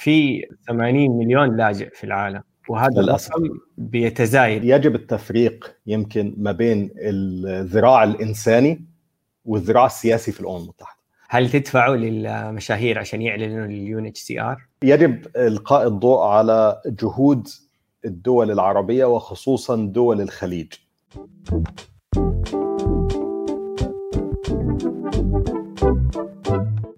في 0.00 0.46
80 0.66 1.18
مليون 1.18 1.56
لاجئ 1.56 1.90
في 1.94 2.04
العالم 2.04 2.42
وهذا 2.68 3.00
الرقم 3.00 3.48
بيتزايد 3.78 4.64
يجب 4.64 4.94
التفريق 4.94 5.76
يمكن 5.86 6.34
ما 6.38 6.52
بين 6.52 6.90
الذراع 6.96 8.04
الإنساني 8.04 8.84
والذراع 9.44 9.86
السياسي 9.86 10.32
في 10.32 10.40
الأمم 10.40 10.56
المتحدة 10.56 11.00
هل 11.28 11.50
تدفعوا 11.50 11.96
للمشاهير 11.96 12.98
عشان 12.98 13.22
يعلنوا 13.22 13.66
لل 13.66 14.06
UNHCR؟ 14.06 14.66
يجب 14.82 15.26
إلقاء 15.36 15.86
الضوء 15.88 16.20
على 16.20 16.80
جهود 16.86 17.48
الدول 18.04 18.50
العربية 18.50 19.04
وخصوصا 19.04 19.76
دول 19.76 20.20
الخليج. 20.20 20.72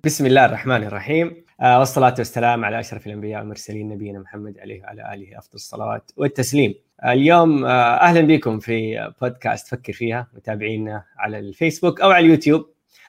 بسم 0.05 0.27
الله 0.27 0.45
الرحمن 0.45 0.82
الرحيم 0.82 1.41
والصلاة 1.62 2.14
والسلام 2.18 2.64
على 2.64 2.80
أشرف 2.80 3.06
الأنبياء 3.06 3.40
والمرسلين 3.40 3.88
نبينا 3.88 4.18
محمد 4.18 4.58
عليه 4.58 4.82
وعلى 4.82 5.14
آله 5.14 5.38
أفضل 5.38 5.55
الصلاة 5.55 6.02
والتسليم. 6.16 6.74
آه، 7.02 7.12
اليوم 7.12 7.64
آه، 7.64 7.96
أهلا 7.96 8.20
بكم 8.20 8.59
في 8.59 9.12
بودكاست 9.20 9.68
فكر 9.68 9.92
فيها 9.92 10.28
متابعينا 10.34 11.04
على 11.18 11.38
الفيسبوك 11.38 12.01
أو 12.01 12.10
على 12.10 12.27
اليوتيوب. 12.27 12.66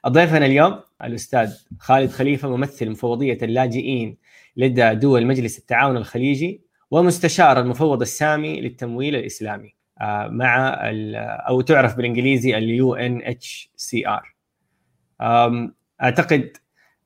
ضيفنا 0.08 0.46
اليوم 0.46 0.80
الأستاذ 1.04 1.54
خالد 1.78 2.10
خليفة 2.10 2.56
ممثل 2.56 2.90
مفوضية 2.90 3.38
اللاجئين 3.42 4.16
لدى 4.56 4.94
دول 4.94 5.26
مجلس 5.26 5.58
التعاون 5.58 5.96
الخليجي 5.96 6.60
ومستشار 6.90 7.60
المفوض 7.60 8.00
السامي 8.00 8.60
للتمويل 8.60 9.16
الإسلامي 9.16 9.74
مع 10.26 10.78
أو 11.48 11.60
تعرف 11.60 11.96
بالإنجليزي 11.96 12.58
ال 12.58 12.94
UNHCR 12.94 14.34
أعتقد 16.02 16.56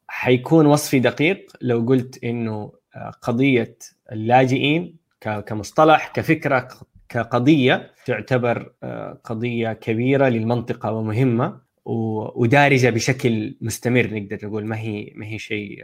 حيكون 0.09 0.67
وصفي 0.67 0.99
دقيق 0.99 1.53
لو 1.61 1.81
قلت 1.81 2.25
إنه 2.25 2.73
آه، 2.97 3.11
قضية 3.23 3.79
اللاجئين 4.13 4.97
كمصطلح 5.21 6.09
كفكرة 6.09 6.69
كقضية 7.09 7.91
تعتبر 8.07 8.73
آه، 8.83 9.21
قضية 9.25 9.73
كبيرة 9.73 10.29
للمنطقة 10.29 10.93
ومهمة 10.93 11.69
ودارجة 11.85 12.91
بشكل 12.91 13.57
مستمر 13.61 14.11
نقدر 14.13 14.39
نقول. 14.47 14.67
ما 14.67 14.79
هي 14.79 15.13
ما 15.15 15.27
هي 15.27 15.39
شيء 15.39 15.83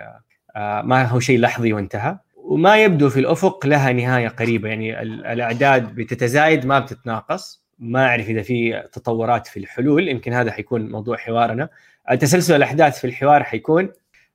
آه، 0.56 0.83
ما 0.83 1.05
هو 1.05 1.20
شيء 1.20 1.38
لحظي 1.38 1.72
وانتهى. 1.72 2.19
وما 2.36 2.83
يبدو 2.83 3.09
في 3.09 3.20
الأفق 3.20 3.66
لها 3.66 3.92
نهاية 3.92 4.28
قريبة. 4.28 4.69
يعني 4.69 5.03
الأعداد 5.03 5.94
بتتزايد 5.94 6.66
ما 6.66 6.78
بتتناقص. 6.78 7.64
ما 7.78 8.06
أعرف 8.06 8.28
إذا 8.28 8.42
في 8.42 8.83
تطورات 8.92 9.47
في 9.47 9.56
الحلول. 9.56 10.09
يمكن 10.09 10.33
هذا 10.33 10.53
حيكون 10.53 10.88
موضوع 10.88 11.16
حوارنا. 11.16 11.69
تسلسل 12.20 12.56
الأحداث 12.56 12.98
في 12.98 13.06
الحوار 13.06 13.44
حيكون 13.44 13.92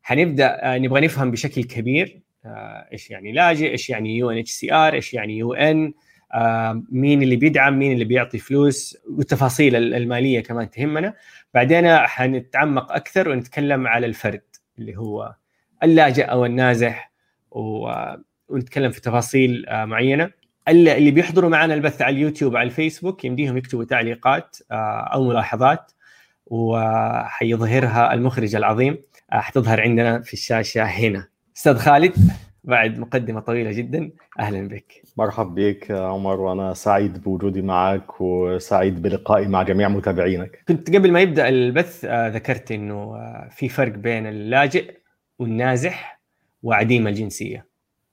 حنبدأ 0.09 0.75
آه، 0.75 0.77
نبغى 0.77 1.01
نفهم 1.01 1.31
بشكل 1.31 1.63
كبير 1.63 2.21
آه، 2.45 2.87
إيش 2.91 3.09
يعني 3.11 3.31
لاجئ 3.31 3.71
إيش 3.71 3.89
يعني 3.89 4.17
يو 4.17 4.31
إن 4.31 4.37
إتش 4.37 4.51
سي 4.51 4.73
آر 4.73 4.93
إيش 4.93 5.13
يعني 5.13 5.37
UN 5.37 5.93
آه، 6.33 6.83
مين 6.91 7.23
اللي 7.23 7.35
بيدعم 7.35 7.79
مين 7.79 7.91
اللي 7.91 8.05
بيعطي 8.05 8.37
فلوس 8.37 8.97
والتفاصيل 9.09 9.75
المالية 9.75 10.39
كمان 10.39 10.69
تهمنا. 10.69 11.13
بعدين 11.53 11.97
حنتعمق 11.97 12.91
أكثر 12.91 13.29
ونتكلم 13.29 13.87
على 13.87 14.05
الفرد 14.05 14.41
اللي 14.79 14.97
هو 14.97 15.35
اللاجئ 15.83 16.23
أو 16.23 16.45
النازح 16.45 17.11
ونتكلم 17.51 18.91
في 18.91 19.01
تفاصيل 19.01 19.65
معينة. 19.69 20.31
اللي 20.67 21.11
بيحضروا 21.11 21.49
معنا 21.49 21.73
البث 21.73 22.01
على 22.01 22.15
اليوتيوب 22.15 22.55
على 22.55 22.65
الفيسبوك 22.65 23.25
يمديهم 23.25 23.57
يكتبوا 23.57 23.83
تعليقات 23.83 24.57
أو 24.71 25.23
ملاحظات 25.23 25.91
وحيظهرها 26.45 28.13
المخرج 28.13 28.55
العظيم. 28.55 28.97
حتظهر 29.31 29.81
عندنا 29.81 30.21
في 30.21 30.33
الشاشة 30.33 30.83
هنا. 30.83 31.27
أستاذ 31.57 31.77
خالد 31.77 32.13
بعد 32.63 32.99
مقدمة 32.99 33.39
طويلة 33.39 33.71
جدا 33.71 34.11
أهلا 34.39 34.67
بك. 34.67 35.01
مرحب 35.17 35.55
بك 35.55 35.91
عمر 35.91 36.41
وأنا 36.41 36.73
سعيد 36.73 37.23
بوجودي 37.23 37.61
معك 37.61 38.21
وسعيد 38.21 39.01
بلقائي 39.01 39.47
مع 39.47 39.63
جميع 39.63 39.89
متابعينك. 39.89 40.63
كنت 40.67 40.95
قبل 40.95 41.11
ما 41.11 41.19
يبدأ 41.19 41.49
البث 41.49 42.05
آه، 42.05 42.27
ذكرت 42.27 42.71
إنه 42.71 42.95
آه، 42.95 43.49
في 43.51 43.69
فرق 43.69 43.91
بين 43.95 44.27
اللاجئ 44.27 44.93
والنازح 45.39 46.21
وعديم 46.63 47.07
الجنسية. 47.07 47.65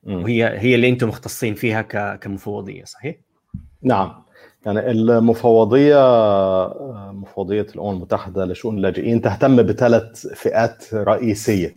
م. 0.04 0.12
وهي 0.12 0.58
هي 0.58 0.74
اللي 0.74 0.88
أنتم 0.88 1.08
مختصين 1.08 1.54
فيها 1.54 1.82
كمفوضية 2.16 2.84
صحيح؟ 2.84 3.16
نعم. 3.82 4.25
يعني 4.66 4.90
المفوضية 4.90 5.96
مفوضية 7.12 7.66
الأمم 7.74 7.90
المتحدة 7.90 8.44
لشؤون 8.44 8.76
اللاجئين 8.76 9.20
تهتم 9.20 9.62
بثلاث 9.62 10.26
فئات 10.26 10.94
رئيسية 10.94 11.76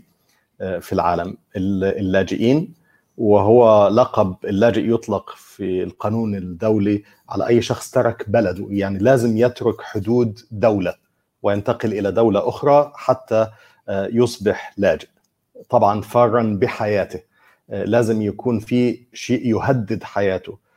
آه، 0.61 0.79
في 0.79 0.94
العالم. 0.94 1.38
اللاجئين 1.55 2.73
وهو 3.17 3.88
لقب 3.88 4.35
اللاجئ 4.44 4.94
يطلق 4.94 5.29
في 5.35 5.83
القانون 5.83 6.35
الدولي 6.35 7.03
على 7.29 7.47
أي 7.47 7.61
شخص 7.61 7.91
ترك 7.91 8.29
بلده. 8.29 8.67
يعني 8.69 9.00
لازم 9.00 9.38
يترك 9.38 9.81
حدود 9.81 10.39
دولة 10.51 10.94
وينتقل 11.44 11.94
إلى 11.94 12.11
دولة 12.11 12.50
أخرى 12.50 12.91
حتى 12.95 13.47
آه، 13.89 14.09
يصبح 14.11 14.73
لاجئ. 14.77 15.07
طبعا 15.69 16.01
فارا 16.01 16.57
بحياته 16.61 17.19
آه، 17.69 17.83
لازم 17.83 18.21
يكون 18.21 18.59
في 18.59 19.00
شيء 19.13 19.45
يهدد 19.56 20.03
حياته. 20.03 20.69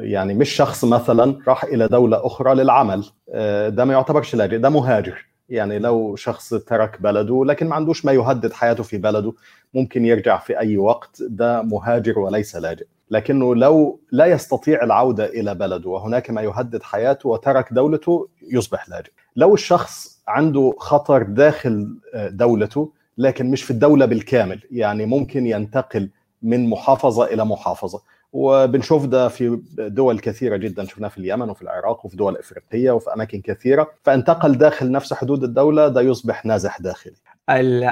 يعني 0.00 0.34
مش 0.34 0.50
شخص 0.50 0.84
مثلا 0.84 1.38
راح 1.48 1.64
إلى 1.64 1.88
دولة 1.88 2.26
أخرى 2.26 2.54
للعمل. 2.54 3.04
آه، 3.30 3.68
ده 3.68 3.84
ما 3.84 3.92
يعتبرش 3.92 4.34
لاجئ 4.34 4.58
ده 4.58 4.68
مهاجر. 4.68 5.26
يعني 5.48 5.78
لو 5.78 6.16
شخص 6.16 6.54
ترك 6.54 7.02
بلده 7.02 7.44
لكن 7.44 7.68
ما 7.68 7.74
عندوش 7.74 8.04
ما 8.04 8.12
يهدد 8.12 8.52
حياته 8.52 8.82
في 8.82 8.98
بلده 8.98 9.32
ممكن 9.74 10.04
يرجع 10.04 10.38
في 10.38 10.58
أي 10.58 10.76
وقت 10.76 11.22
ده 11.22 11.62
مهاجر 11.62 12.18
وليس 12.18 12.56
لاجئ. 12.56 12.86
لكنه 13.10 13.54
لو 13.54 14.00
لا 14.12 14.26
يستطيع 14.26 14.82
العودة 14.84 15.26
إلى 15.26 15.54
بلده 15.54 15.90
وهناك 15.90 16.30
ما 16.30 16.42
يهدد 16.42 16.82
حياته 16.82 17.28
وترك 17.28 17.72
دولته 17.72 18.28
يصبح 18.52 18.88
لاجئ. 18.88 19.10
لو 19.36 19.54
الشخص 19.54 20.22
عنده 20.28 20.74
خطر 20.78 21.22
داخل 21.22 21.98
آه، 22.14 22.28
دولته 22.28 22.92
لكن 23.18 23.50
مش 23.50 23.62
في 23.62 23.70
الدولة 23.70 24.06
بالكامل 24.06 24.60
يعني 24.70 25.06
ممكن 25.06 25.46
ينتقل 25.46 26.10
من 26.42 26.68
محافظة 26.70 27.24
إلى 27.24 27.44
محافظة. 27.44 28.00
وبنشوف 28.36 29.06
ده 29.06 29.28
في 29.28 29.60
دول 29.78 30.18
كثيرة 30.18 30.56
جدا. 30.56 30.84
شفناه 30.84 31.08
في 31.08 31.18
اليمن 31.18 31.50
وفي 31.50 31.62
العراق 31.62 32.06
وفي 32.06 32.16
دول 32.16 32.36
إفريقية 32.36 32.90
وفي 32.90 33.12
أماكن 33.12 33.40
كثيرة. 33.40 33.90
فانتقل 34.02 34.58
داخل 34.58 34.90
نفس 34.90 35.14
حدود 35.14 35.44
الدولة 35.44 35.88
ده 35.88 36.00
يصبح 36.00 36.46
نازح 36.46 36.80
داخلي. 36.80 37.14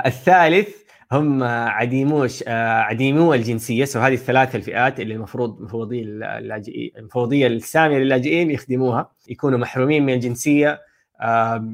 الثالث 0.06 0.68
هم 1.12 1.42
عديموش 1.44 2.44
عديمو 2.48 3.34
الجنسية. 3.34 3.84
سو 3.84 4.00
هذه 4.00 4.14
الثلاث 4.14 4.56
الفئات 4.56 5.00
اللي 5.00 5.14
المفروض 5.14 5.60
مفوضية 5.60 6.02
اللاجئين 6.04 6.90
المفوضية 6.96 7.46
السامية 7.46 7.98
للاجئين 7.98 8.50
يخدموها 8.50 9.10
يكونوا 9.28 9.58
محرومين 9.58 10.06
من 10.06 10.12
الجنسية 10.12 10.80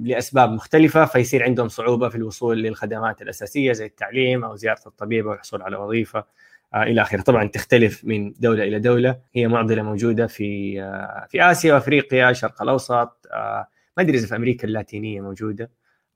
لأسباب 0.03 0.53
مختلفة. 0.53 1.04
فيصير 1.04 1.42
عندهم 1.42 1.69
صعوبة 1.69 2.09
في 2.09 2.16
الوصول 2.16 2.62
للخدمات 2.62 3.22
الأساسية 3.22 3.72
زي 3.72 3.86
التعليم 3.86 4.44
أو 4.44 4.56
زيارة 4.56 4.80
الطبيب 4.86 5.26
أو 5.26 5.32
الحصول 5.32 5.62
على 5.62 5.76
وظيفة. 5.76 6.19
آه، 6.19 6.25
إلى 6.75 7.03
آخره. 7.03 7.22
طبعا 7.22 7.44
تختلف 7.44 8.04
من 8.04 8.32
دولة 8.32 8.64
إلى 8.64 8.78
دولة. 8.78 9.20
هي 9.34 9.48
معضلة 9.48 9.82
موجودة 9.82 10.26
في 10.26 10.82
آه، 10.82 11.26
في 11.31 11.50
آسيا 11.50 11.75
وأفريقيا 11.75 12.31
الشرق 12.31 12.62
الأوسط 12.62 13.26
آه، 13.32 13.69
ما 13.97 14.03
أدري 14.03 14.19
إذا 14.19 14.26
في 14.26 14.36
أمريكا 14.36 14.69
اللاتينية 14.69 15.20
موجودة 15.20 15.70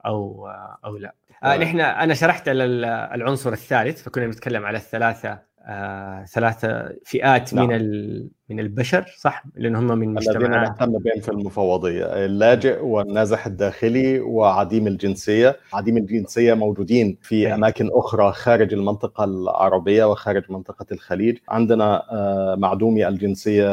أو 0.07 0.49
أو 0.85 0.97
لا. 0.97 1.15
نحن 1.45 1.81
أنا 1.81 2.15
شرحت 2.15 2.43
العنصر 2.49 3.53
الثالث 3.53 4.03
فكنا 4.03 4.27
نتكلم 4.27 4.67
على 4.67 4.79
الثلاثة 4.79 5.39
آه، 5.67 6.25
ثلاثة 6.25 6.93
فئات 7.05 7.55
نعم. 7.55 7.69
من 7.69 8.29
من 8.51 8.61
البشر 8.61 9.15
صح؟ 9.19 9.45
لأن 9.57 9.77
هم 9.77 9.99
من 9.99 10.15
مجتمعات 10.15 10.37
الذين 10.37 10.51
نهتم 10.51 10.99
بهم 10.99 11.21
في 11.21 11.29
المفوضية 11.29 12.05
اللاجئ 12.05 12.85
والنازح 12.85 13.47
الداخلي 13.47 14.21
وعديم 14.21 14.87
الجنسية 14.87 15.57
عديم 15.73 15.97
الجنسية 15.97 16.55
موجودين 16.55 17.19
في 17.23 17.35
أي. 17.35 17.55
أماكن 17.55 17.91
أخرى 17.93 18.33
خارج 18.33 18.75
المنطقة 18.75 19.25
العربية 19.25 20.05
وخارج 20.05 20.43
منطقة 20.49 20.87
الخليج 20.93 21.39
عندنا 21.49 22.03
آه، 22.13 22.55
معدومي 22.55 23.09
الجنسية 23.09 23.65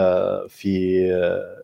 في 0.48 1.02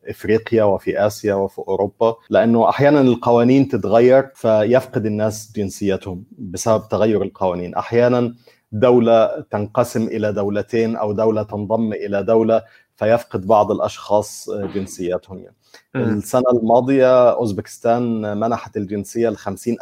إفريقيا 0.07 0.63
وفي 0.63 1.07
آسيا 1.07 1.33
وفي 1.33 1.59
أوروبا 1.59 2.15
لأنه 2.30 2.69
أحيانا 2.69 3.01
القوانين 3.01 3.68
تتغير 3.68 4.30
فيفقد 4.35 5.06
الناس 5.06 5.53
جنسيتهم 5.56 6.23
بسبب 6.38 6.88
تغير 6.89 7.23
القوانين 7.23 7.75
أحيانا 7.75 8.33
دولة 8.72 9.42
تنقسم 9.52 10.04
إلى 10.08 10.34
دولتين 10.34 10.96
أو 10.96 11.12
دولة 11.12 11.44
تنضم 11.44 11.94
إلى 11.94 12.24
دولة 12.24 12.62
فيفقد 12.96 13.48
بعض 13.48 13.72
الأشخاص 13.72 14.50
جنسياتهم 14.50 15.38
يعني. 15.40 15.56
السنة 15.96 16.44
الماضية 16.54 17.31
أوزبكستان 17.31 18.38
منحت 18.40 18.78
الجنسية 18.78 19.30
ل 19.30 19.36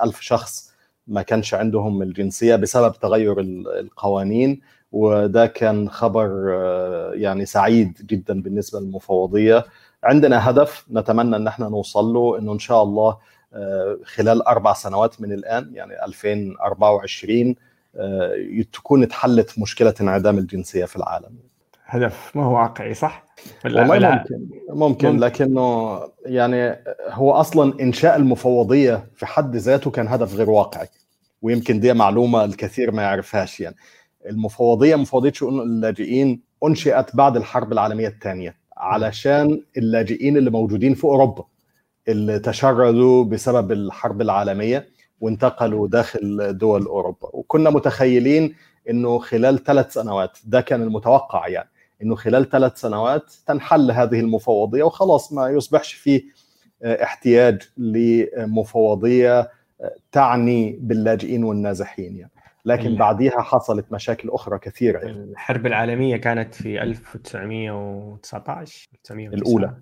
ألف 0.04 0.20
شخص 0.22 0.72
ما 1.08 1.22
كانش 1.22 1.54
عندهم 1.54 2.02
الجنسية 2.02 2.56
بسبب 2.56 2.94
تغير 2.94 3.40
القوانين 3.80 4.62
وده 4.92 5.46
كان 5.48 5.90
خبر 5.90 6.30
يعني 7.14 7.46
سعيد 7.46 7.98
جدا 8.06 8.42
بالنسبة 8.42 8.80
للمفوضية 8.80 9.66
عندنا 10.04 10.50
هدف 10.50 10.86
نتمنى 10.92 11.36
إن 11.36 11.48
إحنا 11.48 11.70
نوصل 11.70 12.06
له 12.06 12.38
إنه 12.40 12.54
إن 12.54 12.60
شاء 12.60 12.84
الله 12.84 13.18
خلال 14.06 14.42
أربع 14.42 14.74
سنوات 14.74 15.22
من 15.22 15.32
الآن 15.34 15.72
يعني 15.74 16.06
2024 16.06 17.56
تكون 18.74 19.04
اتحلت 19.04 19.60
مشكلة 19.60 19.94
انعدام 20.02 20.38
الجنسية 20.38 20.86
في 20.86 20.96
العالم. 20.96 21.36
هدف 21.86 22.32
ما 22.36 22.44
هو 22.44 22.56
واقعي 22.56 22.94
صح؟ 22.94 23.26
والله 23.66 24.10
ممكن 24.10 24.48
ممكن, 24.70 25.08
ممكن. 25.08 25.20
لكنه 25.20 26.00
يعني 26.26 26.80
هو 27.10 27.32
أصلا 27.32 27.82
إنشاء 27.82 28.16
المفوضية 28.16 29.08
في 29.16 29.26
حد 29.26 29.56
ذاته 29.56 29.92
كان 29.92 30.08
هدف 30.08 30.36
غير 30.36 30.50
واقعي 30.50 30.88
ويمكن 31.42 31.80
دي 31.80 31.94
معلومة 31.94 32.44
الكثير 32.46 32.92
ما 32.92 33.02
يعرفهاش 33.02 33.60
يعني. 33.60 33.76
المفوضية 34.30 34.96
مفوضية 34.96 35.32
شؤون 35.32 35.62
اللاجئين 35.62 36.42
أنشئت 36.64 37.16
بعد 37.16 37.38
الحرب 37.38 37.72
العالمية 37.72 38.08
الثانية 38.08 38.56
علشان 38.78 39.64
اللاجئين 39.78 40.38
اللي 40.38 40.50
موجودين 40.50 40.94
في 40.94 41.04
أوروبا 41.04 41.46
اللي 42.08 42.40
تشردوا 42.40 43.24
بسبب 43.24 43.72
الحرب 43.72 44.22
العالمية 44.22 44.88
وانتقلوا 45.22 45.88
داخل 45.88 46.58
دول 46.58 46.86
أوروبا. 46.86 47.30
وكنا 47.34 47.70
متخيلين 47.70 48.56
إنه 48.90 49.20
خلال 49.20 49.64
ثلاث 49.64 49.94
سنوات 49.94 50.38
ده 50.46 50.62
كان 50.62 50.82
المتوقع 50.82 51.48
يعني 51.48 51.70
إنه 52.02 52.16
خلال 52.16 52.50
ثلاث 52.50 52.82
سنوات 52.82 53.34
تنحل 53.48 53.92
هذه 53.92 54.20
المفوضية 54.20 54.84
وخلاص 54.84 55.34
ما 55.34 55.50
يصبحش 55.50 55.94
فيه 55.94 56.24
احتياج 56.84 57.62
لمفوضية 57.78 59.52
تعني 60.12 60.78
باللاجئين 60.82 61.44
والنازحين 61.44 62.16
يعني. 62.18 62.32
لكن 62.66 62.96
بعديها 62.96 63.42
حصلت 63.42 63.92
مشاكل 63.92 64.30
أخرى 64.30 64.60
كثيرة 64.60 65.00
يعني. 65.00 65.12
الحرب 65.24 65.66
العالمية 65.66 66.18
كانت 66.18 66.56
في 66.56 66.82
1919 66.82 68.90
الأولى. 69.12 69.74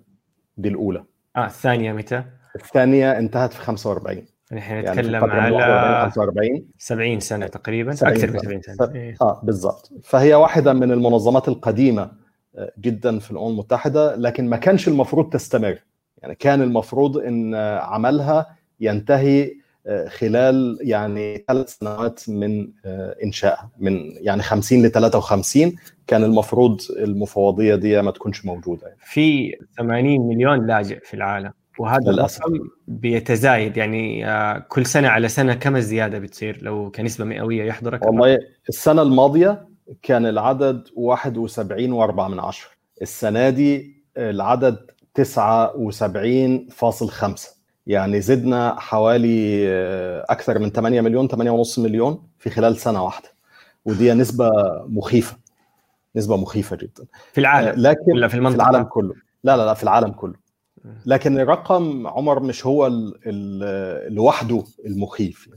دي 0.56 0.68
الأولى. 0.68 1.04
آه 1.36 1.46
الثانية 1.46 1.92
متى؟ 1.92 2.24
الثانية 2.56 3.18
انتهت 3.18 3.52
في 3.52 3.60
45 3.60 4.24
نحن 4.54 4.74
يعني 4.74 4.90
نتكلم 4.90 5.24
على 5.24 6.10
45 6.10 6.66
70 6.78 7.20
سنة 7.20 7.46
تقريبا 7.46 7.94
70 7.94 8.14
أكثر 8.14 8.32
من 8.32 8.38
70 8.38 8.62
سنة. 8.62 8.94
إيه. 8.94 9.14
آه 9.22 9.40
بالضبط. 9.42 9.92
فهي 10.04 10.34
واحدة 10.34 10.72
من 10.72 10.92
المنظمات 10.92 11.48
القديمة 11.48 12.10
جدا 12.78 13.18
في 13.18 13.30
الأمم 13.30 13.48
المتحدة 13.48 14.16
لكن 14.16 14.48
ما 14.48 14.56
كانش 14.56 14.88
المفروض 14.88 15.30
تستمر. 15.30 15.78
يعني 16.22 16.34
كان 16.34 16.62
المفروض 16.62 17.18
إن 17.18 17.54
عملها 17.80 18.46
ينتهي 18.80 19.50
خلال 20.08 20.78
يعني 20.80 21.44
ثلاث 21.48 21.68
سنوات 21.68 22.20
من 22.28 22.68
إنشائها. 23.24 23.70
من 23.78 24.10
يعني 24.20 24.42
50 24.42 24.82
ل 24.86 24.90
53 24.90 25.74
كان 26.06 26.24
المفروض 26.24 26.80
المفوضية 26.98 27.74
دي 27.74 28.02
ما 28.02 28.10
تكونش 28.10 28.44
موجودة. 28.44 28.86
يعني. 28.86 28.98
في 29.00 29.56
80 29.76 30.28
مليون 30.28 30.66
لاجئ 30.66 31.00
في 31.00 31.14
العالم. 31.14 31.52
وهذا 31.78 32.10
الرقم 32.10 32.68
بيتزايد. 32.88 33.76
يعني 33.76 34.26
كل 34.60 34.86
سنة 34.86 35.08
على 35.08 35.28
سنة 35.28 35.54
كم 35.54 35.76
الزيادة 35.76 36.18
بتصير؟ 36.18 36.58
لو 36.62 36.90
كنسبة 36.90 37.24
مئوية 37.24 37.64
يحضرك؟ 37.64 38.06
والله 38.06 38.38
السنة 38.68 39.02
الماضية 39.02 39.68
كان 40.02 40.26
العدد 40.26 40.88
71 40.94 42.08
و4 42.08 42.20
من 42.20 42.40
عشرة. 42.40 42.70
السنة 43.02 43.50
دي 43.50 44.02
العدد 44.16 44.76
79.5 45.14 47.58
يعني 47.86 48.20
زدنا 48.20 48.76
حوالي 48.78 49.68
أكثر 50.28 50.58
من 50.58 50.70
8 50.70 51.00
مليون 51.00 51.28
8.5 51.28 51.78
مليون 51.78 52.22
في 52.38 52.50
خلال 52.50 52.76
سنة 52.76 53.04
واحدة. 53.04 53.28
ودي 53.84 54.12
نسبة 54.12 54.50
مخيفة 54.86 55.36
نسبة 56.16 56.36
مخيفة 56.36 56.76
جدا. 56.76 57.04
في 57.32 57.40
العالم 57.40 57.72
لكن 57.76 58.12
ولا 58.12 58.28
في 58.28 58.34
المنطقة؟ 58.34 58.64
في 58.64 58.70
العالم 58.70 58.84
كله. 58.84 59.14
لا 59.44 59.56
لا 59.56 59.66
لا 59.66 59.74
في 59.74 59.82
العالم 59.82 60.10
كله. 60.10 60.43
لكن 61.06 61.38
الرقم 61.38 62.06
عمر 62.06 62.40
مش 62.40 62.66
هو 62.66 62.90
لوحده 64.08 64.64
المخيف. 64.86 65.48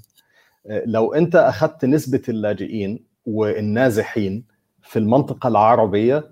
لو 0.86 1.14
انت 1.14 1.36
اخذت 1.36 1.86
نسبة 1.86 2.22
اللاجئين 2.30 3.04
والنازحين 3.26 4.44
في 4.82 5.00
المنطقة 5.00 5.48
العربية 5.48 6.32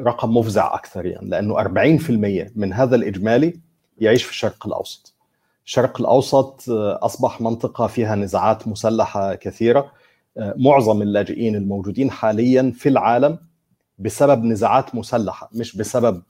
رقم 0.00 0.36
مفزع 0.36 0.74
أكثر 0.74 1.06
يعني 1.06 1.28
لأنه 1.28 1.58
40% 1.58 2.50
من 2.56 2.72
هذا 2.72 2.96
الإجمالي 2.96 3.60
يعيش 3.98 4.22
في 4.24 4.30
الشرق 4.30 4.66
الأوسط. 4.66 5.14
الشرق 5.66 6.00
الأوسط 6.00 6.64
أصبح 7.02 7.40
منطقة 7.40 7.86
فيها 7.86 8.14
نزاعات 8.14 8.68
مسلحة 8.68 9.34
كثيرة. 9.34 9.92
معظم 10.36 11.02
اللاجئين 11.02 11.56
الموجودين 11.56 12.10
حاليا 12.10 12.72
في 12.76 12.88
العالم 12.88 13.38
بسبب 14.00 14.44
نزاعات 14.44 14.94
مسلحة 14.94 15.50
مش 15.52 15.76
بسبب 15.76 16.22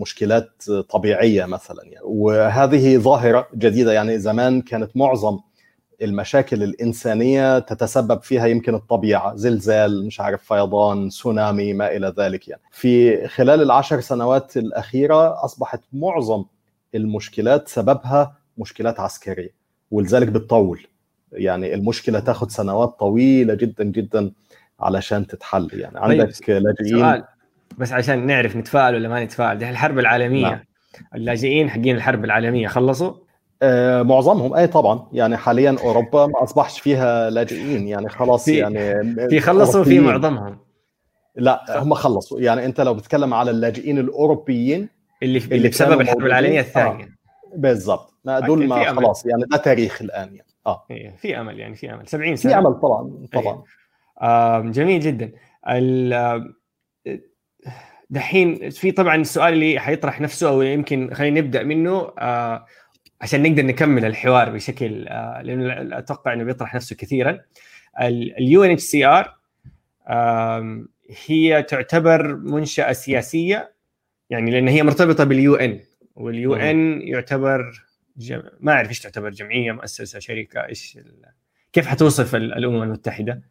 مشكلات 0.00 0.62
طبيعية 0.90 1.44
مثلا 1.44 1.82
يعني. 1.84 2.04
وهذه 2.04 2.98
ظاهرة 2.98 3.48
جديدة 3.54 3.92
يعني 3.92 4.18
زمان 4.18 4.60
كانت 4.62 4.96
معظم 4.96 5.38
المشاكل 6.02 6.62
الإنسانية 6.62 7.58
تتسبب 7.58 8.22
فيها 8.22 8.46
يمكن 8.46 8.74
الطبيعة 8.74 9.34
زلزال 9.36 10.06
مش 10.06 10.20
عارف 10.20 10.42
فيضان 10.42 11.10
سونامي 11.10 11.72
ما 11.72 11.96
إلى 11.96 12.14
ذلك 12.18 12.48
يعني. 12.48 12.62
في 12.70 13.26
خلال 13.28 13.62
العشر 13.62 14.00
سنوات 14.00 14.56
الأخيرة 14.56 15.44
أصبحت 15.44 15.80
معظم 15.92 16.44
المشكلات 16.94 17.68
سببها 17.68 18.36
مشكلات 18.58 19.00
عسكرية 19.00 19.54
ولذلك 19.90 20.28
بتطول. 20.28 20.86
يعني 21.32 21.74
المشكلة 21.74 22.20
تاخذ 22.20 22.48
سنوات 22.48 22.96
طويلة 23.00 23.54
جدا 23.54 23.84
جدا. 23.84 24.32
علشان 24.80 25.26
تتحل. 25.26 25.68
يعني 25.72 25.98
عندك 25.98 26.46
طيب. 26.46 26.56
لاجئين. 26.56 26.98
سؤال 27.00 27.24
بس 27.78 27.92
عشان 27.92 28.26
نعرف 28.26 28.56
نتفائل 28.56 28.94
ولا 28.94 29.08
ما 29.08 29.24
نتفائل 29.24 29.58
دي 29.58 29.70
الحرب 29.70 29.98
العالمية. 29.98 30.48
نعم. 30.48 30.60
اللاجئين 31.14 31.70
حقين 31.70 31.96
الحرب 31.96 32.24
العالمية 32.24 32.68
خلصوا؟ 32.68 33.12
آه 33.62 34.02
معظمهم. 34.02 34.54
أي 34.54 34.66
طبعا. 34.66 35.08
يعني 35.12 35.36
حاليا 35.36 35.76
أوروبا 35.84 36.26
ما 36.26 36.42
أصبحش 36.42 36.80
فيها 36.80 37.30
لاجئين. 37.30 37.88
يعني 37.88 38.08
خلاص 38.08 38.44
في 38.44 38.56
يعني 38.56 39.14
في 39.28 39.40
خلصوا 39.40 39.84
في 39.84 40.00
معظمهم. 40.00 40.58
لا 41.36 41.82
هم 41.82 41.94
خلصوا. 41.94 42.40
يعني 42.40 42.64
أنت 42.64 42.80
لو 42.80 42.94
بتتكلم 42.94 43.34
على 43.34 43.50
اللاجئين 43.50 43.98
الأوروبيين 43.98 44.88
اللي 45.22 45.38
اللي, 45.38 45.56
اللي 45.56 45.68
بسبب 45.68 46.00
الحرب 46.00 46.26
العالمية 46.26 46.60
الثانية 46.60 47.04
آه. 47.04 47.08
بالضبط. 47.56 48.14
دول 48.24 48.66
ما 48.66 48.92
خلاص. 48.92 49.26
يعني 49.26 49.44
ده 49.50 49.56
تاريخ 49.56 50.02
الآن 50.02 50.28
يعني. 50.34 50.48
آه. 50.66 50.86
في 51.16 51.40
أمل 51.40 51.58
يعني 51.58 51.74
في 51.74 51.94
أمل. 51.94 52.08
70 52.08 52.36
سنة. 52.36 52.52
في 52.52 52.58
أمل 52.58 52.74
طبعا 52.80 53.26
طبعا. 53.32 53.54
آه 53.54 53.64
جميل 54.70 55.00
جدا. 55.00 55.32
دحين 58.10 58.70
في 58.70 58.92
طبعا 58.92 59.16
السؤال 59.16 59.52
اللي 59.52 59.80
حيطرح 59.80 60.20
نفسه 60.20 60.48
أو 60.48 60.62
يمكن 60.62 61.14
خلينا 61.14 61.40
نبدأ 61.40 61.62
منه 61.62 62.12
آه 62.18 62.66
عشان 63.20 63.42
نقدر 63.42 63.66
نكمل 63.66 64.04
الحوار 64.04 64.50
بشكل 64.50 65.08
آه 65.08 65.42
لأنه 65.42 65.98
أتوقع 65.98 66.32
إنه 66.32 66.44
بيطرح 66.44 66.74
نفسه 66.74 66.96
كثيرا. 66.96 67.40
ال 68.00 68.64
UNHCR 68.64 69.34
هي 71.26 71.62
تعتبر 71.62 72.36
منشأة 72.36 72.92
سياسية 72.92 73.74
يعني 74.30 74.50
لأن 74.50 74.68
هي 74.68 74.82
مرتبطة 74.82 75.24
باليو 75.24 75.54
إن 75.54 75.80
واليو 76.14 76.54
إن 76.54 77.02
يعتبر 77.02 77.84
جم... 78.16 78.42
ما 78.60 78.72
أعرف 78.72 78.88
إيش 78.88 79.00
تعتبر 79.00 79.30
جمعية 79.30 79.72
مؤسسة 79.72 80.18
شركة 80.18 80.66
إيش 80.66 80.96
ال... 80.96 81.24
كيف 81.72 81.86
حتوصف 81.86 82.34
الأمم 82.34 82.82
المتحدة؟ 82.82 83.42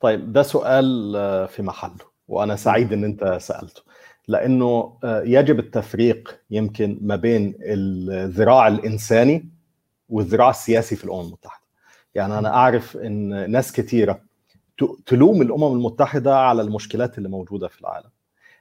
طيب 0.00 0.32
ده 0.32 0.42
سؤال 0.42 1.12
في 1.48 1.62
محله 1.62 2.10
وأنا 2.28 2.56
سعيد 2.56 2.92
إن 2.92 3.04
أنت 3.04 3.38
سألته. 3.40 3.82
لأنه 4.28 4.96
يجب 5.04 5.58
التفريق 5.58 6.40
يمكن 6.50 6.98
ما 7.02 7.16
بين 7.16 7.54
الذراع 7.60 8.68
الإنساني 8.68 9.48
والذراع 10.08 10.50
السياسي 10.50 10.96
في 10.96 11.04
الأمم 11.04 11.20
المتحدة. 11.20 11.64
يعني 12.14 12.38
أنا 12.38 12.54
أعرف 12.54 12.96
إن 12.96 13.50
ناس 13.50 13.72
كثيره 13.72 14.20
تلوم 15.06 15.42
الأمم 15.42 15.72
المتحدة 15.72 16.36
على 16.36 16.62
المشكلات 16.62 17.18
اللي 17.18 17.28
موجودة 17.28 17.68
في 17.68 17.80
العالم. 17.80 18.10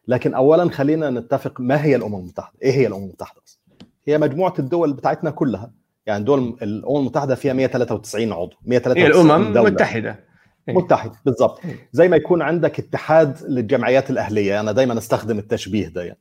لكن 0.08 0.34
اولا 0.34 0.69
خلينا 0.69 1.10
نتفق 1.10 1.62
ما 1.62 1.84
هي 1.84 1.96
الأمم 1.96 2.15
المتحدة؟ 2.15 2.58
إيه 2.62 2.72
هي 2.72 2.88
الأمم 2.88 3.03
المتحدة 3.03 3.41
أصلا؟ 3.48 3.60
هي 4.05 4.17
مجموعة 4.17 4.53
الدول 4.60 4.93
بتاعتنا 4.93 5.29
كلها. 5.31 5.72
يعني 6.05 6.24
دول 6.24 6.58
الأمم 6.62 6.98
المتحدة 6.98 7.36
فيها 7.36 7.53
193 7.53 8.34
عضو 8.34 8.55
193 8.65 8.98
هي 8.98 9.08
الأمم. 9.08 9.58
المتحدة. 9.58 10.28
متحد 10.75 11.11
بالضبط. 11.25 11.61
زي 11.91 12.07
ما 12.07 12.15
يكون 12.15 12.41
عندك 12.41 12.79
اتحاد 12.79 13.38
للجمعيات 13.47 14.09
الأهلية 14.09 14.59
أنا 14.59 14.71
دايما 14.71 14.97
أستخدم 14.97 15.39
التشبيه 15.39 15.88
ده. 15.88 16.03
يعني. 16.03 16.19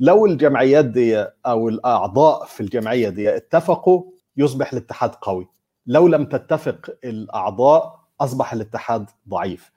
لو 0.00 0.26
الجمعيات 0.26 0.84
دي 0.84 1.26
أو 1.46 1.68
الأعضاء 1.68 2.44
في 2.44 2.60
الجمعية 2.60 3.08
دي 3.08 3.36
اتفقوا 3.36 4.02
يصبح 4.36 4.72
الاتحاد 4.72 5.10
قوي. 5.10 5.48
لو 5.86 6.08
لم 6.08 6.24
تتفق 6.24 6.94
الأعضاء 7.04 8.00
أصبح 8.20 8.52
الاتحاد 8.52 9.06
ضعيف. 9.28 9.72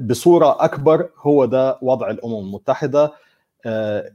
بصورة 0.00 0.64
أكبر 0.64 1.10
هو 1.18 1.44
ده 1.44 1.78
وضع 1.82 2.10
الأمم 2.10 2.38
المتحدة. 2.38 3.12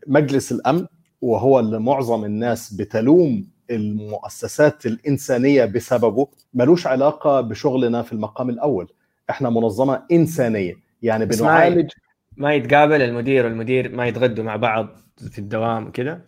مجلس 0.08 0.52
الأمن 0.52 0.88
وهو 1.22 1.60
اللي 1.60 1.80
معظم 1.80 2.26
الناس 2.26 2.74
بتلوم 2.74 3.48
المؤسسات 3.70 4.86
الإنسانية 4.86 5.66
بسببه 5.66 6.28
ملوش 6.54 6.88
علاقة 6.88 7.42
بشغلنا 7.42 8.02
في 8.02 8.14
المقام 8.14 8.50
الأول. 8.50 8.90
إحنا 9.34 9.50
منظمة 9.50 10.04
إنسانية. 10.12 10.74
يعني 11.02 11.26
بنعالج 11.26 11.92
ما 12.38 12.54
يتقابل 12.54 13.02
المدير 13.02 13.46
والمدير 13.46 13.96
ما 13.96 14.08
يتغدوا 14.08 14.44
مع 14.44 14.56
بعض 14.56 14.88
في 15.32 15.40
الدوام 15.40 15.92
كده 15.92 16.26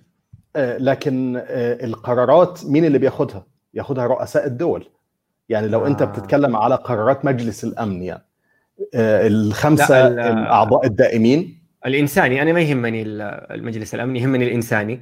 لكن 0.55 1.41
القرارات 1.83 2.65
مين 2.65 2.85
اللي 2.85 2.97
بياخدها؟ 2.97 3.45
ياخدها 3.74 4.05
رؤساء 4.05 4.47
الدول. 4.47 4.89
يعني 5.50 5.67
لو 5.67 5.85
آه. 5.85 5.88
انت 5.88 6.03
بتتكلم 6.03 6.55
على 6.55 6.75
قرارات 6.75 7.25
مجلس 7.25 7.63
الأمن 7.63 8.03
يعني 8.03 8.25
آه، 8.95 9.27
الخمسة 9.27 10.07
الأعضاء 10.07 10.85
الدائمين. 10.85 11.59
الإنساني 11.85 12.41
أنا 12.41 12.53
ما 12.53 12.62
يهمني 12.62 13.03
المجلس 13.05 13.95
الامني 13.95 14.19
يهمني 14.19 14.45
الإنساني. 14.47 15.01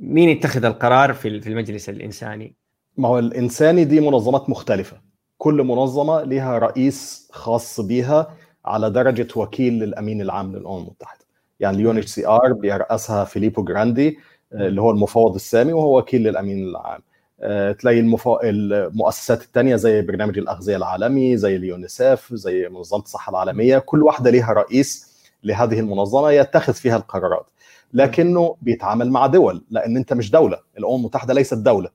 مين 0.00 0.28
يتخذ 0.28 0.64
القرار 0.64 1.12
في 1.12 1.48
المجلس 1.48 1.88
الإنساني؟ 1.88 2.56
ما 2.96 3.08
هو 3.08 3.18
الإنساني 3.18 3.84
دي 3.84 4.00
منظمات 4.00 4.50
مختلفة. 4.50 5.00
كل 5.38 5.62
منظمة 5.62 6.22
لها 6.22 6.58
رئيس 6.58 7.28
خاص 7.32 7.80
بيها 7.80 8.36
على 8.64 8.90
درجة 8.90 9.28
وكيل 9.36 9.72
للأمين 9.78 10.20
العام 10.20 10.56
للأمم 10.56 10.78
المتحدة. 10.78 11.24
يعني 11.60 11.76
ال 11.76 11.98
UNHCR 11.98 12.52
بيرأسها 12.52 13.24
فيليبو 13.24 13.64
جراندي 13.64 14.18
آه، 14.52 14.68
اللي 14.68 14.80
هو 14.80 14.90
المفوض 14.90 15.34
السامي 15.34 15.72
وهو 15.72 15.98
وكيل 15.98 16.22
للأمين 16.22 16.68
العام. 16.68 17.00
آه، 17.40 17.72
تلاقي 17.72 18.00
المفو... 18.00 18.38
المؤسسات 18.42 19.42
الثانية 19.42 19.76
زي 19.76 20.02
برنامج 20.02 20.38
الأغذية 20.38 20.76
العالمي 20.76 21.36
زي 21.36 21.56
اليونيسيف 21.56 22.34
زي 22.34 22.68
منظمة 22.68 23.02
الصحة 23.02 23.30
العالمية 23.30 23.78
كل 23.78 24.02
واحدة 24.02 24.30
لها 24.30 24.52
رئيس 24.52 25.16
لهذه 25.44 25.80
المنظمة 25.80 26.30
يتخذ 26.30 26.72
فيها 26.74 26.96
القرارات. 26.96 27.46
لكنه 27.92 28.56
بيتعامل 28.62 29.10
مع 29.10 29.26
دول 29.26 29.64
لأن 29.70 29.96
أنت 29.96 30.12
مش 30.12 30.30
دولة. 30.30 30.58
الأمم 30.78 30.96
المتحدة 30.96 31.34
ليست 31.34 31.54
دولة. 31.54 31.88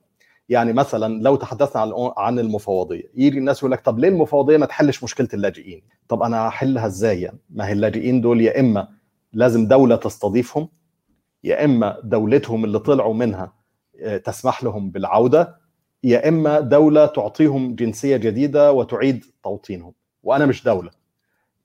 يعني 0.48 0.72
مثلا 0.72 1.22
لو 1.22 1.36
تحدثنا 1.36 1.82
عن 1.82 1.92
عن 2.16 2.38
المفوضية 2.38 3.10
يجي 3.14 3.38
الناس 3.38 3.58
يقول 3.58 3.70
لك 3.72 3.80
طب 3.80 3.98
ليه 3.98 4.08
المفوضية 4.08 4.56
ما 4.56 4.66
تحلش 4.66 5.04
مشكلة 5.04 5.28
اللاجئين؟ 5.34 5.82
طب 6.08 6.22
أنا 6.22 6.48
هحلها 6.48 6.86
إزاي 6.86 7.20
يعني؟ 7.20 7.38
ما 7.50 7.68
هي 7.68 7.72
اللاجئين 7.72 8.20
دول 8.20 8.40
يا 8.40 8.60
إما 8.60 8.88
لازم 9.32 9.66
دولة 9.66 9.96
تستضيفهم 9.96 10.68
يا 11.44 11.64
إما 11.64 12.00
دولتهم 12.04 12.64
اللي 12.64 12.78
طلعوا 12.78 13.14
منها 13.14 13.52
آه، 14.00 14.16
تسمح 14.16 14.64
لهم 14.64 14.90
بالعودة 14.90 15.62
يا 16.04 16.28
إما 16.28 16.60
دولة 16.60 17.06
تعطيهم 17.06 17.74
جنسية 17.74 18.16
جديدة 18.16 18.72
وتعيد 18.72 19.24
توطينهم. 19.44 19.92
وأنا 20.22 20.46
مش 20.46 20.64
دولة. 20.64 20.90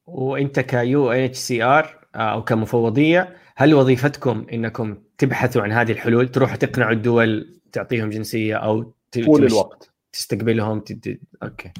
وأنت 0.08 0.60
ك 0.60 1.12
UNHCR 1.12 1.98
أو 2.16 2.44
كمفوضية 2.44 3.36
هل 3.56 3.74
وظيفتكم 3.74 4.46
إنكم 4.54 4.98
تبحثوا 5.18 5.62
عن 5.62 5.72
هذه 5.72 5.92
الحلول 5.92 6.28
تروحوا 6.28 6.56
تقنعوا 6.56 6.92
الدول 6.92 7.57
تعطيهم 7.72 8.10
جنسية 8.10 8.56
أو 8.56 8.92
طول 9.26 9.46
الوقت. 9.46 9.92
تستقبلهم 10.14 10.80
تد... 10.80 11.20
أوكي. 11.44 11.72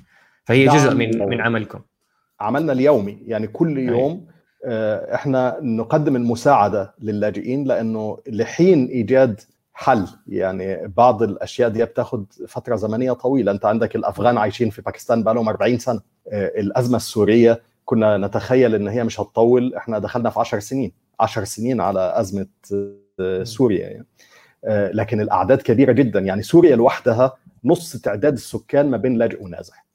فهي 0.46 0.66
جزء 0.68 0.94
من 0.96 1.30
من 1.30 1.42
عملكم. 1.42 1.82
عملنا 2.40 2.74
اليومي 2.74 3.18
يعني 3.26 3.48
كل 3.48 3.78
يوم 3.78 4.28
آه، 4.66 5.16
إحنا 5.16 5.58
نقدم 5.62 6.16
المساعدة 6.16 6.94
للاجئين 7.02 7.64
لأنه 7.64 8.18
لحين 8.28 8.86
إيجاد 8.86 9.42
حل 9.74 10.08
يعني 10.28 10.88
بعض 10.88 11.24
الأشياء 11.24 11.70
دي 11.70 11.86
بتاخذ 11.86 12.24
فترة 12.48 12.76
زمنية 12.76 13.12
طويلة. 13.12 13.52
أنت 13.52 13.66
عندك 13.66 13.96
الأفغان 13.96 14.38
عايشين 14.38 14.70
في 14.70 14.82
باكستان 14.82 15.24
بقى 15.24 15.34
لهم 15.34 15.50
40 15.50 15.78
سنة. 15.80 16.02
آه، 16.32 16.48
الأزمة 16.60 16.98
السورية 16.98 17.62
كنا 17.86 18.18
نتخيل 18.18 18.76
إن 18.76 18.88
هي 18.88 19.04
مش 19.04 19.20
هتطول. 19.20 19.76
إحنا 19.76 20.00
دخلنا 20.00 20.30
في 20.30 20.40
10 20.40 20.60
سنين. 20.60 20.92
10 21.20 21.44
سنين 21.44 21.82
على 21.82 22.14
أزمة 22.16 22.48
آه، 23.20 23.44
سوريا 23.44 23.90
يعني. 23.90 24.06
لكن 24.68 25.22
الأعداد 25.22 25.62
كبيرة 25.62 25.92
جدا. 25.92 26.20
يعني 26.20 26.44
سوريا 26.44 26.76
لوحدها 26.76 27.38
نص 27.64 27.98
تعداد 27.98 28.34
السكان 28.34 28.90
ما 28.90 28.98
بين 28.98 29.18
لاجئ 29.18 29.44
ونازح. 29.44 29.86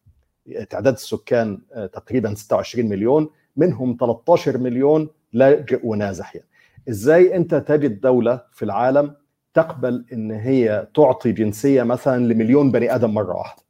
تعداد 0.71 0.95
السكان 0.95 1.59
تقريبا 1.93 2.35
26 2.35 2.89
مليون 2.89 3.31
منهم 3.57 3.97
13 4.01 4.59
مليون 4.59 5.09
لاجئ 5.33 5.81
ونازح. 5.85 6.37
يعني. 6.37 6.49
إزاي 6.89 7.37
أنت 7.37 7.55
تجد 7.55 8.01
دولة 8.01 8.41
في 8.53 8.65
العالم 8.65 9.15
تقبل 9.55 10.05
إن 10.13 10.31
هي 10.31 10.89
تعطي 10.95 11.33
جنسية 11.33 11.83
مثلا 11.83 12.33
لمليون 12.33 12.71
بني 12.73 12.95
آدم 12.95 13.15
مرة 13.15 13.35
واحدة؟ 13.37 13.63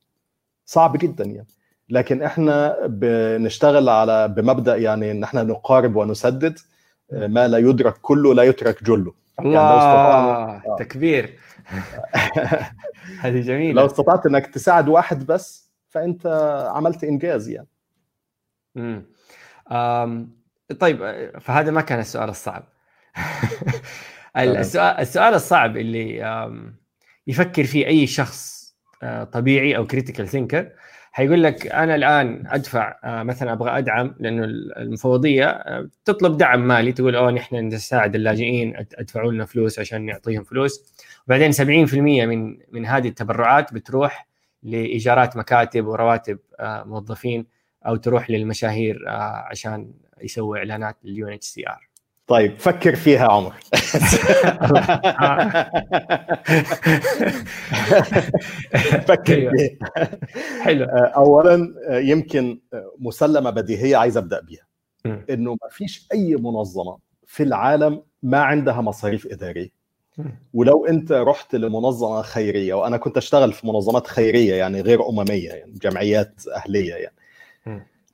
صعب 0.65 0.97
جدا 0.97 1.25
يعني. 1.25 1.47
لكن 1.89 2.23
إحنا 2.23 2.87
بنشتغل 2.87 3.89
على 3.89 4.29
بمبدأ 4.29 4.77
يعني 4.77 5.11
إن 5.11 5.23
إحنا 5.23 5.43
نقارب 5.43 5.97
ونسدد 5.97 6.59
ما 7.13 7.49
لا 7.49 7.59
يدرك 7.59 7.95
كله 8.03 8.35
لا 8.35 8.43
يترك 8.43 8.85
جله. 8.85 9.13
الله 9.41 9.55
يعني 9.55 9.69
لو 9.71 9.79
استطعنا 9.79 10.62
آه. 10.67 10.77
تكبير. 10.79 11.39
هذه 13.23 13.41
جميلة. 13.41 13.81
لو 13.81 13.87
استطعت 13.87 14.27
إنك 14.27 14.47
تساعد 14.47 14.89
واحد 14.89 15.27
بس 15.27 15.71
فأنت 15.89 16.27
عملت 16.75 17.05
إنجاز 17.05 17.49
يعني. 17.49 17.69
امم 18.77 19.07
طيب 20.81 21.31
فهذا 21.41 21.71
ما 21.71 21.81
كان 21.81 21.99
السؤال 21.99 22.29
الصعب. 22.29 22.65
السؤال, 24.37 25.01
السؤال 25.01 25.35
الصعب 25.35 25.77
اللي 25.77 26.23
يفكر 27.27 27.65
فيه 27.65 27.87
أي 27.87 28.07
شخص 28.07 28.62
آه، 29.03 29.25
طبيعي 29.25 29.77
أو 29.77 29.87
كريتيكال 29.87 30.29
ثينكر 30.29 30.73
حيقول 31.12 31.42
لك 31.42 31.66
أنا 31.66 31.95
الآن 31.95 32.45
أدفع 32.47 32.99
آه، 33.04 33.23
مثلا 33.23 33.52
أبغى 33.52 33.78
أدعم 33.78 34.14
لأنه 34.21 34.45
المفوضيه 34.76 35.45
آه، 35.47 35.88
تطلب 36.04 36.37
دعم 36.37 36.69
مالي. 36.69 36.92
تقول 36.92 37.16
أوه 37.16 37.31
نحن 37.31 37.57
نساعد 37.57 38.14
اللاجئين 38.14 38.76
أدفعوا 38.76 39.33
لنا 39.33 39.45
فلوس 39.45 39.78
عشان 39.78 40.07
نعطيهم 40.07 40.45
فلوس. 40.45 40.95
وبعدين 41.26 41.52
70% 41.52 41.95
من 42.26 42.59
من 42.73 42.87
هذه 42.87 43.09
التبرعات 43.09 43.75
بتروح 43.75 44.28
لإيجارات 44.62 45.37
مكاتب 45.37 45.87
ورواتب 45.87 46.38
موظفين 46.61 47.47
أو 47.87 47.97
تروح 47.97 48.31
للمشاهير 48.31 49.09
عشان 49.50 49.92
يسوي 50.23 50.59
إعلانات 50.59 50.97
لل 51.05 51.29
UNHCR. 51.29 51.92
طيب 52.26 52.59
فكر 52.59 52.97
فيها 52.97 53.29
عمر. 53.33 53.52
فكر 59.09 59.35
أيوة. 59.35 59.52
فيها. 59.52 59.79
حلو. 60.62 60.85
آه، 60.85 61.12
اولا 61.17 61.75
آه، 61.88 61.99
يمكن 61.99 62.61
آه، 62.75 62.93
مسلمة 62.99 63.50
بديهية 63.50 63.97
عايز 63.97 64.17
أبدأ 64.17 64.41
بيها. 64.41 64.67
إنه 65.31 65.50
ما 65.50 65.69
فيش 65.71 66.09
أي 66.12 66.37
منظمة 66.37 66.99
في 67.26 67.43
العالم 67.43 68.02
ما 68.23 68.38
عندها 68.43 68.81
مصاريف 68.81 69.26
إدارية. 69.26 69.69
ولو 70.55 70.87
أنت 70.87 71.12
رحت 71.12 71.55
لمنظمة 71.55 72.23
خيرية 72.23 72.75
وأنا 72.75 72.97
كنت 72.97 73.17
أشتغل 73.17 73.52
في 73.52 73.67
منظمات 73.67 74.07
خيرية 74.07 74.55
يعني 74.55 74.81
غير 74.81 75.09
أممية 75.09 75.49
يعني 75.50 75.73
جمعيات 75.83 76.43
أهلية 76.57 76.95
يعني. 76.95 77.14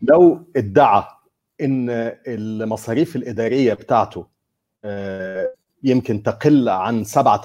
لو 0.03 0.43
ادعى 0.57 1.05
إن 1.61 1.87
المصاريف 2.27 3.17
الإدارية 3.17 3.75
بتاعته 3.75 4.27
آه، 4.85 5.53
يمكن 5.83 6.23
تقل 6.23 6.69
عن 6.69 7.05
7 7.05 7.41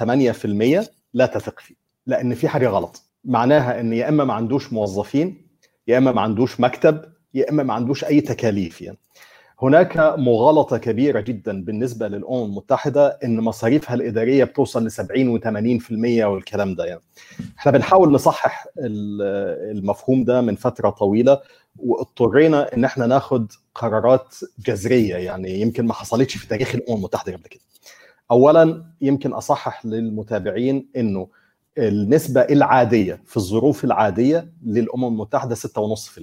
8% 0.83 0.89
لا 1.13 1.25
تثق 1.25 1.59
فيه 1.59 1.75
لأن 2.07 2.33
في 2.35 2.47
حاجة 2.47 2.67
غلط. 2.67 3.01
معناها 3.25 3.79
إن 3.79 3.93
يا 3.93 4.09
إما 4.09 4.23
ما 4.23 4.33
عندوش 4.33 4.73
موظفين 4.73 5.47
يا 5.87 5.97
إما 5.97 6.11
ما 6.11 6.21
عندوش 6.21 6.59
مكتب 6.59 7.01
يا 7.33 7.49
إما 7.49 7.63
ما 7.63 7.73
عندوش 7.73 8.03
أي 8.05 8.21
تكاليف 8.21 8.81
يعني. 8.81 8.97
هناك 9.61 9.97
مغالطة 10.17 10.77
كبيرة 10.77 11.19
جدا 11.19 11.63
بالنسبة 11.63 12.07
للأمم 12.07 12.43
المتحدة 12.45 13.07
إن 13.23 13.39
مصاريفها 13.39 13.93
الإدارية 13.95 14.43
بتوصل 14.43 14.85
ل 14.85 14.91
70 14.91 15.39
و80% 15.39 16.23
والكلام 16.23 16.75
ده 16.75 16.85
يعني. 16.85 17.01
إحنا 17.57 17.71
بنحاول 17.71 18.11
نصحح 18.11 18.67
المفهوم 18.77 20.23
ده 20.23 20.41
من 20.41 20.55
فترة 20.55 20.89
طويلة 20.89 21.39
واضطرينا 21.79 22.73
إن 22.75 22.85
إحنا 22.85 23.05
ناخد 23.05 23.51
قرارات 23.75 24.35
جذرية. 24.67 25.15
يعني 25.15 25.61
يمكن 25.61 25.85
ما 25.85 25.93
حصلتش 25.93 26.37
في 26.37 26.47
تاريخ 26.47 26.75
الأمم 26.75 26.97
المتحدة 26.97 27.33
قبل 27.33 27.43
كده. 27.43 27.61
اولا 28.31 28.85
يمكن 29.01 29.33
أصحح 29.33 29.85
للمتابعين 29.85 30.89
إنه 30.97 31.27
النسبة 31.77 32.41
العادية 32.41 33.21
في 33.25 33.37
الظروف 33.37 33.83
العادية 33.83 34.51
للأمم 34.65 35.05
المتحدة 35.07 35.55
6.5% 35.55 36.21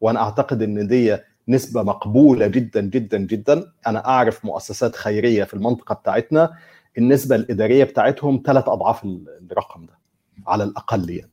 وأنا 0.00 0.20
أعتقد 0.20 0.62
إن 0.62 0.86
دي 0.86 1.16
نسبة 1.48 1.82
مقبولة 1.82 2.46
جدا 2.46 2.80
جدا 2.80 3.18
جدا. 3.18 3.72
أنا 3.86 4.06
أعرف 4.06 4.44
مؤسسات 4.44 4.96
خيرية 4.96 5.44
في 5.44 5.54
المنطقة 5.54 5.94
بتاعتنا. 5.94 6.54
النسبة 6.98 7.36
الإدارية 7.36 7.84
بتاعتهم 7.84 8.42
ثلاث 8.46 8.68
أضعاف 8.68 9.04
الرقم 9.04 9.86
ده 9.86 9.98
على 10.46 10.64
الأقل 10.64 11.10
يعني. 11.10 11.30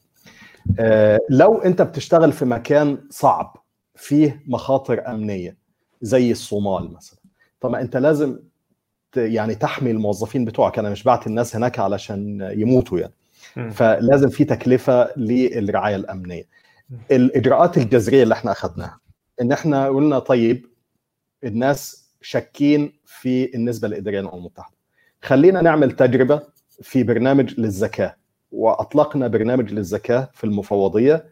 لو 1.29 1.57
انت 1.57 1.81
بتشتغل 1.81 2.31
في 2.31 2.45
مكان 2.45 2.97
صعب 3.09 3.57
فيه 3.95 4.43
مخاطر 4.47 5.07
أمنية 5.07 5.57
زي 6.01 6.31
الصومال 6.31 6.93
مثلا 6.93 7.19
طب 7.61 7.75
انت 7.75 7.97
لازم 7.97 8.39
يعني 9.17 9.55
تحمي 9.55 9.91
الموظفين 9.91 10.45
بتوعك. 10.45 10.79
أنا 10.79 10.89
مش 10.89 11.03
بعت 11.03 11.27
الناس 11.27 11.55
هناك 11.55 11.79
علشان 11.79 12.49
يموتوا 12.55 12.99
يعني. 12.99 13.13
فلازم 13.71 14.29
في 14.29 14.43
تكلفة 14.45 15.09
للرعاية 15.17 15.95
الأمنية. 15.95 16.43
الإجراءات 17.11 17.77
الجذرية 17.77 18.23
اللي 18.23 18.33
إحنا 18.33 18.51
أخذناها 18.51 18.99
إن 19.41 19.51
إحنا 19.51 19.87
قلنا 19.87 20.19
طيب 20.19 20.65
الناس 21.43 22.09
شاكين 22.21 22.93
في 23.05 23.55
النسبة 23.55 23.87
الإدارية 23.87 24.19
للأمم 24.19 24.37
المتحدة. 24.37 24.75
خلينا 25.21 25.61
نعمل 25.61 25.91
تجربة 25.91 26.41
في 26.81 27.03
برنامج 27.03 27.59
للزكاه 27.59 28.15
وأطلقنا 28.55 29.27
برنامج 29.27 29.73
للزكاه 29.73 30.29
في 30.33 30.43
المفوضية 30.43 31.25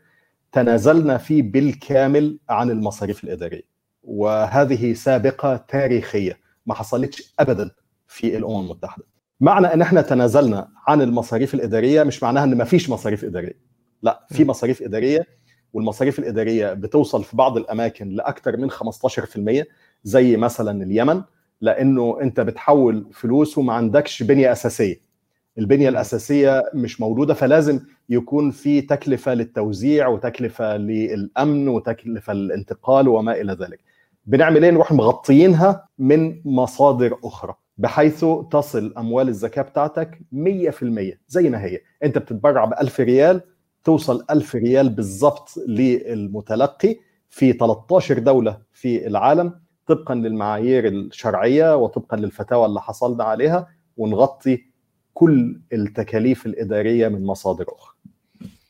تنازلنا 0.51 1.18
فيه 1.18 1.42
بالكامل 1.44 2.39
عن 2.50 2.72
المصاريف 2.72 3.24
الإدارية. 3.24 3.62
وهذه 4.03 4.94
سابقة 4.94 5.56
تاريخية 5.56 6.39
ما 6.65 6.74
حصلتش 6.74 7.34
ابدا 7.39 7.72
في 8.08 8.38
الأمم 8.38 8.60
المتحدة. 8.62 9.03
معنى 9.39 9.68
إن 9.74 9.82
إحنا 9.82 10.01
تنازلنا 10.01 10.68
عن 10.88 11.01
المصاريف 11.01 11.53
الإدارية 11.53 12.03
مش 12.03 12.24
معناها 12.24 12.44
إن 12.44 12.58
ما 12.58 12.63
فيش 12.63 12.89
مصاريف 12.89 13.24
إدارية. 13.25 13.60
لا 14.01 14.27
في 14.30 14.46
مصاريف 14.46 14.82
إدارية 14.82 15.27
والمصاريف 15.74 16.20
الإدارية 16.20 16.74
بتوصل 16.74 17.24
في 17.24 17.38
بعض 17.38 17.58
الأماكن 17.58 18.10
لأكثر 18.10 18.58
من 18.58 18.72
15% 18.72 19.65
زي 20.03 20.38
مثلا 20.38 20.84
اليمن 20.84 21.22
لأنه 21.62 22.18
أنت 22.22 22.39
بتحول 22.39 23.10
فلوس 23.13 23.58
وما 23.58 23.74
عندكش 23.74 24.24
بنية 24.24 24.51
أساسية. 24.51 25.12
البنية 25.57 25.89
الأساسية 25.89 26.63
مش 26.74 27.01
موجوده 27.01 27.33
فلازم 27.33 27.79
يكون 28.10 28.51
في 28.51 28.81
تكلفة 28.81 29.33
للتوزيع 29.33 30.07
وتكلفة 30.07 30.77
للأمن 30.77 31.67
وتكلفة 31.67 32.33
للانتقال 32.33 33.07
وما 33.07 33.41
إلى 33.41 33.53
ذلك. 33.53 33.79
بنعمل 34.25 34.63
إيه؟ 34.63 34.72
نروح 34.72 34.91
مغطيينها 34.91 35.88
من 36.00 36.41
مصادر 36.45 37.17
أخرى 37.24 37.55
بحيث 37.77 38.25
تصل 38.51 38.93
أموال 38.98 39.27
الزكاة 39.29 39.62
بتاعتك 39.62 40.19
100% 40.31 41.17
زي 41.27 41.50
ما 41.50 41.63
هي. 41.63 41.79
أنت 42.03 42.17
بتتبرع 42.17 42.65
ب 42.65 42.74
1000 42.81 43.00
ريال 43.00 43.41
توصل 43.83 44.25
1000 44.31 44.55
ريال 44.55 44.89
بالضبط 44.89 45.50
للمتلقي 45.67 46.95
في 47.29 47.53
13 47.53 48.19
دولة 48.19 48.57
في 48.74 49.07
العالم 49.07 49.53
طبقا 49.88 50.15
للمعايير 50.15 50.88
الشرعية 50.88 51.75
وطبقا 51.75 52.17
للفتاوى 52.17 52.65
اللي 52.65 52.81
حصلنا 52.81 53.24
عليها 53.24 53.67
ونغطي 53.98 54.73
كل 55.13 55.62
التكاليف 55.74 56.46
الإدارية 56.46 57.08
من 57.08 57.25
مصادر 57.25 57.65
أخرى. 57.67 57.96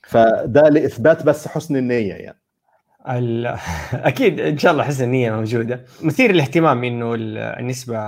فده 0.02 0.70
لإثبات 0.70 1.24
بس 1.24 1.48
حسن 1.48 1.76
النية 1.76 2.14
يعني. 2.14 2.40
أكيد 3.94 4.40
إن 4.40 4.58
شاء 4.58 4.72
الله 4.72 4.84
حسن 4.84 5.04
النية 5.04 5.32
موجودة 5.32 5.86
مثير 6.02 6.32
للاهتمام 6.32 6.84
إنه 6.84 7.16
النسبة 7.60 8.00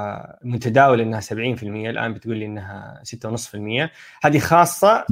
المتداولة 0.45 1.03
إنها 1.03 1.19
70% 1.19 1.33
الآن 1.63 2.13
بتقول 2.13 2.37
لي 2.37 2.45
إنها 2.45 3.01
6.5% 3.25 3.89
هذه 4.23 4.39
خاصة 4.39 5.05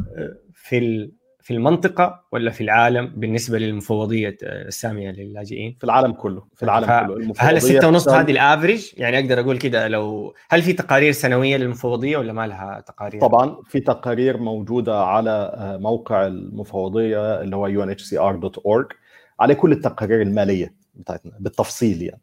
في 0.53 1.09
في 1.43 1.53
المنطقة 1.53 2.23
ولا 2.31 2.51
في 2.51 2.61
العالم 2.61 3.13
بالنسبة 3.15 3.59
للمفوضية 3.59 4.37
السامية 4.43 5.11
للاجئين؟ 5.11 5.75
في 5.79 5.83
العالم 5.83 6.11
كله 6.11 6.43
في 6.55 6.63
العالم 6.63 6.87
ف... 6.87 6.91
كله 6.91 7.33
هل 7.37 7.55
الستة 7.55 7.87
ونص 7.87 8.09
هذه 8.09 8.31
الأفريج؟ 8.31 8.91
يعني 8.97 9.19
أقدر 9.19 9.39
أقول 9.39 9.57
كده 9.57 9.87
لو 9.87 10.33
هل 10.49 10.61
في 10.61 10.73
تقارير 10.73 11.11
سنوية 11.11 11.57
للمفوضية 11.57 12.17
ولا 12.17 12.33
ما 12.33 12.47
لها 12.47 12.83
تقارير؟ 12.87 13.21
طبعا 13.21 13.57
في 13.65 13.79
تقارير 13.79 14.37
موجودة 14.37 15.03
على 15.03 15.51
موقع 15.81 16.27
المفوضية 16.27 17.41
اللي 17.41 17.55
هو 17.55 17.85
unhcr.org 17.85 18.95
عليه 19.39 19.53
كل 19.53 19.71
التقارير 19.71 20.21
المالية 20.21 20.73
بتاعتنا 20.95 21.31
بالتفصيل 21.39 22.01
يعني 22.01 22.21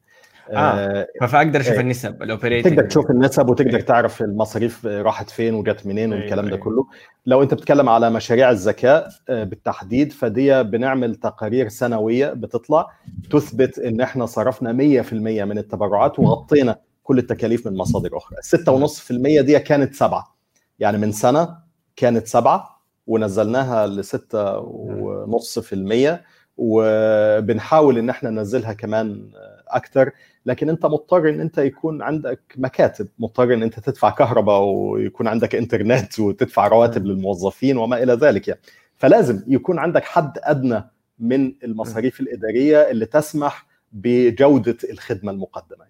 آه. 0.50 1.06
فأقدر 1.20 1.60
أشوف 1.60 1.80
النسب 1.80 2.22
الأوبريتنج. 2.22 2.74
تقدر 2.74 2.88
تشوف 2.88 3.10
النسب 3.10 3.48
وتقدر 3.48 3.80
تعرف 3.80 4.22
المصاريف 4.22 4.86
راحت 4.86 5.30
فين 5.30 5.54
وجت 5.54 5.86
منين 5.86 6.12
والكلام 6.12 6.48
ده 6.48 6.56
كله. 6.56 6.86
لو 7.26 7.42
أنت 7.42 7.54
بتتكلم 7.54 7.88
على 7.88 8.10
مشاريع 8.10 8.50
الذكاء 8.50 9.08
بالتحديد 9.28 10.12
فدي 10.12 10.62
بنعمل 10.62 11.14
تقارير 11.14 11.68
سنوية 11.68 12.32
بتطلع 12.32 12.86
تثبت 13.30 13.78
إن 13.78 14.00
إحنا 14.00 14.26
صرفنا 14.26 14.72
100% 14.72 15.12
من 15.44 15.58
التبرعات 15.58 16.18
وغطينا 16.18 16.76
كل 17.02 17.18
التكاليف 17.18 17.66
من 17.66 17.76
مصادر 17.76 18.16
أخرى. 18.16 18.38
ال 18.38 18.44
6.5% 18.44 19.40
دي 19.40 19.58
كانت 19.58 19.94
سبعة. 19.94 20.36
يعني 20.78 20.98
من 20.98 21.12
سنة 21.12 21.56
كانت 21.96 22.26
سبعة 22.26 22.80
ونزلناها 23.06 23.86
ل 23.86 24.04
6.5% 24.04 26.20
وبنحاول 26.56 27.98
إن 27.98 28.10
إحنا 28.10 28.30
ننزلها 28.30 28.72
كمان 28.72 29.30
أكثر 29.76 30.10
لكن 30.46 30.68
أنت 30.68 30.86
مضطر 30.86 31.28
إن 31.28 31.40
أنت 31.40 31.58
يكون 31.58 32.02
عندك 32.02 32.40
مكاتب 32.56 33.08
مضطر 33.18 33.54
إن 33.54 33.62
أنت 33.62 33.80
تدفع 33.80 34.10
كهرباء 34.10 34.60
ويكون 34.60 35.28
عندك 35.28 35.54
إنترنت 35.54 36.20
وتدفع 36.20 36.68
رواتب 36.68 37.06
للموظفين 37.06 37.76
وما 37.76 38.02
إلى 38.02 38.12
ذلك 38.12 38.48
يعني. 38.48 38.60
فلازم 38.96 39.42
يكون 39.46 39.78
عندك 39.78 40.04
حد 40.04 40.38
أدنى 40.42 40.84
من 41.18 41.54
المصاريف 41.64 42.20
الإدارية 42.20 42.90
اللي 42.90 43.06
تسمح 43.06 43.66
بجودة 43.92 44.76
الخدمة 44.90 45.32
المقدمة. 45.32 45.84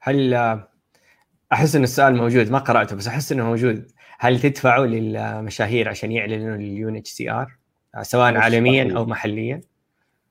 هل 0.00 0.34
أحس 1.52 1.76
إن 1.76 1.82
السؤال 1.82 2.16
موجود؟ 2.16 2.50
ما 2.50 2.58
قرأته 2.58 2.96
بس 2.96 3.08
أحس 3.08 3.32
إنه 3.32 3.44
موجود. 3.44 3.90
هل 4.18 4.40
تدفعوا 4.40 4.86
للمشاهير 4.86 5.88
عشان 5.88 6.12
يعلنوا 6.12 6.56
لل 6.56 6.96
UNHCR؟ 6.96 7.58
سواء 8.02 8.36
عالميا 8.36 8.96
أو 8.96 9.06
محليا؟ 9.06 9.60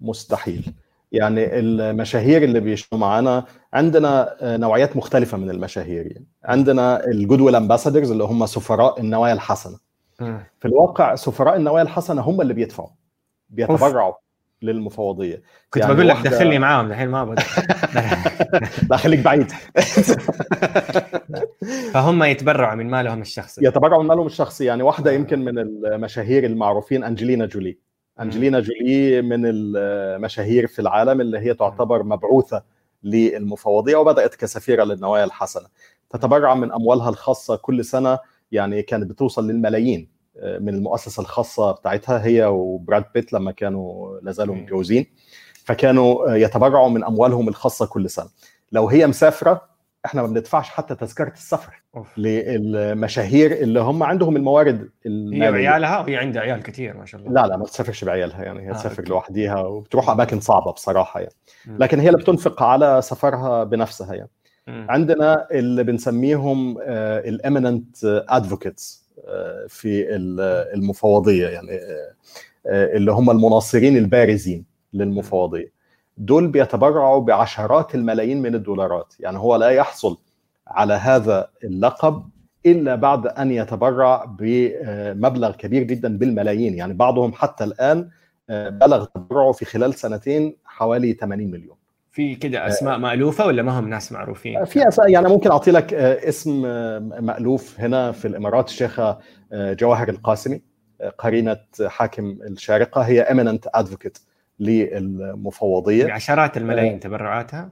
مستحيل. 0.02 0.74
يعني 1.12 1.60
المشاهير 1.60 2.44
اللي 2.44 2.60
بيشتغلوا 2.60 3.02
معانا 3.02 3.46
عندنا 3.74 4.36
نوعيات 4.42 4.98
مختلفة 4.98 5.38
من 5.38 5.50
المشاهير 5.50 6.06
يعني. 6.08 6.26
عندنا 6.46 7.06
ال 7.06 7.42
goodwill 7.42 7.56
ambassadors 7.56 8.12
اللي 8.12 8.24
هم 8.24 8.46
سفراء 8.46 9.00
النوايا 9.00 9.34
الحسنة. 9.34 9.78
في 10.60 10.66
الواقع 10.66 11.16
سفراء 11.16 11.56
النوايا 11.56 11.84
الحسنة 11.84 12.22
هم 12.22 12.42
اللي 12.42 12.54
بيدفعوا 12.54 12.90
بيتبرعوا 13.50 14.14
للمفوضية. 14.62 15.42
كنت 15.70 15.84
يعني 15.84 15.96
بقول 15.96 16.08
لك 16.08 16.16
واحدة... 16.16 16.30
دخلني 16.30 16.60
معاهم 16.60 16.92
الحين 16.92 17.10
ما 17.10 17.22
أبغى 17.22 17.36
لا 18.90 18.98
خليك 18.98 19.20
بعيد. 19.20 19.52
فهم 21.94 22.24
يتبرعوا 22.24 22.76
من 22.76 22.90
مالهم 22.90 23.22
الشخصي. 23.22 23.66
يتبرعوا 23.66 24.04
من 24.04 24.10
مالهم 24.10 24.26
الشخصي. 24.26 24.66
يعني 24.66 24.84
واحدة 24.84 25.12
يمكن 25.12 25.46
من 25.46 25.60
المشاهير 25.60 26.46
المعروفين 26.46 27.04
أنجلينا 27.04 27.46
جولي. 27.46 27.78
أنجلينا 28.22 28.60
جولي 28.60 29.22
من 29.22 29.42
المشاهير 29.46 30.68
في 30.68 30.80
العالم 30.80 31.22
اللي 31.22 31.40
هي 31.40 31.54
تعتبر 31.54 32.04
مبعوثة 32.04 32.64
للمفوضية 33.04 33.96
وبدأت 33.96 34.36
كسفيرة 34.36 34.84
للنوايا 34.84 35.24
الحسنة. 35.24 35.68
تتبرع 36.10 36.56
من 36.56 36.72
أموالها 36.72 37.10
الخاصة 37.10 37.56
كل 37.56 37.86
سنة 37.86 38.20
يعني 38.52 38.82
كانت 38.82 39.10
بتوصل 39.10 39.48
للملايين 39.48 40.10
من 40.60 40.70
المؤسسة 40.70 41.22
الخاصة 41.22 41.72
بتاعتها 41.72 42.26
هي 42.26 42.46
وبراد 42.46 43.06
بيت 43.14 43.34
لما 43.34 43.52
كانوا 43.52 44.20
لازالوا 44.22 44.56
متجوزين. 44.56 45.06
فكانوا 45.64 46.36
يتبرعوا 46.36 46.90
من 46.90 47.04
أموالهم 47.04 47.48
الخاصة 47.48 47.86
كل 47.86 48.10
سنة. 48.10 48.30
لو 48.72 48.88
هي 48.88 49.08
مسافرة 49.08 49.77
إحنا 50.08 50.22
ما 50.22 50.28
بندفعش 50.28 50.70
حتى 50.70 50.96
تذكرة 50.96 51.32
السفر 51.34 51.82
أوف. 51.96 52.18
للمشاهير 52.18 53.52
اللي 53.52 53.80
هم 53.80 54.04
عندهم 54.04 54.36
الموارد 54.36 54.90
هي 55.06 55.50
وعيالها 55.50 56.00
وهي 56.00 56.16
عندها 56.16 56.42
عيال 56.42 56.64
كثير 56.64 56.98
ما 56.98 57.06
شاء 57.06 57.22
الله. 57.22 57.32
لا 57.42 57.48
لا 57.48 57.58
ما 57.58 57.64
بتسافرش 57.64 58.04
بعيالها 58.04 58.44
يعني 58.44 58.62
هي 58.62 58.70
آه 58.70 58.74
تسافر 58.74 59.00
أوكي. 59.00 59.10
لوحديها 59.10 59.60
وبتروح 59.62 60.10
أماكن 60.10 60.40
صعبة 60.40 60.72
بصراحة 60.72 61.20
يعني. 61.20 61.34
لكن 61.68 62.00
هي 62.00 62.10
اللي 62.10 62.20
بتنفق 62.22 62.64
على 62.64 63.02
سفرها 63.02 63.64
بنفسها 63.64 64.16
يعني. 64.16 64.30
م. 64.68 64.92
عندنا 64.92 65.48
اللي 65.52 65.84
بنسميهم 65.84 66.78
الإميننت 66.82 67.98
أدفوكيتس 68.30 69.08
في 69.68 70.16
المفوضية 70.74 71.48
يعني 71.48 71.80
اللي 72.66 73.12
هم 73.12 73.30
المناصرين 73.30 73.98
البارزين 73.98 74.66
للمفوضية. 74.94 75.77
دول 76.18 76.48
بيتبرعوا 76.48 77.22
بعشرات 77.22 77.96
الملايين 77.96 78.42
من 78.42 78.56
الدولارات. 78.56 79.14
يعني 79.20 79.38
هو 79.38 79.56
لا 79.56 79.70
يحصل 79.70 80.18
على 80.68 80.94
هذا 80.94 81.48
اللقب 81.64 82.30
إلا 82.66 82.96
بعد 82.96 83.28
أن 83.28 83.52
يتبرع 83.52 84.26
بمبلغ 84.40 85.52
كبير 85.52 85.84
جدا 85.84 86.18
بالملايين. 86.18 86.74
يعني 86.74 86.94
بعضهم 86.94 87.34
حتى 87.34 87.64
الآن 87.64 88.10
بلغ 88.50 89.06
تبرعه 89.06 89.52
في 89.52 89.66
خلال 89.66 89.94
سنتين 89.94 90.56
حوالي 90.66 91.14
80 91.14 91.52
مليون. 91.52 91.78
في 92.12 92.36
كده 92.36 92.68
أسماء 92.68 92.98
مألوفة 92.98 93.46
ولا 93.46 93.64
ما 93.64 93.80
هم 93.80 93.90
ناس 93.90 94.12
معروفين؟ 94.12 94.66
في 94.66 94.88
أسماء 94.88 95.10
يعني 95.10 95.30
ممكن 95.30 95.52
أعطي 95.52 95.72
لك 95.72 95.94
اسم 95.94 96.62
مألوف 97.26 97.80
هنا 97.80 98.12
في 98.12 98.28
الإمارات 98.28 98.68
الشيخة 98.68 99.18
جواهر 99.54 100.10
القاسمي 100.10 100.62
قرينة 101.18 101.58
حاكم 101.86 102.38
الشارقة 102.48 103.02
هي 103.02 103.22
eminent 103.22 103.66
advocate 103.74 104.18
للمفوضية. 104.60 106.06
بعشرات 106.06 106.58
الملايين 106.58 107.00
تبرعاتها؟ 107.00 107.70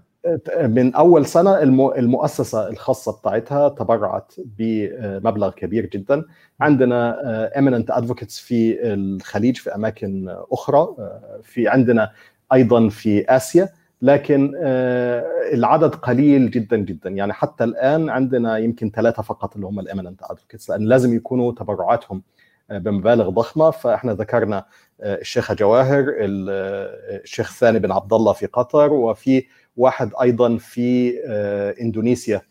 من 0.61 0.95
أول 0.95 1.25
سنة 1.25 1.61
المؤسسة 1.97 2.69
الخاصة 2.69 3.19
بتاعتها 3.19 3.69
تبرعت 3.69 4.33
بمبلغ 4.57 5.51
كبير 5.51 5.85
جدا. 5.85 6.23
عندنا 6.59 7.19
eminent 7.59 7.91
advocates 7.91 8.39
في 8.39 8.93
الخليج 8.93 9.57
في 9.57 9.75
أماكن 9.75 10.35
أخرى 10.51 10.87
في 11.43 11.67
عندنا 11.67 12.11
أيضا 12.53 12.89
في 12.89 13.35
آسيا. 13.35 13.69
لكن 14.01 14.51
العدد 15.53 15.95
قليل 15.95 16.51
جدا 16.51 16.77
جدا. 16.77 17.09
يعني 17.09 17.33
حتى 17.33 17.63
الآن 17.63 18.09
عندنا 18.09 18.57
يمكن 18.57 18.91
ثلاثة 18.91 19.23
فقط 19.23 19.55
اللي 19.55 19.67
هم 19.67 19.79
ال 19.79 19.84
eminent 19.85 20.21
advocates 20.23 20.69
لأن 20.69 20.81
لازم 20.81 21.15
يكونوا 21.15 21.51
تبرعاتهم. 21.51 22.21
بمبالغ 22.69 23.29
ضخمة 23.29 23.71
فإحنا 23.71 24.13
ذكرنا 24.13 24.65
الشيخه 25.01 25.53
جواهر 25.53 26.05
الشيخ 26.19 27.49
ثاني 27.49 27.79
بن 27.79 27.91
عبد 27.91 28.13
الله 28.13 28.33
في 28.33 28.45
قطر 28.45 28.93
وفي 28.93 29.45
واحد 29.77 30.11
أيضا 30.21 30.57
في 30.57 31.19
إندونيسيا 31.81 32.41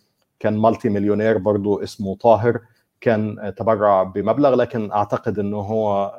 كان 0.41 0.57
multi-millionaire 0.59 1.39
برضو 1.39 1.83
اسمه 1.83 2.17
طاهر 2.17 2.61
كان 3.01 3.55
تبرع 3.57 4.03
بمبلغ 4.03 4.55
لكن 4.55 4.93
أعتقد 4.93 5.39
إنه 5.39 5.57
هو 5.57 6.13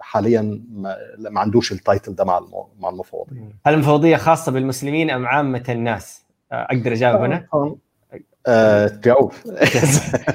حاليا 0.00 0.60
ما 1.18 1.40
عندوش 1.40 1.72
ال 1.72 1.79
title 1.79 2.14
ده 2.14 2.24
مع 2.24 2.40
مع 2.78 2.88
المفوضية 2.88 3.36
هل 3.66 3.74
المفوضية 3.74 4.16
خاصة 4.16 4.52
بالمسلمين 4.52 5.10
أم 5.10 5.26
عامة 5.26 5.64
الناس؟ 5.68 6.24
أقدر 6.52 6.92
أجاوب 6.92 7.22
أنا؟ 7.22 7.46
تجاوب 9.02 9.32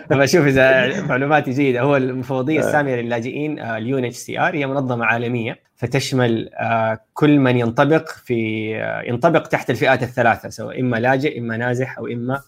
بشوف 0.10 0.46
إذا 0.52 1.02
معلوماتي 1.02 1.52
جيدة 1.52 1.82
هو 1.82 1.98
المفوضية 1.98 2.60
السامية 2.60 2.96
للاجئين 2.96 3.60
ال 3.60 3.98
UNHCR 3.98 4.56
هي 4.56 4.68
منظمة 4.68 5.06
عالمية 5.06 5.60
فتشمل 5.76 6.50
كل 7.14 7.40
من 7.40 7.58
ينطبق 7.58 8.10
في 8.10 8.72
ينطبق 9.08 9.48
تحت 9.48 9.70
الفئات 9.70 10.04
الثلاثة 10.04 10.50
سواء 10.50 10.80
إما 10.80 10.98
لاجئ 10.98 11.40
إما 11.40 11.58
نازح 11.58 11.98
أو 11.98 12.08
إما 12.08 12.42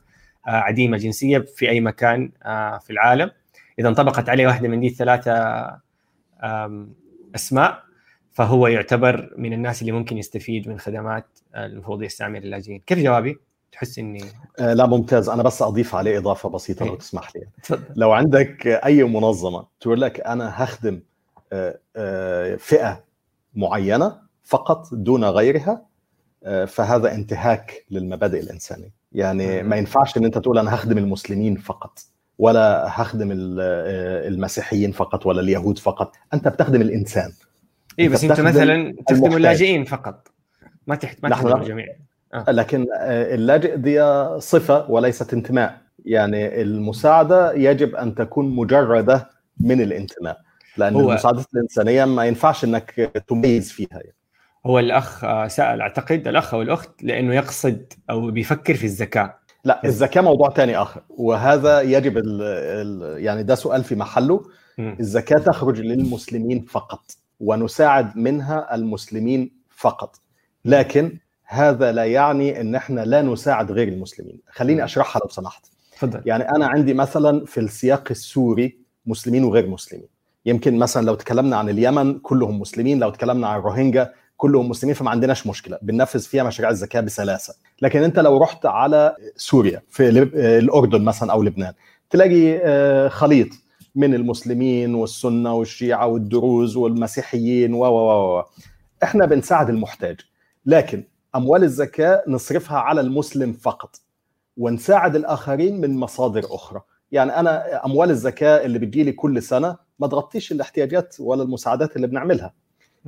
عديمة 0.45 0.97
جنسية 0.97 1.39
في 1.39 1.69
أي 1.69 1.79
مكان 1.79 2.31
في 2.81 2.89
العالم. 2.89 3.31
إذا 3.79 3.89
انطبقت 3.89 4.29
عليه 4.29 4.47
واحدة 4.47 4.67
من 4.67 4.79
دي 4.79 4.87
الثلاثة 4.87 5.33
أسماء 7.35 7.83
فهو 8.31 8.67
يعتبر 8.67 9.33
من 9.37 9.53
الناس 9.53 9.81
اللي 9.81 9.91
ممكن 9.91 10.17
يستفيد 10.17 10.69
من 10.69 10.79
خدمات 10.79 11.39
المفوضية 11.55 12.05
السامية 12.05 12.39
للاجئين. 12.39 12.81
كيف 12.85 12.99
جوابي؟ 12.99 13.37
تحس 13.73 13.99
إني 13.99 14.23
آه 14.59 14.73
لا 14.73 14.85
ممتاز. 14.85 15.29
أنا 15.29 15.43
بس 15.43 15.61
أضيف 15.61 15.95
عليه 15.95 16.17
إضافة 16.17 16.49
بسيطة 16.49 16.85
لو 16.85 16.95
تسمح 16.95 17.31
لي. 17.35 17.47
لو 17.95 18.11
عندك 18.11 18.67
أي 18.67 19.03
منظمة 19.03 19.65
تقول 19.79 20.01
لك 20.01 20.19
أنا 20.19 20.63
هخدم 20.63 21.01
آه 21.53 21.79
آه 21.95 22.55
فئة 22.55 23.03
معينة 23.55 24.17
فقط 24.43 24.87
دون 24.93 25.25
غيرها 25.25 25.85
فهذا 26.67 27.15
انتهاك 27.15 27.85
للمبادئ 27.91 28.39
الإنسانية. 28.39 28.93
يعني 29.11 29.63
ما 29.63 29.75
ينفعش 29.75 30.17
إن 30.17 30.25
أنت 30.25 30.37
تقول 30.37 30.57
أنا 30.59 30.75
هخدم 30.75 30.97
المسلمين 30.97 31.55
فقط 31.55 31.99
ولا 32.39 32.85
هخدم 32.87 33.29
المسيحيين 33.31 34.91
فقط 34.91 35.25
ولا 35.25 35.41
اليهود 35.41 35.77
فقط. 35.77 36.15
أنت 36.33 36.47
بتخدم 36.47 36.81
الإنسان. 36.81 37.31
اي 37.99 38.07
بس 38.07 38.23
أنت 38.23 38.41
مثلا 38.41 38.95
تخدم 39.07 39.37
اللاجئين 39.37 39.83
فقط. 39.85 40.27
ما 40.87 40.95
تحت 40.95 41.23
ما 41.23 41.29
تخدم 41.29 41.61
الجميع. 41.61 41.87
آه. 42.33 42.51
لكن 42.51 42.87
اللاجئ 43.01 43.77
دي 43.77 43.99
صفة 44.39 44.91
وليست 44.91 45.33
انتماء. 45.33 45.77
يعني 46.05 46.61
المساعدة 46.61 47.53
يجب 47.53 47.95
أن 47.95 48.15
تكون 48.15 48.55
مجردة 48.55 49.29
من 49.59 49.81
الانتماء. 49.81 50.37
لأن 50.77 50.95
هو 50.95 51.09
المساعدات 51.09 51.45
الإنسانية 51.53 52.05
ما 52.05 52.25
ينفعش 52.25 52.63
إنك 52.63 53.11
تميز 53.27 53.71
فيها 53.71 53.87
يعني. 53.91 54.15
هو 54.65 54.79
الأخ 54.79 55.19
سأل 55.47 55.81
أعتقد 55.81 56.27
الأخ 56.27 56.53
أو 56.53 56.61
الأخت 56.61 57.03
لأنه 57.03 57.35
يقصد 57.35 57.93
أو 58.09 58.31
بيفكر 58.31 58.73
في 58.73 58.83
الزكاه 58.83 59.35
لا 59.65 59.81
الزكاه 59.85 60.21
موضوع 60.21 60.49
ثاني 60.49 60.77
آخر. 60.77 61.01
وهذا 61.09 61.81
يجب 61.81 62.17
ال 62.17 62.41
ال 62.41 63.23
يعني 63.23 63.43
ده 63.43 63.55
سؤال 63.55 63.83
في 63.83 63.95
محله. 63.95 64.45
الزكاه 64.79 65.37
تخرج 65.37 65.81
للمسلمين 65.81 66.65
فقط 66.65 67.11
ونساعد 67.39 68.17
منها 68.17 68.75
المسلمين 68.75 69.51
فقط. 69.69 70.15
لكن 70.65 71.17
هذا 71.53 71.91
لا 71.91 72.05
يعني 72.05 72.61
إن 72.61 72.75
إحنا 72.75 73.01
لا 73.01 73.21
نساعد 73.21 73.71
غير 73.71 73.87
المسلمين. 73.87 74.39
خليني 74.49 74.83
أشرحها 74.83 75.19
لو 75.23 75.29
سمحت. 75.29 75.65
تفضل 75.91 76.21
يعني 76.25 76.49
أنا 76.49 76.67
عندي 76.67 76.93
مثلا 76.93 77.45
في 77.45 77.59
السياق 77.59 78.07
السوري 78.11 78.77
مسلمين 79.05 79.43
وغير 79.43 79.67
مسلمين. 79.67 80.07
يمكن 80.45 80.77
مثلا 80.77 81.05
لو 81.05 81.15
تكلمنا 81.15 81.57
عن 81.57 81.69
اليمن 81.69 82.19
كلهم 82.19 82.59
مسلمين 82.59 82.99
لو 82.99 83.09
تكلمنا 83.09 83.47
عن 83.47 83.59
الروهينجا 83.59 84.13
كلهم 84.37 84.69
مسلمين 84.69 84.95
فما 84.95 85.09
عندناش 85.09 85.47
مشكلة. 85.47 85.77
بننفذ 85.81 86.19
فيها 86.19 86.43
مشاريع 86.43 86.69
الزكاه 86.69 87.01
بسلاسة. 87.01 87.53
لكن 87.81 88.03
أنت 88.03 88.19
لو 88.19 88.37
رحت 88.37 88.65
على 88.65 89.15
سوريا 89.35 89.81
في 89.89 90.09
الأردن 90.59 91.01
مثلا 91.01 91.31
أو 91.31 91.43
لبنان 91.43 91.73
تلاقي 92.09 92.59
خليط 93.09 93.47
من 93.95 94.13
المسلمين 94.13 94.95
والسنة 94.95 95.53
والشيعة 95.53 96.07
والدروز 96.07 96.75
والمسيحيين 96.75 97.73
و 97.73 97.85
و. 97.85 98.43
إحنا 99.03 99.25
بنساعد 99.25 99.69
المحتاج. 99.69 100.19
لكن 100.65 101.03
أموال 101.35 101.63
الزكاة 101.63 102.23
نصرفها 102.27 102.77
على 102.77 103.01
المسلم 103.01 103.53
فقط 103.53 103.95
ونساعد 104.57 105.15
الآخرين 105.15 105.81
من 105.81 105.97
مصادر 105.97 106.45
أخرى. 106.45 106.81
يعني 107.11 107.39
أنا 107.39 107.85
أموال 107.85 108.09
الزكاة 108.09 108.65
اللي 108.65 108.79
بتجيلي 108.79 109.11
كل 109.11 109.41
سنة 109.41 109.77
ما 109.99 110.07
تغطيش 110.07 110.51
الاحتياجات 110.51 111.15
ولا 111.19 111.43
المساعدات 111.43 111.95
اللي 111.95 112.07
بنعملها. 112.07 112.53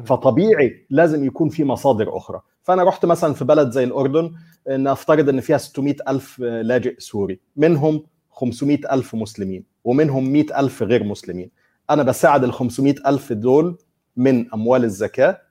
فطبيعي 0.06 0.86
لازم 0.90 1.26
يكون 1.26 1.50
في 1.50 1.64
مصادر 1.64 2.18
أخرى. 2.18 2.42
فأنا 2.64 2.84
رحت 2.84 3.06
مثلا 3.06 3.34
في 3.34 3.46
بلد 3.46 3.72
زي 3.72 3.84
الأردن 3.84 4.34
نفترض 4.70 5.30
إن 5.30 5.40
فيها 5.40 5.58
600 5.58 5.96
ألف 6.08 6.40
لاجئ 6.40 7.00
سوري 7.00 7.40
منهم 7.56 8.04
500 8.32 8.80
ألف 8.92 9.16
مسلمين 9.16 9.64
ومنهم 9.84 10.30
100 10.34 10.60
ألف 10.60 10.84
غير 10.84 11.04
مسلمين. 11.04 11.52
أنا 11.90 12.04
بساعد 12.04 12.44
ال 12.44 12.54
500 12.54 12.96
ألف 13.08 13.34
دول 13.34 13.78
من 14.18 14.54
أموال 14.54 14.84
الزكاة 14.84 15.42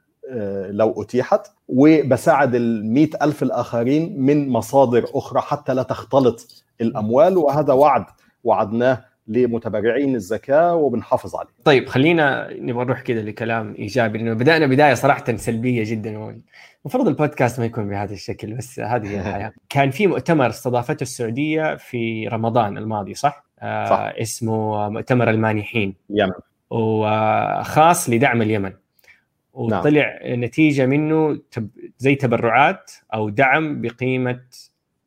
لو 0.70 1.02
أتيحت 1.02 1.46
وبساعد 1.68 2.54
ال 2.54 2.92
100 2.94 3.08
ألف 3.22 3.42
الآخرين 3.42 4.20
من 4.20 4.48
مصادر 4.48 5.06
أخرى 5.14 5.40
حتى 5.40 5.74
لا 5.74 5.82
تختلط 5.82 6.64
الأموال 6.80 7.36
وهذا 7.36 7.72
وعد 7.72 8.04
وعدناه 8.44 9.04
لمتبرعين 9.28 10.14
الزكاة 10.14 10.74
وبنحافظ 10.74 11.36
عليه. 11.36 11.50
طيب 11.64 11.88
خلينا 11.88 12.48
نبغى 12.52 12.84
نروح 12.84 13.00
كده 13.00 13.22
لكلام 13.22 13.74
إيجابي 13.78 14.18
لأنه 14.18 14.34
بدأنا 14.34 14.66
بداية 14.66 14.94
صراحة 14.94 15.36
سلبية 15.36 15.84
جدا 15.90 16.40
المفروض 16.84 17.08
البودكاست 17.08 17.60
ما 17.60 17.66
يكون 17.66 17.88
بهذا 17.88 18.12
الشكل 18.12 18.54
بس 18.54 18.80
هذه 18.80 19.08
هي 19.08 19.20
الحياة. 19.20 19.52
كان 19.68 19.90
في 19.90 20.06
مؤتمر 20.06 20.46
استضافته 20.46 21.02
السعودية 21.02 21.76
في 21.76 22.28
رمضان 22.28 22.78
الماضي 22.78 23.14
صح؟ 23.14 23.44
آه 23.60 23.86
صح. 23.86 24.12
اسمه 24.20 24.88
مؤتمر 24.88 25.30
المانحين. 25.30 25.94
يمن. 26.10 26.32
وخاص 26.70 28.10
لدعم 28.10 28.42
اليمن. 28.42 28.72
وطلع 29.54 30.18
نعم. 30.24 30.44
نتيجة 30.44 30.86
منه 30.86 31.40
تب 31.50 31.68
زي 31.98 32.14
تبرعات 32.14 32.90
أو 33.14 33.28
دعم 33.28 33.80
بقيمة 33.80 34.40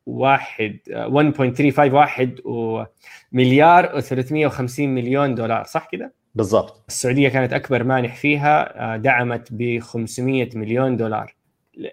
واحد 0.06 0.78
1.35 0.90 1.78
واحد 1.78 2.40
ومليار 2.44 4.00
و350 4.00 4.80
مليون 4.80 5.34
دولار 5.34 5.64
صح 5.64 5.88
كده؟ 5.92 6.12
بالضبط 6.34 6.84
السعودية 6.88 7.28
كانت 7.28 7.52
أكبر 7.52 7.84
مانح 7.84 8.16
فيها 8.16 8.96
دعمت 8.96 9.48
ب 9.50 9.78
500 9.78 10.48
مليون 10.54 10.96
دولار 10.96 11.34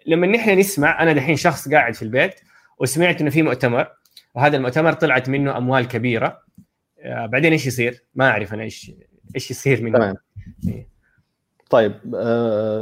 لما 0.06 0.28
نحن 0.28 0.60
نسمع 0.60 1.04
أنا 1.04 1.14
دحين 1.14 1.36
شخص 1.36 1.70
قاعد 1.70 1.94
في 1.94 2.02
البيت 2.02 2.34
وسمعت 2.80 3.22
إنه 3.22 3.30
في 3.30 3.42
مؤتمر 3.42 3.88
وهذا 4.36 4.58
المؤتمر 4.58 4.94
طلعت 4.94 5.30
منه 5.30 5.58
أموال 5.58 5.88
كبيرة 5.88 6.42
بعدين 7.06 7.52
إيش 7.52 7.68
يصير؟ 7.68 8.04
ما 8.16 8.30
أعرف 8.30 8.54
أنا 8.54 8.64
إيش 8.64 8.92
إيش 9.36 9.52
يصير 9.52 9.84
منه 9.84 9.98
تمام 9.98 10.16
طيب 11.70 11.94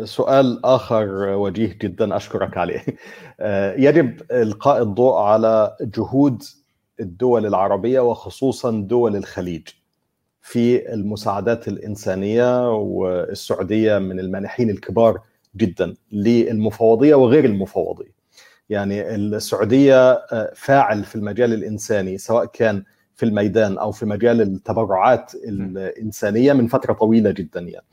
سؤال 0.06 0.66
آخر 0.66 1.06
وجيه 1.36 1.78
جدا 1.82 2.16
أشكرك 2.16 2.58
عليه 2.58 2.84
يجب 3.90 4.22
إلقاء 4.32 4.82
الضوء 4.84 5.14
على 5.16 5.76
جهود 5.82 6.44
الدول 7.00 7.46
العربية 7.46 8.00
وخصوصا 8.00 8.72
دول 8.72 9.16
الخليج 9.16 9.68
في 10.42 10.94
المساعدات 10.94 11.68
الإنسانية 11.68 12.72
والسعودية 12.76 13.98
من 13.98 14.20
المانحين 14.20 14.70
الكبار 14.70 15.22
جدا 15.58 15.96
للمفوضية 16.12 17.16
وغير 17.16 17.46
المفوضية. 17.46 18.14
يعني 18.70 19.16
السعودية 19.16 20.26
فاعل 20.56 21.04
في 21.04 21.16
المجال 21.16 21.54
الإنساني 21.54 22.18
سواء 22.18 22.46
كان 22.46 22.84
في 23.16 23.24
الميدان 23.26 23.78
أو 23.78 23.92
في 23.92 24.06
مجال 24.06 24.42
التبرعات 24.42 25.32
الإنسانية 25.36 26.54
من 26.54 26.68
فترة 26.68 26.94
طويلة 26.94 27.32
جدا 27.32 27.60
يعني. 27.60 27.86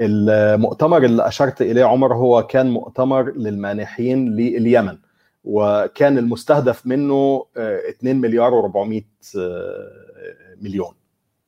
المؤتمر 0.00 1.04
اللي 1.04 1.28
أشرت 1.28 1.62
إليه 1.62 1.84
عمر 1.84 2.14
هو 2.14 2.46
كان 2.46 2.70
مؤتمر 2.70 3.32
للمانحين 3.32 4.36
لليمن 4.36 4.98
وكان 5.44 6.18
المستهدف 6.18 6.86
منه 6.86 7.46
2 7.56 8.20
مليار 8.20 8.62
و400 8.62 9.02
مليون 10.62 10.92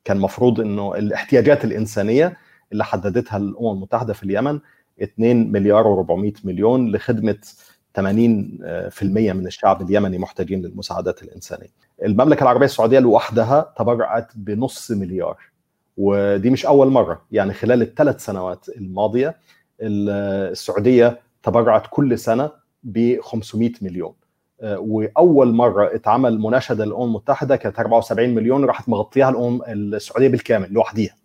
كان 0.05 0.17
مفروض 0.17 0.59
إنه 0.59 0.95
الاحتياجات 0.95 1.65
الإنسانية 1.65 2.37
اللي 2.71 2.85
حددتها 2.85 3.37
الأمم 3.37 3.71
المتحدة 3.71 4.13
في 4.13 4.23
اليمن 4.23 4.59
2 5.01 5.51
مليار 5.51 6.05
و400 6.05 6.45
مليون 6.45 6.91
لخدمة 6.91 7.37
80% 7.99 8.01
من 9.03 9.47
الشعب 9.47 9.81
اليمني 9.81 10.17
محتاجين 10.17 10.61
للمساعدات 10.61 11.23
الإنسانية. 11.23 11.69
المملكة 12.03 12.43
العربية 12.43 12.65
السعودية 12.65 12.99
لوحدها 12.99 13.73
تبرعت 13.77 14.31
بنص 14.35 14.91
مليار 14.91 15.37
ودي 15.97 16.49
مش 16.49 16.65
أول 16.65 16.87
مرة. 16.87 17.21
يعني 17.31 17.53
خلال 17.53 17.81
الثلاث 17.81 18.25
سنوات 18.25 18.69
الماضية 18.69 19.35
السعودية 19.81 21.19
تبرعت 21.43 21.83
كل 21.89 22.19
سنة 22.19 22.51
ب 22.83 23.21
500 23.21 23.71
مليون. 23.81 24.13
وأول 24.63 25.53
مرة 25.53 25.95
اتعمل 25.95 26.39
مناشدة 26.39 26.85
للأمم 26.85 27.03
المتحدة 27.03 27.55
كانت 27.55 27.79
74 27.79 28.29
مليون 28.29 28.65
راحت 28.65 28.89
مغطيها 28.89 29.29
الأمم 29.29 29.61
السعودية 29.67 30.27
بالكامل 30.27 30.73
لوحديها. 30.73 31.15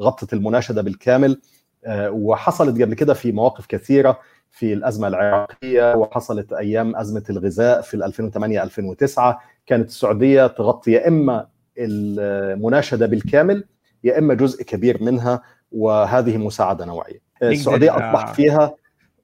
غطت 0.00 0.32
المناشدة 0.32 0.82
بالكامل 0.82 1.40
وحصلت 1.88 2.82
قبل 2.82 2.94
كده 2.94 3.14
في 3.14 3.32
مواقف 3.32 3.66
كثيرة 3.66 4.18
في 4.50 4.72
الأزمة 4.72 5.08
العراقية 5.08 5.94
وحصلت 5.94 6.52
أيام 6.52 6.96
أزمة 6.96 7.24
الغذاء 7.30 7.80
في 7.80 7.94
2008 7.94 8.62
2009 8.62 9.40
كانت 9.66 9.88
السعودية 9.88 10.46
تغطي 10.46 10.92
يا 10.92 11.08
إما 11.08 11.46
المناشدة 11.78 13.06
بالكامل 13.06 13.64
يا 14.04 14.18
إما 14.18 14.34
جزء 14.34 14.64
كبير 14.64 15.02
منها 15.02 15.42
وهذه 15.72 16.36
مساعدة 16.36 16.84
نوعية 16.84 17.20
السعودية 17.42 17.90
اصبح 17.90 18.32
فيها 18.32 18.74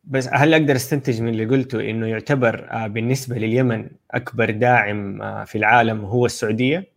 بس 0.05 0.29
هل 0.33 0.55
أقدر 0.55 0.77
أستنتج 0.77 1.23
من 1.23 1.29
اللي 1.29 1.45
قلته 1.45 1.91
إنه 1.91 2.07
يعتبر 2.07 2.69
آه، 2.71 2.87
بالنسبة 2.87 3.37
لليمن 3.37 3.89
أكبر 4.11 4.51
داعم 4.51 5.23
آه، 5.23 5.45
في 5.45 5.59
العالم 5.59 6.05
هو 6.05 6.27
السعودية؟ 6.27 6.95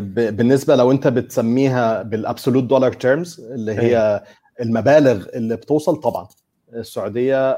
بالنسبة 0.00 0.76
لو 0.76 0.90
أنت 0.92 1.08
بتسميها 1.08 2.02
بالابسولوت 2.02 2.64
دولار 2.64 2.92
تيرمز 2.92 3.40
اللي 3.40 3.72
هي 3.72 3.96
أيه. 3.98 4.24
المبالغ 4.60 5.26
اللي 5.34 5.56
بتوصل 5.56 5.96
طبعا 5.96 6.28
السعودية 6.74 7.52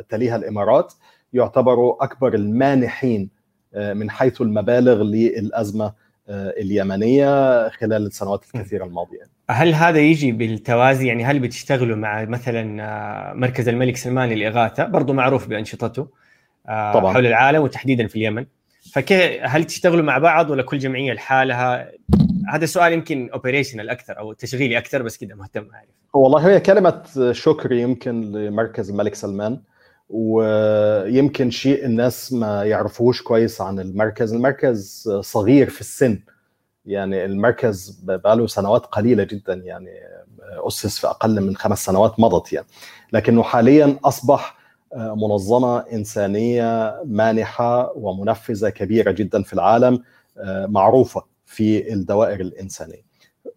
تليها 0.00 0.36
الإمارات 0.36 0.92
يعتبروا 1.32 2.04
أكبر 2.04 2.34
المانحين 2.34 3.30
من 3.76 4.10
حيث 4.10 4.40
المبالغ 4.40 5.02
للأزمة 5.02 5.92
اليمنية 6.30 7.68
خلال 7.68 8.06
السنوات 8.06 8.44
الكثيرة 8.44 8.84
الماضية. 8.84 9.22
هل 9.50 9.74
هذا 9.74 9.98
يجي 9.98 10.32
بالتوازي؟ 10.32 11.06
يعني 11.06 11.24
هل 11.24 11.38
بتشتغلوا 11.38 11.96
مع 11.96 12.24
مثلا 12.24 12.82
آه، 12.82 13.32
مركز 13.32 13.68
الملك 13.68 13.96
سلمان 13.96 14.28
للاغاثه 14.28 14.84
برضو 14.84 15.12
معروف 15.12 15.48
بأنشطته 15.48 16.08
آه، 16.68 16.92
طبعا. 16.92 17.14
حول 17.14 17.26
العالم 17.26 17.62
وتحديدا 17.62 18.06
في 18.06 18.16
اليمن. 18.16 18.46
فكيف 18.92 19.40
هل 19.42 19.64
تشتغلوا 19.64 20.04
مع 20.04 20.18
بعض 20.18 20.50
ولا 20.50 20.62
كل 20.62 20.78
جمعية 20.78 21.12
لحالها؟ 21.12 21.90
هذا 22.52 22.66
سؤال 22.66 22.92
يمكن 22.92 23.30
اوبريشنال 23.32 23.90
أكثر 23.90 24.18
أو 24.18 24.32
تشغيلي 24.32 24.78
أكثر 24.78 25.02
بس 25.02 25.18
كذا 25.18 25.34
مهتم 25.34 25.68
أعرف. 25.74 25.88
والله 26.14 26.48
هي 26.48 26.60
كلمة 26.60 27.02
شكر 27.32 27.72
يمكن 27.72 28.20
لمركز 28.20 28.90
الملك 28.90 29.14
سلمان. 29.14 29.60
ويمكن 30.10 31.50
شيء 31.50 31.84
الناس 31.84 32.32
ما 32.32 32.64
يعرفوش 32.64 33.22
كويس 33.22 33.60
عن 33.60 33.80
المركز. 33.80 34.32
المركز 34.34 35.08
صغير 35.20 35.70
في 35.70 35.80
السن 35.80 36.20
يعني 36.86 37.24
المركز 37.24 38.00
بقاله 38.02 38.46
سنوات 38.46 38.86
قليلة 38.86 39.24
جدا 39.24 39.54
يعني 39.54 39.90
أسس 40.66 40.98
في 40.98 41.06
أقل 41.06 41.40
من 41.40 41.56
خمس 41.56 41.84
سنوات 41.84 42.20
مضت 42.20 42.52
يعني. 42.52 42.66
لكنه 43.12 43.42
حاليا 43.42 43.96
أصبح 44.04 44.56
منظمة 44.96 45.78
إنسانية 45.78 47.00
مانحة 47.04 47.92
ومنفذة 47.96 48.68
كبيرة 48.68 49.10
جدا 49.10 49.42
في 49.42 49.52
العالم 49.52 50.02
معروفة 50.66 51.24
في 51.44 51.92
الدوائر 51.92 52.40
الإنسانية. 52.40 53.09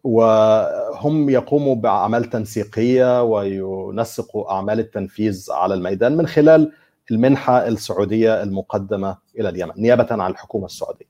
وهم 0.04 1.30
يقوموا 1.30 1.76
بأعمال 1.76 2.30
تنسيقية 2.30 3.24
وينسقوا 3.24 4.52
أعمال 4.52 4.80
التنفيذ 4.80 5.48
على 5.52 5.74
الميدان 5.74 6.18
من 6.18 6.28
خلال 6.28 6.72
المنحة 7.12 7.68
السعودية 7.68 8.44
المقدمة 8.44 9.18
إلى 9.40 9.50
اليمن 9.50 9.74
نيابة 9.78 10.08
عن 10.12 10.32
الحكومة 10.32 10.66
السعودية. 10.66 11.06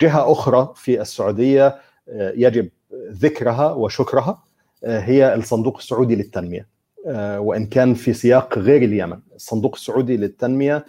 جهة 0.00 0.32
أخرى 0.32 0.72
في 0.76 1.00
السعودية 1.00 1.66
آه، 2.08 2.32
يجب 2.36 2.68
ذكرها 3.10 3.72
وشكرها 3.72 4.42
آه، 4.84 5.00
هي 5.00 5.34
الصندوق 5.34 5.76
السعودي 5.76 6.14
للتنمية 6.14 6.68
آه، 7.06 7.40
وإن 7.40 7.66
كان 7.66 7.94
في 7.94 8.12
سياق 8.12 8.58
غير 8.58 8.82
اليمن 8.82 9.18
الصندوق 9.34 9.74
السعودي 9.74 10.16
للتنمية 10.16 10.84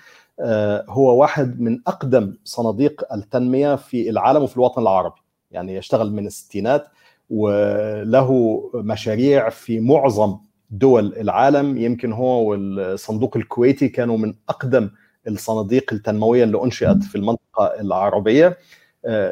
هو 0.90 1.22
واحد 1.22 1.62
من 1.62 1.82
أقدم 1.88 2.38
صناديق 2.44 3.14
التنمية 3.14 3.76
في 3.76 4.10
العالم 4.10 4.44
وفي 4.44 4.58
الوطن 4.58 4.82
العربي 4.82 5.22
يعني 5.52 5.76
يشتغل 5.76 6.12
من 6.14 6.28
الستينات 6.28 6.88
وله 7.30 8.62
مشاريع 8.76 9.50
في 9.50 9.80
معظم 9.80 10.38
دول 10.70 11.14
العالم. 11.18 11.78
يمكن 11.78 12.14
هو 12.14 12.50
والصندوق 12.50 13.38
الكويتي 13.38 13.90
كانوا 13.90 14.18
من 14.18 14.34
أقدم 14.50 14.90
الصناديق 15.28 15.94
التنموية 15.94 16.44
اللي 16.44 16.64
أنشئت 16.64 17.04
في 17.04 17.16
المنطقة 17.16 17.82
العربية. 17.82 18.58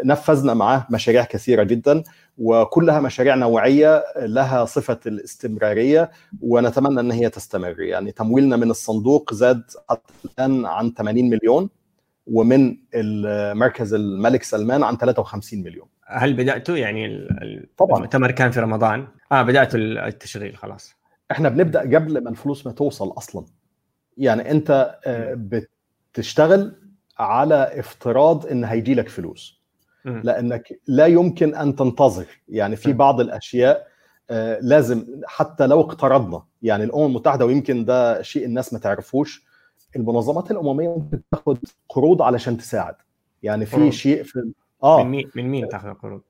نفذنا 0.06 0.54
معاه 0.54 0.88
مشاريع 0.90 1.24
كثيرة 1.24 1.64
جدا 1.64 2.04
وكلها 2.38 3.00
مشاريع 3.00 3.36
نوعية 3.36 4.04
لها 4.18 4.66
صفة 4.66 5.00
الاستمرارية 5.06 6.12
ونتمنى 6.42 7.00
إن 7.00 7.12
هي 7.12 7.30
تستمر. 7.30 7.82
يعني 7.82 8.12
تمويلنا 8.12 8.56
من 8.56 8.70
الصندوق 8.72 9.34
زاد 9.34 9.64
الآن 10.26 10.66
عن 10.66 10.94
80 10.94 11.30
مليون. 11.30 11.70
ومن 12.28 12.78
مركز 13.54 13.94
الملك 13.94 14.44
سلمان 14.44 14.84
عن 14.84 14.98
53 14.98 15.64
مليون. 15.64 15.88
هل 16.06 16.34
بدأتوا 16.34 16.78
يعني 16.78 17.28
طبعا. 17.78 17.98
المؤتمر 17.98 18.32
كان 18.32 18.52
في 18.52 18.60
رمضان؟ 18.60 19.08
آه 19.32 19.42
بدأتوا 19.42 19.80
التشغيل 19.80 20.58
خلاص. 20.58 20.96
إحنا 21.32 21.50
بنبدأ 21.50 21.80
قبل 21.80 22.24
ما 22.24 22.30
الفلوس 22.30 22.68
ما 22.68 22.72
توصل 22.72 23.14
أصلا. 23.18 23.46
يعني 24.18 24.52
أنت 24.52 25.00
آه، 25.06 25.38
بتشتغل 26.14 26.76
على 27.20 27.80
افتراض 27.80 28.46
إن 28.46 28.64
هيجي 28.64 28.94
لك 28.96 29.10
فلوس. 29.10 29.64
لأنك 30.06 30.80
لا 30.88 31.06
يمكن 31.06 31.56
أن 31.56 31.76
تنتظر. 31.76 32.26
يعني 32.50 32.76
في 32.76 32.94
بعض 32.94 33.22
الأشياء 33.22 33.88
آه، 34.30 34.60
لازم 34.62 35.06
حتى 35.26 35.68
لو 35.68 35.82
اقترضنا. 35.82 36.44
يعني 36.62 36.84
الأمم 36.84 37.06
المتحدة 37.06 37.46
ويمكن 37.46 37.86
ده 37.86 38.22
شيء 38.22 38.46
الناس 38.46 38.74
ما 38.74 38.80
تعرفوش 38.80 39.46
المنظمات 39.96 40.52
الأممية 40.52 40.88
ممكن 40.90 41.22
تاخذ 41.32 41.58
قروض 41.90 42.22
علشان 42.22 42.58
تساعد. 42.58 42.96
يعني 43.44 43.66
في 43.66 43.92
شيء 43.92 44.24
في 44.24 44.52
آه. 44.84 45.04
من 45.04 45.10
مين 45.10 45.30
من 45.36 45.50
مين 45.50 45.68
تاخذ 45.68 45.94
قروض؟ 45.94 46.22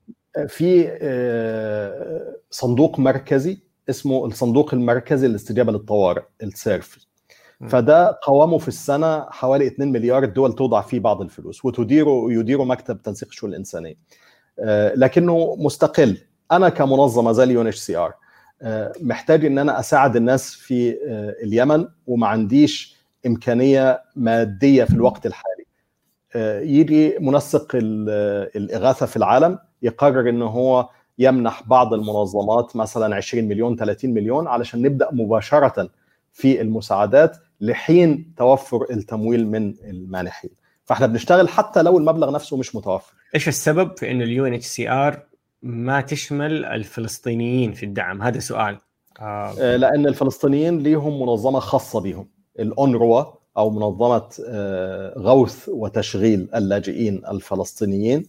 في 0.48 0.98
آه، 1.02 2.36
صندوق 2.50 2.98
مركزي 2.98 3.58
اسمه 3.90 4.26
الصندوق 4.26 4.74
المركزي 4.74 5.28
للاستجابة 5.28 5.72
للطوارئ 5.72 6.22
السيرف. 6.42 7.06
فده 7.68 8.18
قوامه 8.22 8.58
في 8.58 8.68
السنة 8.68 9.20
حوالي 9.30 9.66
2 9.66 9.92
مليار 9.92 10.22
دولار 10.22 10.52
توضع 10.52 10.80
فيه 10.80 11.00
بعض 11.00 11.20
الفلوس 11.20 11.64
وتديره 11.64 12.32
يديره 12.32 12.64
مكتب 12.64 13.02
تنسيق 13.02 13.28
الشؤون 13.28 13.52
الإنسانية. 13.52 13.94
آه، 14.58 14.94
لكنه 14.94 15.56
مستقل. 15.58 16.18
أنا 16.52 16.68
كمنظمة 16.68 17.32
زي 17.32 17.42
ال 17.42 17.66
UNHCR 17.66 18.14
محتاج 19.00 19.44
إن 19.44 19.58
أنا 19.58 19.80
أساعد 19.80 20.16
الناس 20.16 20.54
في 20.54 20.90
آه، 20.90 21.44
اليمن 21.44 21.88
وما 22.06 22.26
عنديش 22.26 22.93
إمكانية 23.26 24.02
مادية 24.16 24.84
في 24.84 24.94
الوقت 24.94 25.26
الحالي. 25.26 25.64
آه، 26.36 26.60
يجي 26.60 27.16
منسق 27.20 27.68
الإغاثة 27.74 29.06
في 29.06 29.16
العالم 29.16 29.58
يقرر 29.82 30.28
إن 30.28 30.42
هو 30.42 30.88
يمنح 31.18 31.62
بعض 31.66 31.94
المنظمات 31.94 32.76
مثلا 32.76 33.16
20 33.16 33.48
مليون 33.48 33.76
30 33.76 34.14
مليون 34.14 34.46
علشان 34.46 34.82
نبدأ 34.82 35.08
مباشرة 35.12 35.90
في 36.32 36.60
المساعدات 36.60 37.36
لحين 37.60 38.34
توفر 38.36 38.86
التمويل 38.90 39.48
من 39.48 39.74
المانحين. 39.84 40.50
فإحنا 40.84 41.06
بنشتغل 41.06 41.48
حتى 41.48 41.82
لو 41.82 41.98
المبلغ 41.98 42.32
نفسه 42.32 42.56
مش 42.56 42.76
متوفر. 42.76 43.12
إيش 43.34 43.48
السبب 43.48 43.98
في 43.98 44.10
انه 44.10 44.24
ال 44.24 44.46
UNHCR 44.46 45.22
ما 45.62 46.00
تشمل 46.00 46.64
الفلسطينيين 46.64 47.72
في 47.72 47.86
الدعم؟ 47.86 48.22
هذا 48.22 48.38
سؤال. 48.38 48.78
آه. 49.20 49.76
لأن 49.76 50.06
الفلسطينيين 50.06 50.78
ليهم 50.78 51.22
منظمة 51.22 51.60
خاصة 51.60 52.00
بهم. 52.00 52.28
الأونروا 52.58 53.24
أو 53.56 53.70
منظمة 53.70 54.28
آه، 54.48 55.18
غوث 55.18 55.68
وتشغيل 55.68 56.48
اللاجئين 56.54 57.22
الفلسطينيين. 57.30 58.26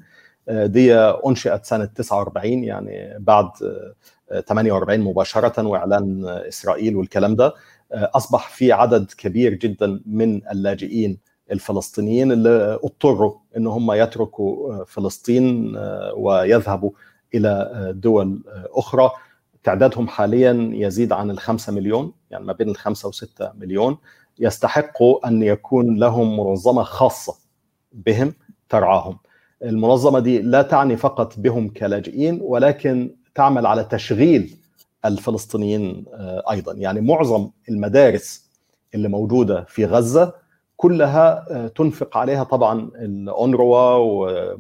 آه، 0.50 0.66
دي 0.66 0.96
أنشئت 0.96 1.66
سنة 1.66 1.86
49 1.86 2.64
يعني 2.64 3.18
بعد 3.20 3.50
48 4.48 5.00
مباشرة 5.02 5.68
وإعلان 5.68 6.26
إسرائيل 6.28 6.96
والكلام 6.96 7.36
ده. 7.36 7.54
أصبح 7.94 8.50
في 8.50 8.72
عدد 8.72 9.12
كبير 9.18 9.54
جدا 9.54 10.02
من 10.06 10.48
اللاجئين 10.52 11.18
الفلسطينيين 11.52 12.32
اللي 12.32 12.80
اضطروا 12.84 13.34
إن 13.58 13.68
هم 13.68 13.92
يتركوا 13.92 14.84
فلسطين 14.84 15.76
ويذهبوا 16.18 16.92
إلى 17.34 17.72
دول 17.96 18.44
أخرى. 18.74 19.12
تعدادهم 19.66 20.08
حاليا 20.08 20.70
يزيد 20.74 21.12
عن 21.12 21.32
الخمسة 21.32 21.74
مليون 21.74 22.14
يعني 22.32 22.46
ما 22.46 22.54
بين 22.54 22.70
الخمسة 22.70 23.10
وستة 23.10 23.52
مليون. 23.58 23.98
يستحقوا 24.40 25.28
أن 25.28 25.44
يكون 25.44 26.00
لهم 26.00 26.38
منظمة 26.40 26.84
خاصة 26.84 27.36
بهم 27.94 28.34
ترعاهم. 28.70 29.18
المنظمة 29.64 30.20
دي 30.20 30.42
لا 30.42 30.62
تعني 30.62 30.98
فقط 30.98 31.40
بهم 31.40 31.70
كلاجئين 31.70 32.40
ولكن 32.44 33.16
تعمل 33.36 33.66
على 33.66 33.84
تشغيل 33.84 34.58
الفلسطينيين 35.06 36.06
آه، 36.14 36.44
أيضا. 36.52 36.74
يعني 36.74 37.02
معظم 37.02 37.50
المدارس 37.70 38.52
اللي 38.96 39.08
موجودة 39.08 39.64
في 39.64 39.86
غزة 39.86 40.34
كلها 40.78 41.46
آه، 41.52 41.68
تنفق 41.68 42.18
عليها 42.18 42.44
طبعا 42.44 42.80
الأونروا 42.96 43.98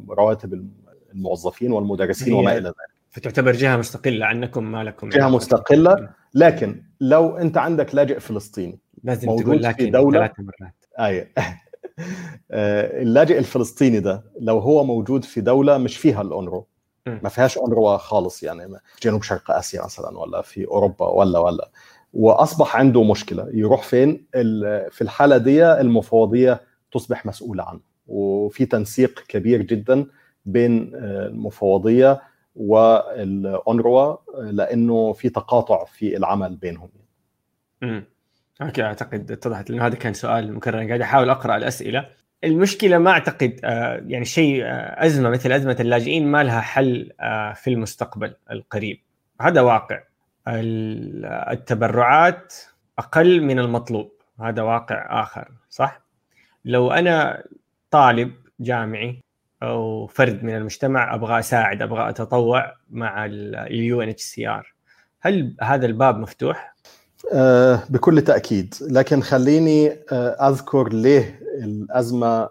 ورواتب 0.07 0.69
الموظفين 1.13 1.71
والمدرسين 1.71 2.33
وما 2.33 2.57
إلى 2.57 2.67
ذلك. 2.67 2.94
فتعتبر 3.15 3.51
جهة 3.51 3.77
مستقلة 3.77 4.25
عنكم 4.25 4.71
ما 4.71 4.83
لكم 4.83 5.09
جهة 5.09 5.29
مستقلة. 5.29 6.09
لكن 6.33 6.83
لو 7.01 7.37
أنت 7.37 7.57
عندك 7.57 7.95
لاجئ 7.95 8.19
فلسطيني 8.19 8.79
لازم 9.03 9.27
موجود 9.27 9.43
تقول 9.43 9.63
لكن 9.63 9.85
في 9.85 9.91
دولة 9.91 10.19
ثلاث 10.19 10.31
مرات. 10.39 10.85
أيوه 10.99 11.27
اللاجئ 13.03 13.37
الفلسطيني 13.37 13.99
ده 13.99 14.23
لو 14.39 14.59
هو 14.59 14.83
موجود 14.83 15.23
في 15.23 15.41
دولة 15.41 15.77
مش 15.77 15.97
فيها 15.97 16.21
الأونروا. 16.21 16.63
ما 17.05 17.29
فيهاش 17.29 17.57
أونروا 17.57 17.97
خالص 17.97 18.43
يعني 18.43 18.77
جنوب 19.03 19.23
شرق 19.23 19.51
آسيا 19.51 19.85
مثلا 19.85 20.17
ولا 20.19 20.41
في 20.41 20.65
أوروبا 20.65 21.07
ولا 21.07 21.39
ولا. 21.39 21.69
وأصبح 22.13 22.75
عنده 22.75 23.03
مشكلة. 23.03 23.49
يروح 23.53 23.83
فين؟ 23.83 24.25
في 24.91 25.01
الحالة 25.01 25.37
دي 25.37 25.65
المفوضية 25.65 26.61
تصبح 26.91 27.25
مسؤولة 27.25 27.63
عنه. 27.63 27.79
وفي 28.07 28.65
تنسيق 28.65 29.23
كبير 29.27 29.61
جدا 29.61 30.05
بين 30.45 30.91
المفوضية 30.95 32.21
والأونروا 32.55 34.17
لأنه 34.51 35.13
في 35.13 35.29
تقاطع 35.29 35.85
في 35.85 36.17
العمل 36.17 36.55
بينهم. 36.55 36.89
امم 37.83 38.03
أوكي 38.61 38.83
أعتقد 38.83 39.31
اتضحت 39.31 39.69
لأنه 39.69 39.85
هذا 39.85 39.95
كان 39.95 40.13
سؤال 40.13 40.53
مكرر. 40.53 40.87
قاعد 40.87 41.01
أحاول 41.01 41.29
أقرأ 41.29 41.57
الأسئلة. 41.57 42.09
المشكلة 42.43 42.97
ما 42.97 43.11
أعتقد 43.11 43.59
آه، 43.63 44.03
يعني 44.07 44.25
شيء 44.25 44.63
آه، 44.63 45.05
أزمة 45.05 45.29
مثل 45.29 45.51
أزمة 45.51 45.77
اللاجئين 45.79 46.27
ما 46.27 46.43
لها 46.43 46.61
حل 46.61 47.11
آه، 47.19 47.53
في 47.53 47.69
المستقبل 47.69 48.35
القريب. 48.51 49.01
هذا 49.41 49.61
واقع. 49.61 50.03
التبرعات 50.47 52.53
أقل 52.99 53.41
من 53.41 53.59
المطلوب. 53.59 54.11
هذا 54.39 54.61
واقع 54.61 55.23
آخر 55.23 55.51
صح؟ 55.69 56.01
لو 56.65 56.91
أنا 56.91 57.43
طالب 57.91 58.33
جامعي 58.59 59.24
أو 59.65 60.07
فرد 60.07 60.43
من 60.43 60.55
المجتمع 60.55 61.15
أبغى 61.15 61.39
أساعد 61.39 61.81
أبغى 61.81 62.09
أتطوع 62.09 62.73
مع 62.89 63.25
ال 63.25 64.01
UNHCR. 64.01 64.75
هل 65.21 65.55
هذا 65.61 65.85
الباب 65.85 66.17
مفتوح؟ 66.19 66.75
آه 67.33 67.83
بكل 67.89 68.21
تأكيد. 68.21 68.75
لكن 68.81 69.21
خليني 69.21 69.91
آه 70.11 70.49
أذكر 70.49 70.93
ليه 70.93 71.39
الأزمة 71.63 72.49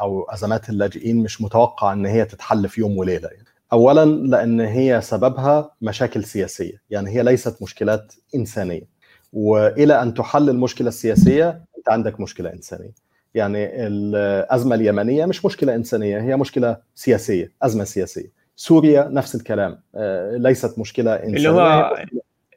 أو 0.00 0.22
أزمات 0.22 0.68
اللاجئين 0.68 1.22
مش 1.22 1.42
متوقع 1.42 1.92
إن 1.92 2.06
هي 2.06 2.24
تتحل 2.24 2.68
في 2.68 2.80
يوم 2.80 2.98
وليلة. 2.98 3.28
يعني. 3.28 3.44
اولا 3.72 4.04
لأن 4.04 4.60
هي 4.60 5.00
سببها 5.00 5.70
مشاكل 5.82 6.24
سياسية. 6.24 6.82
يعني 6.90 7.10
هي 7.10 7.22
ليست 7.22 7.62
مشكلات 7.62 8.14
إنسانية. 8.34 8.94
وإلى 9.32 10.02
أن 10.02 10.14
تحل 10.14 10.50
المشكلة 10.50 10.88
السياسية 10.88 11.64
أنت 11.78 11.90
عندك 11.90 12.20
مشكلة 12.20 12.52
إنسانية. 12.52 13.03
يعني 13.34 13.86
الأزمة 13.86 14.74
اليمنية 14.74 15.26
مش 15.26 15.44
مشكلة 15.44 15.74
إنسانية 15.74 16.20
هي 16.20 16.36
مشكلة 16.36 16.76
سياسية 16.94 17.52
أزمة 17.62 17.84
سياسية 17.84 18.32
سوريا 18.56 19.08
نفس 19.08 19.34
الكلام 19.34 19.80
آه، 19.94 20.36
ليست 20.36 20.78
مشكلة 20.78 21.14
انسانيه 21.14 21.36
اللي 21.36 21.48
هو 21.48 21.96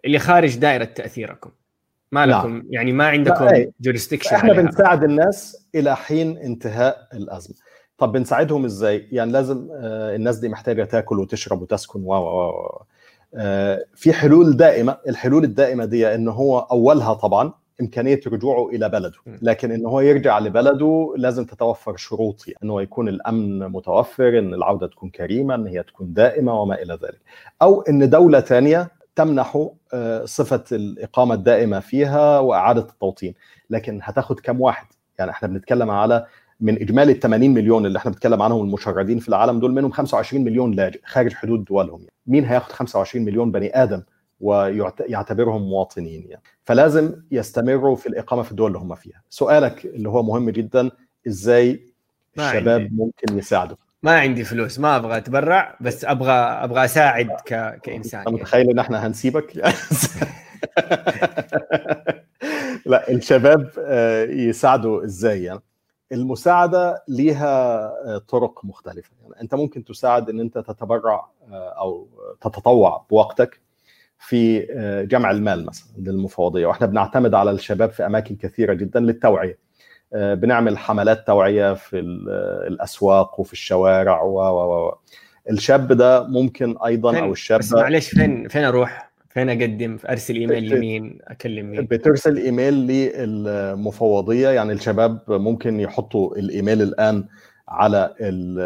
اللي 0.05 0.19
خارج 0.19 0.57
دائرة 0.57 0.83
تأثيركم 0.83 1.49
ما 2.11 2.25
نعم. 2.25 2.39
لكم 2.39 2.53
نعم. 2.53 2.67
يعني 2.69 2.91
ما 2.91 3.07
عندكم 3.07 3.47
جوريستكشن 3.81 4.35
إحنا 4.35 4.53
عليها. 4.53 4.63
بنساعد 4.63 5.03
الناس 5.03 5.67
إلى 5.75 5.95
حين 5.95 6.37
انتهاء 6.37 7.07
الأزمة 7.13 7.55
طب 7.97 8.11
بنساعدهم 8.11 8.65
إزاي 8.65 9.07
يعني 9.11 9.31
لازم 9.31 9.67
آه، 9.71 10.15
الناس 10.15 10.37
دي 10.37 10.49
محتاجة 10.49 10.83
تاكل 10.83 11.19
وتشرب 11.19 11.61
وتسكن 11.61 11.99
و 12.03 12.13
و 12.13 12.83
في 13.95 14.13
حلول 14.13 14.57
دائمة 14.57 14.97
الحلول 15.07 15.43
الدائمة 15.43 15.85
دي 15.85 16.15
إن 16.15 16.27
هو 16.27 16.59
أولها 16.59 17.13
طبعا 17.13 17.53
إمكانية 17.81 18.19
رجوعه 18.27 18.69
إلى 18.69 18.89
بلده. 18.89 19.17
لكن 19.41 19.71
إن 19.71 19.85
هو 19.85 19.99
يرجع 20.01 20.39
لبلده 20.39 21.13
لازم 21.17 21.45
تتوفر 21.45 21.95
شروط 21.97 22.47
يعني 22.47 22.59
إن 22.63 22.69
هو 22.69 22.79
يكون 22.79 23.07
الأمن 23.09 23.59
متوفر 23.59 24.39
إن 24.39 24.53
العودة 24.53 24.87
تكون 24.87 25.09
كريمة 25.09 25.55
إن 25.55 25.67
هي 25.67 25.83
تكون 25.83 26.13
دائمة 26.13 26.61
وما 26.61 26.75
إلى 26.81 26.93
ذلك. 26.93 27.19
أو 27.61 27.81
إن 27.81 28.09
دولة 28.09 28.39
ثانية 28.39 28.91
تمنحه 29.15 29.69
آه، 29.93 30.25
صفة 30.25 30.63
الإقامة 30.71 31.33
الدائمة 31.35 31.79
فيها 31.79 32.39
وإعادة 32.39 32.81
التوطين. 32.81 33.33
لكن 33.69 33.99
هتاخد 34.03 34.39
كم 34.39 34.61
واحد؟ 34.61 34.85
يعني 35.19 35.31
إحنا 35.31 35.47
بنتكلم 35.47 35.91
على 35.91 36.25
من 36.59 36.81
إجمالي 36.81 37.11
ال 37.11 37.19
80 37.19 37.53
مليون 37.53 37.85
اللي 37.85 37.97
إحنا 37.97 38.11
بنتكلم 38.11 38.41
عنهم 38.41 38.65
المشردين 38.65 39.19
في 39.19 39.29
العالم 39.29 39.59
دول 39.59 39.71
منهم 39.73 39.91
25 39.91 40.43
مليون 40.43 40.71
لاجئ 40.71 40.99
خارج 41.05 41.33
حدود 41.33 41.65
دولهم. 41.65 41.99
يعني. 41.99 42.11
مين 42.27 42.45
هياخد 42.45 42.71
25 42.71 43.25
مليون 43.25 43.51
بني 43.51 43.83
آدم 43.83 44.01
ويعتبرهم 44.39 45.61
مواطنين 45.61 46.25
يعني. 46.29 46.43
فلازم 46.63 47.13
يستمروا 47.31 47.95
في 47.95 48.07
الإقامة 48.07 48.43
في 48.43 48.51
الدول 48.51 48.67
اللي 48.67 48.79
هم 48.79 48.95
فيها. 48.95 49.21
سؤالك 49.29 49.85
اللي 49.85 50.09
هو 50.09 50.23
مهم 50.23 50.49
جدا 50.49 50.91
إزاي 51.27 51.81
الشباب 52.37 52.81
عندي. 52.81 52.95
ممكن 52.95 53.37
يساعدوا؟ 53.37 53.77
ما 54.03 54.19
عندي 54.19 54.43
فلوس 54.43 54.79
ما 54.79 54.95
أبغى 54.95 55.17
أتبرع 55.17 55.77
بس 55.81 56.05
أبغى 56.05 56.31
أبغى 56.31 56.85
أساعد 56.85 57.29
ك... 57.45 57.79
كإنسان 57.83 58.23
يعني. 58.25 58.35
متخيل 58.35 58.69
إن 58.69 58.79
إحنا 58.79 59.07
هنسيبك. 59.07 59.57
لا 62.85 63.11
الشباب 63.11 63.71
آه، 63.79 64.23
يساعدوا 64.23 65.05
إزاي 65.05 65.43
يعني؟ 65.43 65.61
المساعدة 66.11 67.03
ليها 67.07 67.85
آه، 67.87 68.17
طرق 68.17 68.65
مختلفة 68.65 69.11
يعني. 69.21 69.41
أنت 69.41 69.55
ممكن 69.55 69.83
تساعد 69.83 70.29
إن 70.29 70.39
أنت 70.39 70.57
تتبرع 70.57 71.27
آه، 71.51 71.69
أو 71.69 72.07
تتطوع 72.41 73.05
بوقتك. 73.09 73.59
في 74.19 74.67
آه، 74.71 75.03
جمع 75.03 75.31
المال 75.31 75.65
مثلا 75.65 75.87
للمفوضيه 75.97 76.65
وإحنا 76.65 76.87
بنعتمد 76.87 77.33
على 77.33 77.51
الشباب 77.51 77.91
في 77.91 78.05
أماكن 78.05 78.35
كثيرة 78.35 78.73
جدا 78.73 78.99
للتوعية. 78.99 79.67
بنعمل 80.13 80.77
حملات 80.77 81.27
توعية 81.27 81.73
في 81.73 81.99
الأسواق 82.67 83.39
وفي 83.39 83.53
الشوارع 83.53 84.21
و 84.21 84.39
و 84.39 84.95
الشاب 85.49 85.93
ده 85.93 86.23
ممكن 86.27 86.75
أيضا 86.85 87.19
أو 87.19 87.31
الشاب 87.31 87.59
بس 87.59 87.73
معلش 87.73 88.09
فين 88.09 88.47
فين 88.47 88.63
أروح؟ 88.63 89.11
فين 89.29 89.49
أقدم؟ 89.49 89.97
أرسل 90.09 90.35
إيميل 90.35 90.69
لمين؟ 90.69 91.17
أكلم 91.23 91.71
مين؟ 91.71 91.85
بترسل 91.85 92.37
إيميل 92.37 92.73
للمفوضيه 92.73 94.49
يعني 94.49 94.73
الشباب 94.73 95.19
ممكن 95.27 95.79
يحطوا 95.79 96.35
الإيميل 96.35 96.81
الآن 96.81 97.25
على 97.67 98.13
ال 98.21 98.59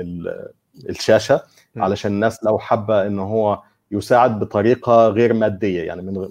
ال 0.00 0.48
الشاشة 0.88 1.42
علشان 1.76 2.12
الناس 2.12 2.44
لو 2.44 2.58
حابة 2.58 3.06
إن 3.06 3.18
هو 3.18 3.62
يساعد 3.92 4.38
بطريقة 4.38 5.08
غير 5.08 5.32
مادية 5.34 5.82
يعني 5.82 6.02
من 6.02 6.28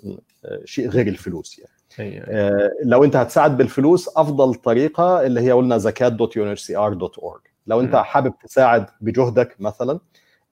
شيء 0.66 0.90
غير 0.90 1.08
الفلوس 1.08 1.60
يعني. 1.60 1.72
أيوة. 2.00 2.26
آه، 2.28 2.72
لو 2.84 3.04
أنت 3.04 3.16
هتساعد 3.16 3.58
بالفلوس 3.58 4.10
أفضل 4.18 4.56
طريقة 4.56 5.26
اللي 5.26 5.42
هي 5.42 5.52
قلنا 5.52 5.78
زكاه.unhcr.org 5.78 7.52
لو 7.68 7.80
أنت 7.80 7.96
حابب 7.96 8.34
تساعد 8.44 8.86
بجهدك 9.02 9.56
مثلا 9.60 10.00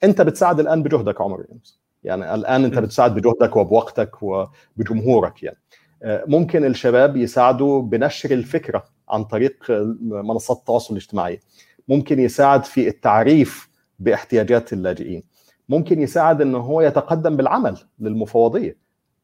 أنت 0.03 0.21
بتساعد 0.21 0.59
الآن 0.59 0.83
بجهدك 0.83 1.21
عمر 1.21 1.45
يونس. 1.49 1.79
يعني 2.03 2.35
الآن 2.35 2.65
أنت 2.65 2.79
بتساعد 2.79 3.15
بجهدك 3.15 3.55
وبوقتك 3.55 4.11
وبجمهورك 4.23 5.43
يعني. 5.43 5.57
آه، 6.03 6.23
ممكن 6.27 6.65
الشباب 6.65 7.17
يساعدوا 7.17 7.81
بنشر 7.81 8.31
الفكرة 8.31 8.83
عن 9.09 9.23
طريق 9.23 9.65
منصات 10.01 10.57
التواصل 10.57 10.93
الاجتماعي. 10.93 11.39
ممكن 11.87 12.19
يساعد 12.19 12.65
في 12.65 12.87
التعريف 12.87 13.69
باحتياجات 13.99 14.73
اللاجئين. 14.73 15.23
ممكن 15.69 16.01
يساعد 16.01 16.41
إن 16.41 16.55
هو 16.55 16.81
يتقدم 16.81 17.37
بالعمل 17.37 17.77
للمفوضية 17.99 18.77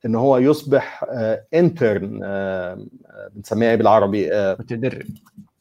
إن 0.06 0.16
هو 0.16 0.38
يصبح 0.38 1.06
انترن 1.54 2.20
آه، 2.24 2.74
آه، 3.06 3.30
بنسميها 3.36 3.70
إيه 3.70 3.76
بالعربي 3.76 4.30
متدرب. 4.60 5.06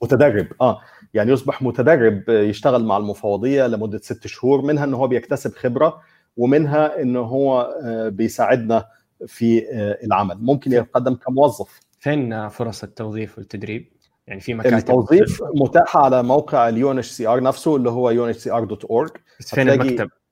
متدرب 0.02 0.46
آه 0.60 0.80
يعني 1.14 1.32
يصبح 1.32 1.62
متدرب 1.62 2.28
يشتغل 2.28 2.84
مع 2.84 2.96
المفوضية 2.96 3.66
لمدة 3.66 3.98
ست 3.98 4.26
شهور 4.26 4.62
منها 4.62 4.84
إن 4.84 4.94
هو 4.94 5.08
بيكتسب 5.08 5.54
خبرة 5.54 6.00
ومنها 6.36 7.02
انه 7.02 7.20
هو 7.20 7.60
آه، 7.82 8.08
بيساعدنا 8.08 8.86
في 9.26 9.68
آه، 9.72 9.98
العمل. 10.04 10.38
ممكن 10.40 10.72
يتقدم 10.72 11.14
كموظف. 11.14 11.80
فين 12.00 12.48
فرص 12.48 12.82
التوظيف 12.82 13.38
والتدريب. 13.38 13.92
يعني 14.26 14.40
في 14.40 14.54
مكاتب. 14.54 14.76
التوظيف 14.76 15.42
متاحه 15.54 16.04
على 16.04 16.22
موقع 16.22 16.68
ال 16.68 16.90
UNHCR 16.90 17.42
نفسه 17.42 17.76
اللي 17.76 17.90
هو 17.90 18.32
unhcr.org 18.32 19.18
بس 19.40 19.54
فين 19.54 19.70
المكتب؟ 19.70 20.00
آه، 20.00 20.23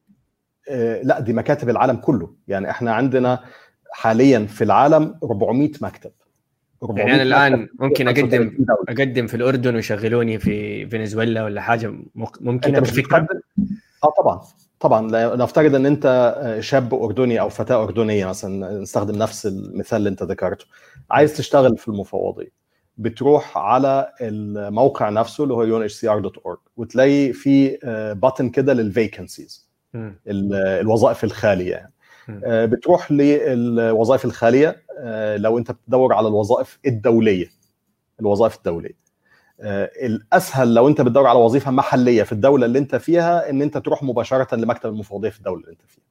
لا 1.02 1.20
دي 1.20 1.32
مكاتب 1.32 1.68
العالم 1.68 1.96
كله. 1.96 2.34
يعني 2.48 2.70
إحنا 2.70 2.94
عندنا 2.94 3.44
حاليا 3.92 4.46
في 4.46 4.64
العالم 4.64 5.18
400 5.24 5.70
مكتب. 5.80 6.10
400 6.82 7.04
يعني 7.06 7.22
أنا 7.22 7.22
الان 7.22 7.68
ممكن 7.78 8.08
اقدم 8.08 8.66
أقدم 8.88 9.26
في 9.26 9.34
الأردن 9.36 9.74
ويشغلوني 9.74 10.38
في 10.38 10.86
فنزويلا 10.86 11.44
ولا 11.44 11.60
حاجة. 11.60 11.94
ممكن 12.40 12.72
بفكره 12.72 13.28
آه 14.04 14.12
طبعا. 14.18 14.40
طبعا. 14.80 15.34
نفترض 15.36 15.74
إن 15.74 15.86
أنت 15.86 16.36
شاب 16.60 16.94
أردني 16.94 17.40
أو 17.40 17.48
فتاة 17.48 17.82
أردنية 17.82 18.26
مثلا 18.26 18.80
نستخدم 18.80 19.18
نفس 19.18 19.46
المثال 19.46 19.98
اللي 19.98 20.08
أنت 20.08 20.22
ذكرته. 20.22 20.66
عايز 21.10 21.36
تشتغل 21.36 21.76
في 21.78 21.88
المفوضيه 21.88 22.62
بتروح 22.98 23.58
على 23.58 24.12
الموقع 24.20 25.10
نفسه 25.10 25.44
اللي 25.44 25.54
هو 25.54 25.88
unhcr.org 25.88 26.58
وتلاقي 26.76 27.32
في 27.32 27.78
باتن 28.22 28.50
كده 28.50 28.72
للفيكنسيز 28.74 29.71
الوظائف 30.26 31.24
الخالية 31.24 31.70
يعني. 31.70 31.92
بتروح 32.66 33.12
للوظائف 33.12 34.24
الخالية 34.24 34.82
لو 35.36 35.58
انت 35.58 35.70
بتدور 35.72 36.12
على 36.14 36.28
الوظائف 36.28 36.78
الدولية 36.86 37.46
الوظائف 38.20 38.56
الدولية. 38.56 39.02
آه، 39.60 39.90
الأسهل 40.02 40.74
لو 40.74 40.88
انت 40.88 41.00
بتدور 41.00 41.26
على 41.26 41.38
وظيفة 41.38 41.70
محلية 41.70 42.22
في 42.22 42.32
الدولة 42.32 42.66
اللي 42.66 42.78
انت 42.78 42.96
فيها 42.96 43.50
ان 43.50 43.62
انت 43.62 43.78
تروح 43.78 44.02
مباشرة 44.02 44.54
لمكتب 44.56 44.90
المفوضية 44.90 45.28
في 45.30 45.38
الدولة 45.38 45.60
اللي 45.60 45.72
انت 45.72 45.82
فيها. 45.86 46.04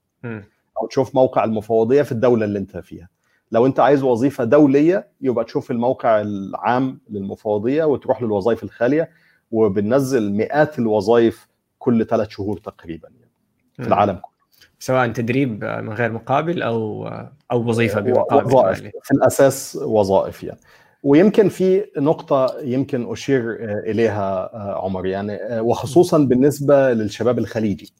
أو 0.82 0.88
تشوف 0.88 1.16
موقع 1.16 1.44
المفوضية 1.44 2.02
في 2.02 2.12
الدولة 2.12 2.46
اللي 2.46 2.60
انت 2.60 2.78
فيها. 2.78 3.10
لو 3.52 3.66
انت 3.66 3.80
عايز 3.80 4.04
وظيفة 4.04 4.44
دولية 4.44 5.08
يبقى 5.22 5.46
تشوف 5.46 5.72
الموقع 5.72 6.22
العام 6.22 7.00
للمفوضية 7.10 7.84
وتروح 7.84 8.22
للوظائف 8.22 8.64
الخالية 8.64 9.10
وبننزل 9.52 10.32
مئات 10.34 10.80
الوظائف 10.80 11.48
كل 11.80 12.06
ثلاث 12.06 12.30
شهور 12.30 12.58
تقريبا 12.58 13.10
يعني. 13.10 13.31
في 13.74 13.88
العالم 13.88 14.14
كله. 14.14 14.32
سواء 14.80 15.08
تدريب 15.08 15.64
من 15.64 15.94
غير 15.94 16.12
مقابل 16.12 16.62
أو 16.62 17.08
أو 17.52 17.70
وظيفة 17.70 18.02
بمقابل 18.02 18.46
وظائف 18.46 18.80
في 19.04 19.12
الأساس 19.12 19.76
وظائف 19.76 20.44
يعني. 20.44 20.60
ويمكن 21.04 21.50
في 21.50 21.86
نقطة 21.98 22.60
يمكن 22.62 23.12
أشير 23.12 23.58
إليها 23.80 24.58
عمر. 24.78 25.06
يعني 25.06 25.60
وخصوصا 25.60 26.18
بالنسبة 26.18 26.94
للشباب 26.94 27.40
الخليجي. 27.40 27.94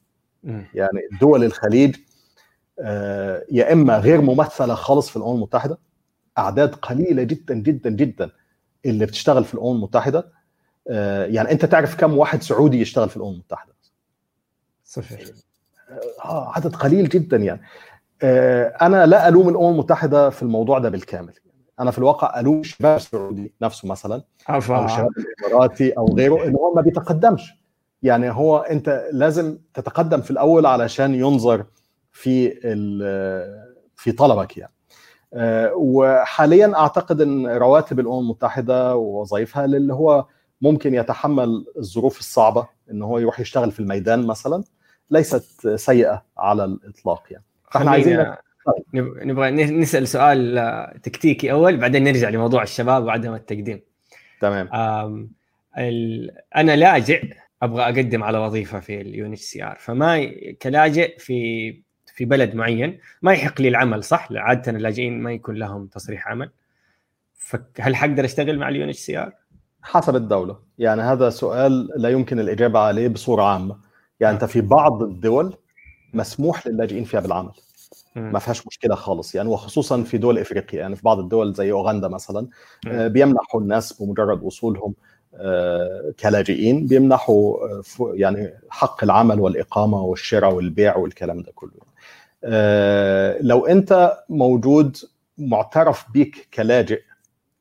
يعني 0.74 1.00
دول 1.22 1.44
الخليج 1.44 1.96
يا 3.52 3.74
إما 3.74 3.98
غير 3.98 4.22
ممثلة 4.22 4.76
خالص 4.76 5.10
في 5.10 5.16
الأمم 5.16 5.36
المتحدة 5.36 5.78
أعداد 6.38 6.76
قليلة 6.76 7.24
جدا 7.24 7.56
جدا 7.56 7.90
جدا 7.90 8.30
اللي 8.86 9.06
بتشتغل 9.06 9.44
في 9.44 9.54
الأمم 9.54 9.76
المتحدة. 9.76 10.32
آه، 10.90 11.26
يعني 11.26 11.52
أنت 11.52 11.66
تعرف 11.66 11.96
كم 11.96 12.18
واحد 12.18 12.42
سعودي 12.42 12.82
يشتغل 12.82 13.10
في 13.10 13.18
الأمم 13.18 13.32
المتحدة؟ 13.34 13.74
صفر. 14.84 15.34
آه 16.26 16.52
عدد 16.56 16.76
قليل 16.76 17.10
جدا 17.10 17.38
يعني. 17.38 17.62
آه، 18.24 18.66
أنا 18.82 19.06
لا 19.06 19.28
ألوم 19.28 19.50
الأمم 19.50 19.70
المتحدة 19.70 20.30
في 20.30 20.44
الموضوع 20.44 20.80
ده 20.80 20.90
بالكامل. 20.90 21.34
أنا 21.80 21.92
في 21.92 21.98
الواقع 21.98 22.40
ألوم 22.40 22.60
الشباب 22.60 22.96
السعودي 22.98 23.54
نفسه 23.62 23.88
مثلا 23.88 24.22
أو 24.50 24.58
الشباب 24.86 25.10
الإماراتي 25.18 25.92
أو 25.92 26.16
غيره 26.16 26.46
إن 26.48 26.56
هو 26.56 26.74
ما 26.74 26.82
بيتقدمش. 26.82 27.62
يعني 28.04 28.30
هو 28.30 28.58
أنت 28.58 29.10
لازم 29.12 29.58
تتقدم 29.74 30.22
في 30.22 30.32
الأول 30.32 30.66
علشان 30.66 31.16
ينظر 31.16 31.66
في 32.12 32.50
في 33.96 34.12
طلبك 34.12 34.58
يعني. 34.58 34.74
آه، 35.34 35.74
وحاليا 35.76 36.76
أعتقد 36.76 37.22
إن 37.22 37.48
رواتب 37.48 38.00
الأمم 38.00 38.20
المتحدة 38.20 38.96
ووظائفها 38.96 39.68
للي 39.68 39.94
هو 39.94 40.26
ممكن 40.62 40.94
يتحمل 40.94 41.66
الظروف 41.78 42.20
الصعبة 42.20 42.68
إن 42.92 43.02
هو 43.02 43.20
يروح 43.20 43.40
يشتغل 43.40 43.72
في 43.72 43.80
الميدان 43.80 44.28
مثلا. 44.28 44.64
ليست 45.12 45.68
سيئة 45.76 46.26
على 46.38 46.66
الإطلاق 46.66 47.24
يعني. 47.32 47.44
فإحنا 47.72 47.92
عايزين 47.92 48.26
نبغى 48.96 49.52
نسأل 49.52 50.08
سؤال 50.08 50.58
آه، 50.58 50.98
تكتيكي 51.04 51.52
أول 51.52 51.78
بعدين 51.78 52.04
نرجع 52.04 52.30
لموضوع 52.30 52.64
الشباب 52.64 53.04
وعدم 53.04 53.34
التقديم. 53.34 53.82
تمام. 54.42 54.70
ال... 55.78 56.32
أنا 56.56 56.76
لاجئ 56.76 57.34
أبغى 57.62 57.84
أقدم 57.84 58.24
على 58.24 58.38
وظيفة 58.38 58.80
في 58.80 59.02
ال 59.02 59.36
UNHCR. 59.36 59.78
فما 59.80 60.32
كلاجئ 60.62 61.18
في 61.20 61.72
في 62.16 62.26
بلد 62.26 62.56
معين 62.56 63.00
ما 63.22 63.34
يحق 63.34 63.62
لي 63.62 63.68
العمل 63.68 64.04
صح؟ 64.04 64.28
عادة 64.32 64.72
اللاجئين 64.72 65.20
ما 65.20 65.32
يكون 65.32 65.56
لهم 65.56 65.88
تصريح 65.88 66.28
عمل. 66.28 66.50
فهل 67.36 67.96
حقدر 67.96 68.26
أشتغل 68.26 68.60
مع 68.60 68.70
ال 68.70 68.92
UNHCR؟ 68.92 69.34
حسب 69.82 70.16
الدولة. 70.16 70.60
يعني 70.78 71.02
هذا 71.02 71.30
سؤال 71.30 71.90
لا 71.96 72.10
يمكن 72.10 72.40
الإجابة 72.40 72.80
عليه 72.80 73.08
بصورة 73.08 73.44
عامة. 73.44 73.91
يعني 74.22 74.34
أنت 74.34 74.46
في 74.46 74.62
بعض 74.62 75.04
الدول 75.04 75.56
مسموح 76.14 76.68
للاجئين 76.68 77.04
فيها 77.04 77.20
بالعمل. 77.20 77.52
ما 78.16 78.40
فيهاش 78.40 78.68
مشكلة 78.68 78.96
خالص 78.96 79.36
يعني 79.36 79.50
وخصوصا 79.50 80.04
في 80.04 80.18
دول 80.18 80.38
افريقيا 80.40 80.80
يعني 80.80 80.96
في 80.96 81.02
بعض 81.04 81.20
الدول 81.20 81.54
زي 81.54 81.72
أوغندا 81.72 82.08
مثلا 82.08 82.48
آه، 82.88 83.08
بيمنحوا 83.08 83.62
الناس 83.62 84.02
بمجرد 84.02 84.44
وصولهم 84.44 84.94
آه، 85.36 86.14
كلاجئين 86.20 86.88
بيمنحوا 86.88 87.58
آه، 87.66 87.82
يعني 88.14 88.54
حق 88.70 89.04
العمل 89.04 89.40
والإقامة 89.40 90.02
والشراء 90.02 90.54
والبيع 90.54 90.98
والكلام 90.98 91.42
ده 91.42 91.52
كله. 91.56 91.92
لو 93.42 93.66
أنت 93.66 94.18
موجود 94.30 94.98
معترف 95.38 96.06
بك 96.14 96.48
كلاجئ 96.54 97.02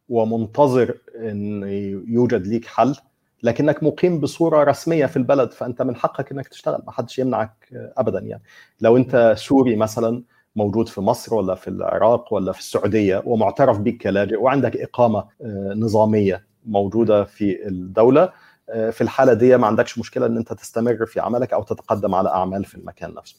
ومنتظر 0.08 0.94
إن 1.16 1.62
يوجد 2.08 2.46
ليك 2.46 2.64
حل 2.66 2.96
لكنك 3.42 3.82
مقيم 3.82 4.20
بصورة 4.20 4.64
رسمية 4.64 5.06
في 5.06 5.16
البلد 5.16 5.52
فأنت 5.52 5.82
من 5.82 5.96
حقك 5.96 6.32
إنك 6.32 6.48
تشتغل 6.48 6.82
ما 6.86 6.92
حدش 6.92 7.18
يمنعك 7.18 7.68
ابدا 7.72 8.18
يعني. 8.18 8.42
لو 8.80 8.96
أنت 8.96 9.34
سوري 9.38 9.76
مثلا 9.76 10.22
موجود 10.56 10.88
في 10.88 11.00
مصر 11.00 11.34
ولا 11.34 11.54
في 11.54 11.68
العراق 11.68 12.34
ولا 12.34 12.52
في 12.52 12.58
السعودية 12.58 13.22
ومعترف 13.26 13.78
بك 13.78 13.96
كلاجئ 13.96 14.36
وعندك 14.36 14.76
إقامة 14.76 15.18
آه، 15.18 15.74
نظامية 15.76 16.46
موجودة 16.66 17.24
في 17.24 17.68
الدولة 17.68 18.32
آه، 18.70 18.90
في 18.90 19.00
الحالة 19.00 19.32
دي 19.32 19.56
ما 19.56 19.66
عندكش 19.66 19.98
مشكلة 19.98 20.26
إن 20.26 20.36
أنت 20.36 20.52
تستمر 20.52 21.06
في 21.06 21.20
عملك 21.20 21.52
أو 21.52 21.62
تتقدم 21.62 22.14
على 22.14 22.28
أعمال 22.28 22.64
في 22.64 22.74
المكان 22.74 23.14
نفسه. 23.14 23.36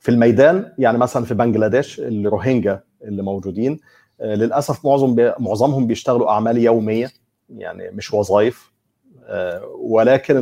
في 0.00 0.08
الميدان 0.08 0.72
يعني 0.78 0.98
مثلا 0.98 1.24
في 1.24 1.34
بنجلاديش 1.34 2.00
الروهينجا 2.00 2.80
اللي 3.02 3.22
موجودين 3.22 3.80
آه، 4.20 4.34
للأسف 4.34 4.84
معظم 4.84 5.32
معظمهم 5.38 5.86
بيشتغلوا 5.86 6.30
أعمال 6.30 6.58
يومية 6.58 7.10
يعني 7.50 7.90
مش 7.90 8.14
وظائف 8.14 8.72
ولكن 9.78 10.36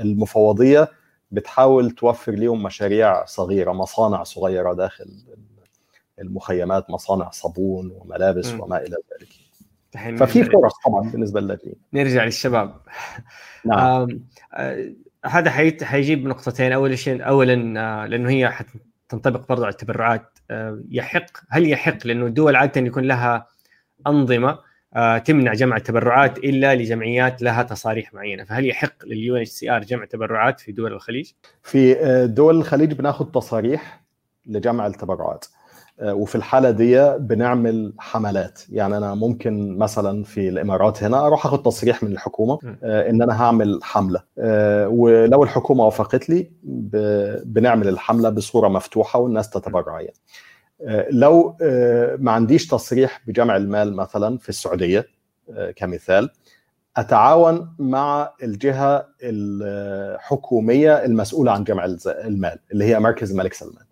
المفوضية 0.00 0.88
بتحاول 1.30 1.90
توفر 1.90 2.32
لهم 2.32 2.62
مشاريع 2.62 3.24
صغيرة 3.24 3.72
مصانع 3.72 4.22
صغيرة 4.22 4.72
داخل 4.72 5.06
المخيمات 6.20 6.90
مصانع 6.90 7.30
صابون 7.30 7.90
وملابس 7.90 8.52
م. 8.52 8.60
وما 8.60 8.76
إلى 8.76 8.96
ذلك. 8.96 9.28
ففي 10.18 10.44
فرص 10.44 10.72
طبعا 10.86 11.10
بالنسبة 11.10 11.40
للاجئين 11.40 11.74
نرجع 11.92 12.24
للشباب. 12.24 12.74
نعم. 13.64 14.08
آه 14.54 14.88
هذا 15.24 15.50
حيجيب 15.82 16.26
نقطتين. 16.26 16.72
أول 16.72 16.98
شيء 16.98 17.28
اولا 17.28 17.80
آه 17.80 18.06
لأنه 18.06 18.30
هي 18.30 18.50
حتنطبق 18.50 19.48
برضو 19.48 19.64
على 19.64 19.72
التبرعات. 19.72 20.38
آه 20.50 20.80
يحق 20.88 21.30
هل 21.48 21.70
يحق 21.70 22.06
لأنه 22.06 22.26
الدول 22.26 22.56
عادة 22.56 22.80
يكون 22.80 23.04
لها 23.04 23.46
أنظمة؟ 24.06 24.50
آه 24.50 24.69
تمنع 25.24 25.52
جمع 25.54 25.76
التبرعات 25.76 26.38
إلا 26.38 26.74
لجمعيات 26.74 27.42
لها 27.42 27.62
تصاريح 27.62 28.14
معينة. 28.14 28.44
فهل 28.44 28.66
يحق 28.66 29.06
لل 29.06 29.36
UNHCR 29.36 29.80
جمع 29.84 30.04
تبرعات 30.04 30.60
في 30.60 30.72
دول 30.72 30.92
الخليج؟ 30.92 31.30
في 31.62 31.96
آه، 31.96 32.26
دول 32.26 32.56
الخليج 32.56 32.92
بناخذ 32.92 33.24
تصاريح 33.24 34.02
لجمع 34.46 34.86
التبرعات. 34.86 35.44
آه، 36.00 36.14
وفي 36.14 36.34
الحالة 36.34 36.70
دي 36.70 37.18
بنعمل 37.18 37.92
حملات. 37.98 38.60
يعني 38.68 38.96
أنا 38.96 39.14
ممكن 39.14 39.78
مثلا 39.78 40.24
في 40.24 40.48
الإمارات 40.48 41.02
هنا 41.02 41.26
أروح 41.26 41.46
أخد 41.46 41.62
تصريح 41.62 42.02
من 42.02 42.12
الحكومة 42.12 42.58
آه، 42.82 43.10
إن 43.10 43.22
أنا 43.22 43.42
هعمل 43.42 43.80
حملة. 43.82 44.22
آه، 44.38 44.88
ولو 44.88 45.44
الحكومة 45.44 45.84
وافقت 45.84 46.28
لي 46.30 46.50
بنعمل 47.44 47.88
الحملة 47.88 48.28
بصورة 48.28 48.68
مفتوحة 48.68 49.18
والناس 49.18 49.50
تتبرع 49.50 50.00
يعني. 50.00 50.16
لو 51.10 51.56
ما 52.18 52.32
عنديش 52.32 52.66
تصريح 52.66 53.22
بجمع 53.26 53.56
المال 53.56 53.96
مثلا 53.96 54.38
في 54.38 54.48
السعودية 54.48 55.06
كمثال 55.76 56.30
أتعاون 56.96 57.74
مع 57.78 58.32
الجهة 58.42 59.06
الحكومية 59.22 61.04
المسؤولة 61.04 61.52
عن 61.52 61.64
جمع 61.64 61.84
المال 62.06 62.58
اللي 62.72 62.84
هي 62.84 63.00
مركز 63.00 63.30
الملك 63.30 63.52
سلمان. 63.54 63.84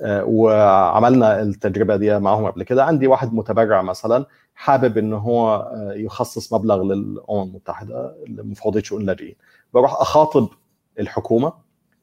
آه، 0.00 0.24
وعملنا 0.24 1.42
التجربة 1.42 1.96
دي 1.96 2.18
معهم 2.18 2.46
قبل 2.46 2.62
كده. 2.62 2.84
عندي 2.84 3.06
واحد 3.06 3.34
متبرع 3.34 3.82
مثلا 3.82 4.26
حابب 4.54 4.98
إن 4.98 5.12
هو 5.12 5.54
آه، 5.56 5.92
يخصص 5.92 6.52
مبلغ 6.52 6.82
للأمم 6.82 7.42
المتحدة 7.42 8.16
لمفوضيه 8.28 8.82
شؤون 8.82 9.00
اللاجئين. 9.00 9.34
بروح 9.74 10.00
أخاطب 10.00 10.48
الحكومة 10.98 11.52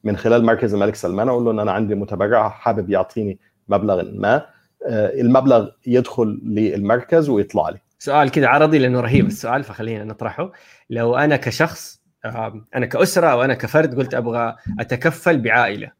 من 0.03 0.17
خلال 0.17 0.45
مركز 0.45 0.73
الملك 0.73 0.95
سلمان 0.95 1.29
أقول 1.29 1.45
له 1.45 1.51
إن 1.51 1.59
أنا 1.59 1.71
عندي 1.71 1.95
متبرع 1.95 2.49
حابب 2.49 2.89
يعطيني 2.89 3.39
مبلغ 3.67 4.11
ما 4.11 4.45
آه، 4.87 5.21
المبلغ 5.21 5.69
يدخل 5.87 6.41
للمركز 6.43 7.29
ويطلع 7.29 7.69
لي. 7.69 7.77
سؤال 7.99 8.31
كذا 8.31 8.47
عرضي 8.47 8.77
لأنه 8.77 8.99
رهيب 8.99 9.25
السؤال 9.25 9.63
فخلينا 9.63 10.03
نطرحه. 10.03 10.51
لو 10.89 11.15
أنا 11.15 11.35
كشخص 11.35 12.05
أنا 12.75 12.85
كأسرة 12.85 13.27
أو 13.27 13.43
أنا 13.43 13.53
كفرد 13.53 13.95
قلت 13.95 14.13
أبغى 14.13 14.55
أتكفل 14.79 15.41
بعائلة 15.41 15.91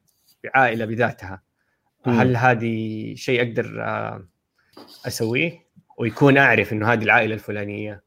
بعائلة 0.44 0.86
بذاتها 0.86 1.42
هل 2.06 2.38
هذه 2.38 3.16
شيء 3.16 3.42
أقدر 3.42 3.84
أسويه؟ 5.08 5.66
ويكون 5.98 6.38
أعرف 6.38 6.74
إنه 6.74 6.94
هذه 6.94 7.04
العائلة 7.04 7.34
الفلانية. 7.34 8.04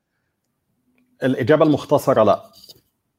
الإجابة 1.23 1.65
المختصرة 1.65 2.23
لا. 2.23 2.43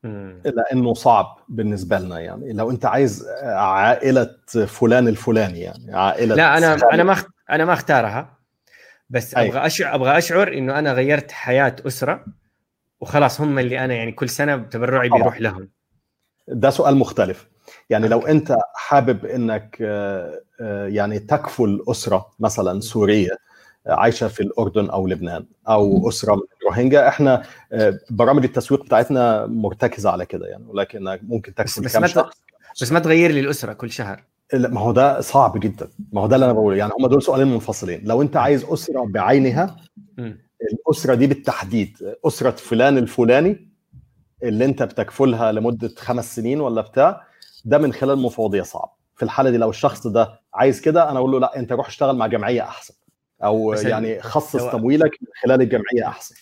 لأنه 0.04 0.94
صعب 0.94 1.38
بالنسبة 1.50 2.00
لنا 2.00 2.20
يعني. 2.20 2.54
لو 2.54 2.72
أنت 2.72 2.86
عايز 2.86 3.28
عائلة 3.44 4.36
فلان 4.68 5.08
الفلاني 5.08 5.60
يعني 5.60 5.96
عائلة 5.96 6.36
لا 6.36 6.58
أنا 6.58 6.78
أنا 6.94 7.04
ما 7.04 7.16
أنا 7.50 7.66
ما 7.66 7.74
أختارها. 7.74 8.40
بس 9.10 9.36
أي. 9.36 9.50
أبغى 9.50 9.66
اشعر 9.66 9.96
أبغى 9.96 10.18
أشعر 10.18 10.54
إنه 10.54 10.80
أنا 10.80 10.94
غيرت 10.94 11.32
حياة 11.32 11.76
أسرة 11.88 12.26
وخلاص 13.02 13.42
هم 13.42 13.60
اللي 13.60 13.86
أنا 13.86 13.94
يعني 13.94 14.12
كل 14.12 14.30
سنة 14.30 14.58
تبرعي 14.58 15.10
بيروح 15.10 15.42
لهم. 15.42 15.70
ده 16.48 16.70
سؤال 16.70 16.98
مختلف. 16.98 17.48
يعني 17.90 18.08
لو 18.08 18.20
أنت 18.20 18.58
حابب 18.76 19.26
إنك 19.26 19.78
آه، 19.82 20.42
آه، 20.62 20.88
يعني 20.88 21.20
تكفل 21.20 21.84
أسرة 21.88 22.32
مثلا 22.40 22.80
سورية 22.80 23.38
عايشة 23.88 24.28
في 24.28 24.44
الأردن 24.44 24.90
أو 24.90 25.08
لبنان 25.08 25.46
أو 25.68 26.10
أسرة 26.10 26.36
من 26.36 26.42
الروهينجا 26.70 27.08
إحنا 27.08 27.44
آه، 27.72 28.00
برامج 28.10 28.44
التسويق 28.44 28.84
بتاعتنا 28.84 29.46
مرتكزة 29.46 30.10
على 30.10 30.26
كده 30.26 30.48
يعني 30.48 30.66
ولكن 30.68 31.20
ممكن 31.22 31.54
تكفل 31.54 31.82
بس, 31.82 31.98
بس 31.98 32.14
كم 32.14 32.24
بس 32.82 32.92
ما 32.92 33.00
تغير 33.00 33.32
لي 33.32 33.40
الأسرة 33.40 33.74
كل 33.74 33.92
شهر. 33.92 34.24
ما 34.54 34.82
هو 34.82 34.92
ده 34.92 35.22
صعب 35.22 35.60
جدا. 35.60 35.90
ما 36.14 36.22
هو 36.22 36.28
ده 36.28 36.36
اللي 36.36 36.46
أنا 36.46 36.54
بقوله. 36.54 36.78
يعني 36.78 36.92
هم 37.00 37.08
دول 37.08 37.24
سؤالين 37.24 37.48
منفصلين. 37.48 38.02
لو 38.04 38.22
أنت 38.22 38.38
عايز 38.38 38.64
أسرة 38.64 39.06
بعينها 39.06 39.76
الأسرة 40.62 41.16
دي 41.16 41.28
بالتحديد 41.28 41.98
أسرة 42.28 42.52
فلان 42.52 42.98
الفلاني 42.98 43.70
اللي 44.44 44.66
أنت 44.66 44.84
بتكفلها 44.84 45.52
لمدة 45.52 45.92
خمس 45.98 46.36
سنين 46.36 46.62
ولا 46.62 46.82
بتاع 46.82 47.22
ده 47.66 47.78
من 47.78 47.94
خلال 47.94 48.18
مفوضيه 48.18 48.62
صعب. 48.62 48.96
في 49.16 49.24
الحالة 49.24 49.50
دي 49.50 49.58
لو 49.58 49.70
الشخص 49.70 50.08
ده 50.08 50.40
عايز 50.54 50.82
كده 50.82 51.12
أنا 51.12 51.20
أقول 51.20 51.32
له 51.32 51.40
لا 51.40 51.60
أنت 51.60 51.72
روح 51.72 51.88
اشتغل 51.88 52.16
مع 52.16 52.28
جمعية 52.28 52.62
أحسن. 52.62 52.94
أو 53.44 53.74
يعني 53.74 54.22
خصص 54.22 54.72
تمويلك 54.72 55.12
من 55.22 55.28
خلال 55.44 55.62
الجمعية 55.62 56.08
أحسن. 56.08 56.36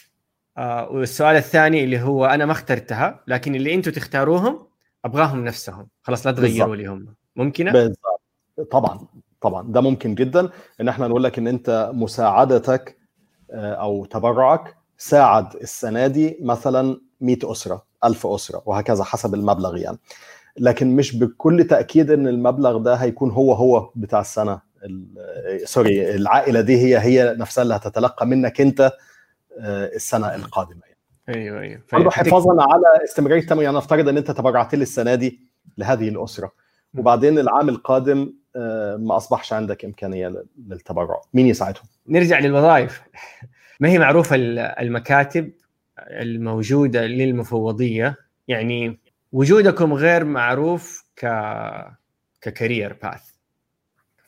آه 0.57 0.89
والسؤال 0.91 1.35
الثاني 1.35 1.83
اللي 1.83 2.01
هو 2.01 2.25
أنا 2.25 2.45
ما 2.45 2.51
اخترتها 2.51 3.19
لكن 3.27 3.55
اللي 3.55 3.73
أنتم 3.73 3.91
تختاروهم 3.91 4.59
أبغاهم 5.05 5.43
نفسهم. 5.45 5.87
خلاص 6.01 6.25
لا 6.27 6.31
تغيروا 6.31 6.75
لي 6.75 6.85
هم. 6.85 7.15
ممكنة؟ 7.35 7.71
بالضبط. 7.71 8.21
طبعا 8.71 8.99
طبعا. 9.41 9.71
ده 9.71 9.81
ممكن 9.81 10.15
جدا. 10.15 10.49
إن 10.81 10.87
إحنا 10.87 11.07
نقول 11.07 11.23
لك 11.23 11.37
إن 11.37 11.47
أنت 11.47 11.91
مساعدتك 11.93 12.97
أو 13.51 14.05
تبرعك 14.05 14.75
ساعد 14.97 15.55
السنة 15.55 16.07
دي 16.07 16.37
مثلا 16.41 17.01
100 17.21 17.37
أسرة 17.43 17.83
1000 18.05 18.27
أسرة 18.27 18.61
وهكذا 18.65 19.03
حسب 19.03 19.33
المبلغ 19.33 19.77
يعني. 19.77 19.97
لكن 20.59 20.95
مش 20.95 21.15
بكل 21.15 21.63
تأكيد 21.63 22.11
إن 22.11 22.27
المبلغ 22.27 22.77
ده 22.77 22.95
هيكون 22.95 23.31
هو 23.31 23.53
هو 23.53 23.89
بتاع 23.95 24.19
السنة 24.19 24.59
سوري 25.65 26.15
العائلة 26.15 26.61
دي 26.61 26.77
هي 26.77 26.99
هي 26.99 27.35
نفسها 27.39 27.61
اللي 27.61 27.75
هتتلقى 27.75 28.25
منك 28.27 28.61
أنت 28.61 28.91
السنة 29.57 30.35
القادمة 30.35 30.81
يعني. 30.85 30.97
أيوه 31.41 31.61
أيوه. 31.61 31.81
برضه 31.93 32.09
حفاظا 32.09 32.63
على 32.73 33.03
استمرارية 33.03 33.41
التمويل 33.41 33.65
يعني 33.65 33.77
نفترض 33.77 34.09
إن 34.09 34.17
أنت 34.17 34.31
تبرعت 34.31 34.75
لي 34.75 34.81
السنة 34.81 35.15
دي 35.15 35.39
لهذه 35.77 36.09
الأسرة. 36.09 36.51
وبعدين 36.97 37.39
العام 37.39 37.69
القادم 37.69 38.33
ما 38.97 39.17
أصبحش 39.17 39.53
عندك 39.53 39.85
إمكانية 39.85 40.45
للتبرع. 40.67 41.21
مين 41.33 41.47
يساعدهم؟ 41.47 41.83
نرجع 42.07 42.39
للوظائف. 42.39 43.01
ما 43.79 43.89
هي 43.89 43.99
معروفة 43.99 44.35
المكاتب 44.81 45.51
الموجودة 45.99 47.05
للمفوضية؟ 47.05 48.15
يعني 48.47 48.99
وجودكم 49.31 49.93
غير 49.93 50.25
معروف 50.25 51.05
ك 51.15 51.25
ككارير 52.41 52.97
باث 53.03 53.36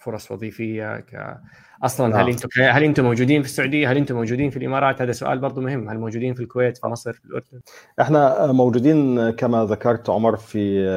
فرص 0.09 0.31
وظيفية 0.31 0.99
ك 0.99 1.37
أصلا 1.83 2.07
نعم. 2.07 2.19
هل 2.19 2.29
أنتم 2.29 2.49
هل 2.61 2.83
أنتم 2.83 3.03
موجودين 3.03 3.41
في 3.41 3.47
السعودية؟ 3.47 3.91
هل 3.91 3.97
أنتم 3.97 4.15
موجودين 4.15 4.49
في 4.49 4.57
الإمارات؟ 4.57 5.01
هذا 5.01 5.11
سؤال 5.11 5.39
برضه 5.39 5.61
مهم، 5.61 5.89
هل 5.89 5.99
موجودين 5.99 6.33
في 6.33 6.43
الكويت، 6.43 6.77
في 6.77 6.87
مصر، 6.87 7.13
في 7.13 7.25
الأردن؟ 7.25 7.59
إحنا 8.01 8.51
موجودين 8.51 9.29
كما 9.29 9.65
ذكرت 9.65 10.09
عمر 10.09 10.37
في 10.37 10.87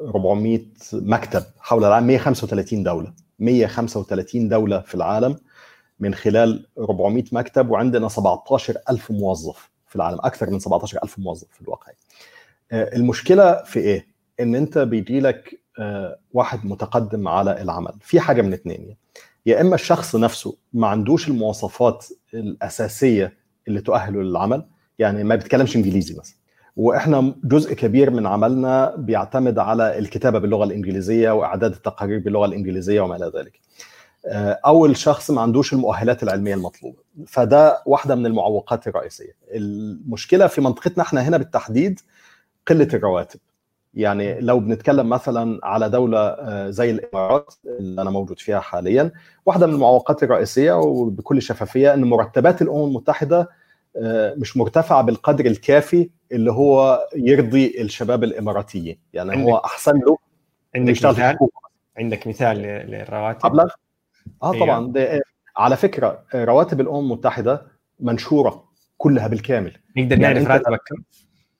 400 0.00 0.60
مكتب 0.92 1.42
حول 1.60 1.84
العالم 1.84 2.06
135 2.06 2.82
دولة، 2.82 3.12
135 3.38 4.48
دولة 4.48 4.80
في 4.80 4.94
العالم 4.94 5.36
من 6.00 6.14
خلال 6.14 6.66
400 6.78 7.24
مكتب 7.32 7.70
وعندنا 7.70 8.08
17000 8.08 9.10
موظف 9.10 9.70
في 9.88 9.96
العالم، 9.96 10.18
أكثر 10.18 10.50
من 10.50 10.58
17000 10.58 11.18
موظف 11.18 11.48
في 11.52 11.60
الواقع. 11.60 11.92
المشكلة 12.72 13.62
في 13.62 13.80
إيه؟ 13.80 14.06
إن 14.40 14.54
أنت 14.54 14.78
بيجي 14.78 15.20
لك 15.20 15.61
واحد 16.32 16.66
متقدم 16.66 17.28
على 17.28 17.62
العمل، 17.62 17.92
في 18.00 18.20
حاجة 18.20 18.42
من 18.42 18.52
اثنين 18.52 18.96
يا 19.46 19.60
إما 19.60 19.74
الشخص 19.74 20.16
نفسه 20.16 20.56
ما 20.72 20.86
عندوش 20.86 21.28
المواصفات 21.28 22.06
الأساسية 22.34 23.36
اللي 23.68 23.80
تؤهله 23.80 24.22
للعمل 24.22 24.66
يعني 24.98 25.24
ما 25.24 25.34
بيتكلمش 25.34 25.76
إنجليزي 25.76 26.14
مثلا. 26.18 26.36
وإحنا 26.76 27.34
جزء 27.44 27.74
كبير 27.74 28.10
من 28.10 28.26
عملنا 28.26 28.96
بيعتمد 28.96 29.58
على 29.58 29.98
الكتابة 29.98 30.38
باللغة 30.38 30.64
الإنجليزية 30.64 31.30
وإعداد 31.30 31.72
التقارير 31.72 32.18
باللغة 32.18 32.46
الإنجليزية 32.46 33.00
وما 33.00 33.16
إلى 33.16 33.32
ذلك. 33.36 33.60
أو 34.66 34.86
الشخص 34.86 35.30
ما 35.30 35.40
عندوش 35.40 35.72
المؤهلات 35.72 36.22
العلمية 36.22 36.54
المطلوبة. 36.54 36.98
فده 37.26 37.82
واحدة 37.86 38.14
من 38.14 38.26
المعوقات 38.26 38.88
الرئيسية. 38.88 39.36
المشكلة 39.54 40.46
في 40.46 40.60
منطقتنا 40.60 41.02
إحنا 41.02 41.20
هنا 41.20 41.36
بالتحديد 41.36 42.00
قلة 42.66 42.88
الرواتب. 42.94 43.40
يعني 43.94 44.40
لو 44.40 44.60
بنتكلم 44.60 45.08
مثلا 45.08 45.60
على 45.62 45.88
دولة 45.90 46.36
زي 46.70 46.90
الإمارات 46.90 47.54
اللي 47.66 48.02
أنا 48.02 48.10
موجود 48.10 48.38
فيها 48.38 48.60
حاليا 48.60 49.12
واحدة 49.46 49.66
من 49.66 49.74
المعوقات 49.74 50.22
الرئيسية 50.22 50.72
وبكل 50.72 51.42
شفافية 51.42 51.94
إن 51.94 52.04
مرتبات 52.04 52.62
الأمم 52.62 52.84
المتحدة 52.84 53.48
مش 54.36 54.56
مرتفعة 54.56 55.02
بالقدر 55.02 55.46
الكافي 55.46 56.10
اللي 56.32 56.52
هو 56.52 57.00
يرضي 57.16 57.82
الشباب 57.82 58.24
الإماراتيين. 58.24 58.98
يعني 59.12 59.32
عندك 59.32 59.44
هو 59.44 59.56
أحسن 59.56 59.92
له 60.06 60.18
عندك 60.74 60.92
مثال؟ 60.92 61.38
عندك 61.98 62.26
مثال 62.26 62.56
للرواتب 62.56 63.46
مبلغ 63.46 63.70
آه 64.42 64.52
أيوه. 64.52 64.66
طبعا. 64.66 64.92
ده 64.92 65.20
على 65.56 65.76
فكرة 65.76 66.24
رواتب 66.34 66.80
الأمم 66.80 66.98
المتحدة 66.98 67.66
منشورة 68.00 68.64
كلها 68.98 69.28
بالكامل. 69.28 69.72
نقدر 69.96 70.20
يعني 70.20 70.40
نعرف 70.40 70.50
راتبك؟ 70.50 70.80
كم؟ 70.88 71.02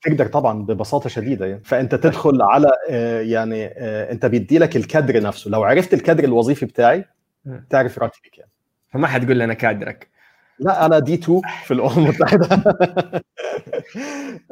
تقدر 0.03 0.27
طبعا 0.27 0.63
ببساطة 0.63 1.09
شديدة 1.09 1.47
يعني. 1.47 1.65
فأنت 1.65 1.95
تدخل 1.95 2.43
على 2.43 2.71
آه، 2.91 3.21
يعني 3.21 3.67
آه، 3.67 4.13
أنت 4.13 4.27
بيدي 4.27 4.59
لك 4.59 4.77
الكادر 4.77 5.23
نفسه. 5.23 5.51
لو 5.51 5.63
عرفت 5.65 5.95
الكادر 5.95 6.25
الوظيفي 6.25 6.67
بتاعي. 6.67 7.05
تعرف 7.71 7.99
راتبي 7.99 8.29
كام 8.33 8.47
فما 8.89 9.07
حتقول 9.07 9.39
لنا 9.39 9.55
كادرك. 9.55 10.13
لا 10.59 10.87
أنا 10.87 10.99
D2 10.99 11.41
في 11.65 11.75
الامم 11.75 11.99
المتحده 12.05 12.47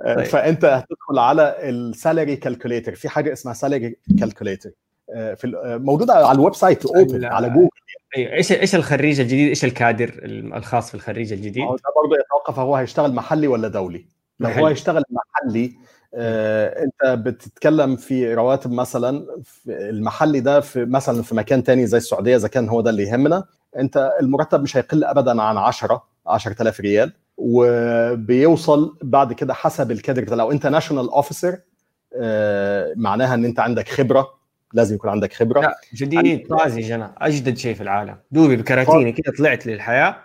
طيب. 0.06 0.24
فأنت 0.24 0.64
هتدخل 0.64 1.18
على 1.18 1.56
ال 1.68 1.78
salary 1.78 2.36
calculator 2.36 2.94
في 2.94 3.08
حاجة 3.08 3.32
اسمها 3.32 3.54
salary 3.54 3.96
calculator 4.20 4.70
في 5.14 5.60
آه، 5.64 5.76
موجودة 5.76 6.14
على 6.14 6.32
ال 6.32 6.54
website 6.54 6.86
open 6.86 7.24
على 7.24 7.48
جوجل 7.50 7.68
أيوه. 8.16 8.32
إيش 8.32 8.52
إيش 8.52 8.74
الخريج 8.74 9.20
الجديد؟ 9.20 9.48
إيش 9.48 9.64
الكادر 9.64 10.20
الخاص 10.24 10.88
في 10.88 10.94
الخريج 10.94 11.32
الجديد؟ 11.32 11.64
ده 11.64 12.02
برضه 12.02 12.16
يتوقف 12.24 12.58
هو 12.58 12.76
هيشتغل 12.76 13.14
محلي 13.14 13.46
ولا 13.46 13.68
دولي. 13.68 14.06
لو 14.40 14.48
هو 14.48 14.54
محلي. 14.54 14.68
هيشتغل 14.70 15.02
محلي 15.10 15.72
آه، 16.14 16.82
انت 16.84 17.18
بتتكلم 17.18 17.96
في 17.96 18.34
رواتب 18.34 18.72
مثلا 18.72 19.26
في 19.44 19.88
المحلي 19.90 20.40
ده 20.40 20.60
في 20.60 20.84
مثلا 20.84 21.22
في 21.22 21.34
مكان 21.34 21.64
تاني 21.64 21.86
زي 21.86 21.96
السعودية 21.96 22.36
إذا 22.36 22.48
كان 22.48 22.68
هو 22.68 22.80
ده 22.80 22.90
اللي 22.90 23.02
يهمنا 23.02 23.44
انت 23.78 24.10
المرتب 24.20 24.62
مش 24.62 24.76
هيقل 24.76 25.04
ابدا 25.04 25.42
عن 25.42 25.56
10 25.56 26.04
10000 26.26 26.80
ريال 26.80 27.12
وبيوصل 27.36 28.98
بعد 29.02 29.32
كده 29.32 29.54
حسب 29.54 29.90
الكادر 29.90 30.24
ده. 30.24 30.36
لو 30.36 30.52
انت 30.52 30.66
national 30.66 31.10
officer 31.10 31.58
معناها 32.96 33.34
ان 33.34 33.44
انت 33.44 33.60
عندك 33.60 33.88
خبرة 33.88 34.40
لازم 34.72 34.94
يكون 34.94 35.10
عندك 35.10 35.32
خبرة 35.32 35.60
لا 35.60 35.76
جديد 35.94 36.46
طازج 36.48 36.90
أنا 36.90 37.14
أجدد 37.18 37.56
شيء 37.56 37.74
في 37.74 37.80
العالم 37.80 38.16
دوبي 38.30 38.56
بكراتيني 38.56 39.12
كذا 39.12 39.34
طلعت 39.38 39.66
للحياة 39.66 40.16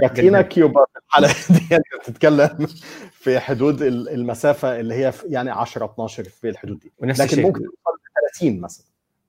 كراتينك 0.00 0.58
يبقى 0.58 0.86
في 0.92 0.98
الحاله 1.06 1.28
دي 1.50 1.78
بتتكلم 2.00 2.66
في 3.12 3.38
حدود 3.40 3.82
ال- 3.82 4.08
المسافة 4.08 4.80
اللي 4.80 4.94
هي 4.94 5.12
في- 5.12 5.26
يعني 5.26 5.50
10 5.50 5.84
12 5.84 6.24
في 6.24 6.48
الحدود 6.48 6.78
دي. 6.78 6.92
ونفس 6.98 7.20
لكن 7.20 7.30
الشيء. 7.30 7.44
ممكن 7.46 7.60
يوصل 7.60 7.74
ل 7.76 8.38
30 8.38 8.60
مثلا. 8.60 8.86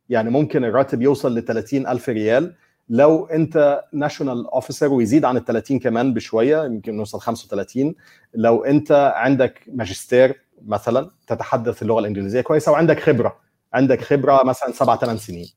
يعني 0.09 0.29
ممكن 0.29 0.63
الراتب 0.65 1.01
يوصل 1.01 1.37
ل 1.37 1.41
30 1.45 1.87
ألف 1.87 2.09
ريال. 2.09 2.53
لو 2.89 3.25
انت 3.25 3.83
national 3.93 4.47
officer 4.47 4.93
ويزيد 4.93 5.25
عن 5.25 5.37
ال 5.37 5.45
30 5.45 5.79
كمان 5.79 6.13
بشوية 6.13 6.65
يمكن 6.65 6.97
نوصل 6.97 7.19
35 7.19 7.95
لو 8.33 8.63
انت 8.63 9.11
عندك 9.15 9.61
ماجستير 9.73 10.41
مثلا 10.65 11.11
تتحدث 11.27 11.81
اللغة 11.81 11.99
الإنجليزية 11.99 12.41
كويسة 12.41 12.71
وعندك 12.71 12.99
خبرة. 12.99 13.39
عندك 13.73 14.01
خبرة 14.01 14.43
مثلا 14.45 14.71
سبع 14.71 14.95
ثمان 14.97 15.17
سنين. 15.17 15.47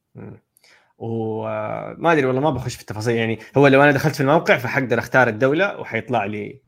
وما 1.01 2.13
أدري 2.13 2.27
والله 2.27 2.41
ما 2.41 2.51
بخش 2.51 2.75
في 2.75 2.81
التفاصيل. 2.81 3.17
يعني 3.17 3.39
هو 3.57 3.67
لو 3.67 3.83
أنا 3.83 3.93
دخلت 3.93 4.15
في 4.15 4.21
الموقع 4.21 4.57
فحقدر 4.57 4.99
أختار 4.99 5.29
الدولة 5.29 5.81
وحيطلع 5.81 6.25
لي 6.25 6.61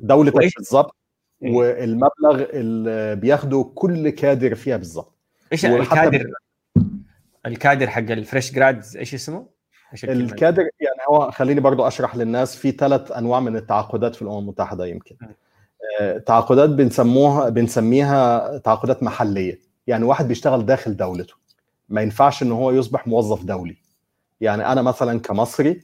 دولتك 0.00 0.56
بالظبط 0.56 0.96
إيه. 1.42 1.52
والمبلغ 1.52 2.44
اللي 2.52 3.16
بياخده 3.16 3.72
كل 3.74 4.08
كادر 4.08 4.54
فيها 4.54 4.76
بالظبط 4.76 5.14
إيش 5.52 5.66
الكادر؟ 5.66 6.26
الكادر 7.46 7.86
حق 7.86 7.98
ال 7.98 8.07
fresh 8.07 8.52
grads 8.52 8.96
إيش 8.96 9.14
اسمه؟ 9.14 9.46
الكادر 10.04 10.62
يعني 10.62 11.00
هو 11.08 11.30
خليني 11.30 11.60
برضو 11.60 11.86
أشرح 11.86 12.16
للناس 12.16 12.56
في 12.56 12.70
ثلاث 12.70 13.12
أنواع 13.12 13.40
من 13.40 13.56
التعاقدات 13.56 14.14
في 14.14 14.22
الأمم 14.22 14.38
المتحدة 14.38 14.86
يمكن. 14.86 15.16
م. 15.20 15.26
آه، 16.00 16.18
تعاقدات 16.18 16.70
بنسموها 16.70 17.48
بنسميها 17.48 18.58
تعاقدات 18.58 19.02
محلية. 19.02 19.60
يعني 19.86 20.04
واحد 20.04 20.28
بيشتغل 20.28 20.66
داخل 20.66 20.96
دولته. 20.96 21.34
ما 21.88 22.02
ينفعش 22.02 22.42
إن 22.42 22.52
هو 22.52 22.70
يصبح 22.70 23.06
موظف 23.06 23.44
دولي 23.44 23.76
يعني 24.40 24.72
أنا 24.72 24.82
مثلا 24.82 25.20
كمصري 25.20 25.80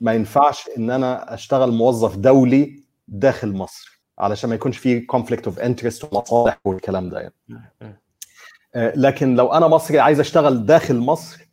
ما 0.00 0.12
ينفعش 0.14 0.68
إن 0.78 0.90
أنا 0.90 1.34
أشتغل 1.34 1.72
موظف 1.72 2.16
دولي 2.16 2.84
داخل 3.08 3.52
مصر 3.52 4.00
علشان 4.18 4.48
ما 4.50 4.54
يكونش 4.54 4.78
في 4.78 5.00
conflict 5.00 5.44
of 5.46 5.58
interest 5.58 6.12
ومصالح 6.12 6.58
والكلام 6.64 7.08
ده 7.08 7.20
يعني. 7.20 7.34
مم. 7.48 7.96
آه، 8.74 8.92
لكن 8.96 9.34
لو 9.34 9.52
أنا 9.52 9.68
مصري 9.68 9.98
عايز 9.98 10.20
أشتغل 10.20 10.66
داخل 10.66 10.96
مصر 10.96 11.48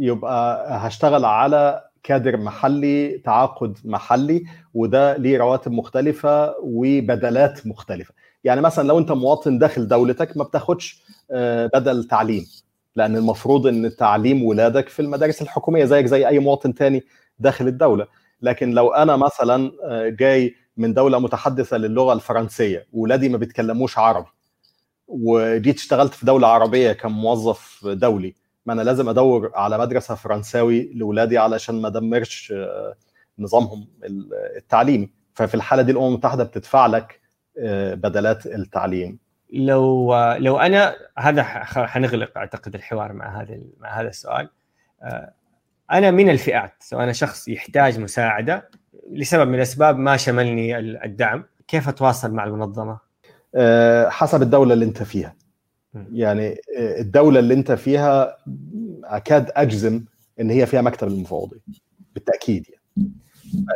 يبقى 0.00 0.68
هشتغل 0.78 1.24
على 1.24 1.84
كادر 2.02 2.36
محلي 2.36 3.18
تعاقد 3.18 3.78
محلي 3.84 4.44
وده 4.74 5.16
ليه 5.16 5.38
رواتب 5.38 5.72
مختلفة 5.72 6.54
وبدلات 6.62 7.66
مختلفة 7.66 8.14
يعني 8.44 8.60
مثلا 8.60 8.88
لو 8.88 8.98
أنت 8.98 9.12
مواطن 9.12 9.58
داخل 9.58 9.88
دولتك 9.88 10.36
ما 10.36 10.44
بتاخدش 10.44 11.02
آه، 11.30 11.66
بدل 11.74 12.04
تعليم 12.04 12.46
لأن 12.96 13.16
المفروض 13.16 13.66
إن 13.66 13.96
تعليم 13.96 14.44
ولادك 14.44 14.88
في 14.88 15.02
المدارس 15.02 15.42
الحكومية 15.42 15.84
زيك 15.84 16.06
زي 16.06 16.28
أي 16.28 16.38
مواطن 16.38 16.74
تاني 16.74 17.04
داخل 17.38 17.68
الدولة. 17.68 18.06
لكن 18.42 18.70
لو 18.70 18.92
أنا 18.92 19.16
مثلا 19.16 19.72
آه، 19.84 20.08
جاي 20.08 20.54
من 20.76 20.94
دولة 20.94 21.18
متحدثة 21.18 21.76
للغة 21.76 22.12
الفرنسية 22.12 22.86
ولادي 22.92 23.28
ما 23.28 23.38
بيتكلموش 23.38 23.98
عربي 23.98 24.26
وجيت 25.08 25.76
اشتغلت 25.78 26.14
في 26.14 26.26
دولة 26.26 26.48
عربية 26.48 26.92
كموظف 26.92 27.86
دولي 27.86 28.34
ما 28.66 28.72
أنا 28.72 28.82
لازم 28.82 29.08
أدور 29.08 29.50
على 29.54 29.78
مدرسة 29.78 30.14
فرنساوي 30.14 30.92
لاولادي 30.94 31.38
علشان 31.38 31.82
ما 31.82 31.88
ادمرش 31.88 32.52
آه، 32.56 32.94
نظامهم 33.38 33.88
ال- 34.04 34.30
التعليمي. 34.56 35.10
ففي 35.34 35.54
الحالة 35.54 35.82
دي 35.82 35.92
الأمم 35.92 36.06
المتحدة 36.08 36.44
بتدفع 36.44 36.86
لك 36.86 37.20
آه، 37.58 37.94
بدلات 37.94 38.46
التعليم. 38.46 39.18
لو 39.54 40.14
لو 40.38 40.58
أنا 40.58 40.94
هذا 41.18 41.42
حنغلق 41.64 42.38
أعتقد 42.38 42.74
الحوار 42.74 43.12
مع 43.12 43.40
هذا 43.40 43.58
مع 43.80 44.00
هذا 44.00 44.08
السؤال. 44.08 44.48
آه، 45.02 45.32
أنا 45.92 46.10
من 46.10 46.30
الفئات 46.30 46.72
سواء 46.80 47.02
أنا 47.02 47.12
شخص 47.12 47.48
يحتاج 47.48 48.00
مساعدة 48.00 48.68
لسبب 49.10 49.48
من 49.48 49.54
الأسباب 49.54 49.98
ما 49.98 50.16
شملني 50.16 50.78
الدعم. 50.78 51.44
كيف 51.68 51.88
أتواصل 51.88 52.32
مع 52.32 52.44
المنظمة؟ 52.44 52.98
آه، 53.54 54.08
حسب 54.08 54.42
الدولة 54.42 54.74
اللي 54.74 54.84
أنت 54.84 55.02
فيها. 55.02 55.34
يعني 56.12 56.48
آه، 56.78 57.00
الدولة 57.00 57.40
اللي 57.40 57.54
أنت 57.54 57.72
فيها 57.72 58.36
أكاد 59.04 59.50
أجزم 59.56 60.04
إن 60.40 60.50
هي 60.50 60.66
فيها 60.66 60.82
مكتب 60.82 61.08
المفوضيه 61.08 61.60
بالتأكيد 62.14 62.66
يعني. 62.68 63.12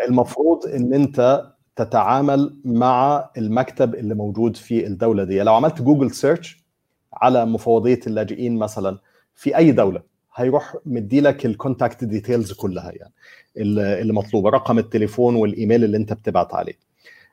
المفروض 0.09 0.67
إن 0.67 0.95
أنت 0.95 1.47
تتعامل 1.79 2.57
مع 2.65 3.31
المكتب 3.37 3.95
اللي 3.95 4.15
موجود 4.15 4.57
في 4.57 4.87
الدولة 4.87 5.25
دي. 5.25 5.43
لو 5.43 5.55
عملت 5.55 5.83
Google 5.83 6.11
search 6.11 6.65
على 7.13 7.47
مفوضية 7.47 8.01
اللاجئين 8.07 8.59
مثلا 8.59 8.99
في 9.35 9.57
أي 9.57 9.73
دولة 9.73 10.03
هيروح 10.35 10.77
مدي 10.87 11.21
لك 11.21 11.47
ال 11.47 11.54
contact 11.54 12.05
details 12.05 12.53
كلها 12.53 12.93
يعني 12.93 13.13
اللي 13.57 14.13
مطلوبة 14.13 14.51
رقم 14.51 14.79
التليفون 14.79 15.35
والإيميل 15.35 15.85
اللي 15.85 15.97
أنت 15.97 16.13
بتبعت 16.13 16.55
عليه. 16.55 16.79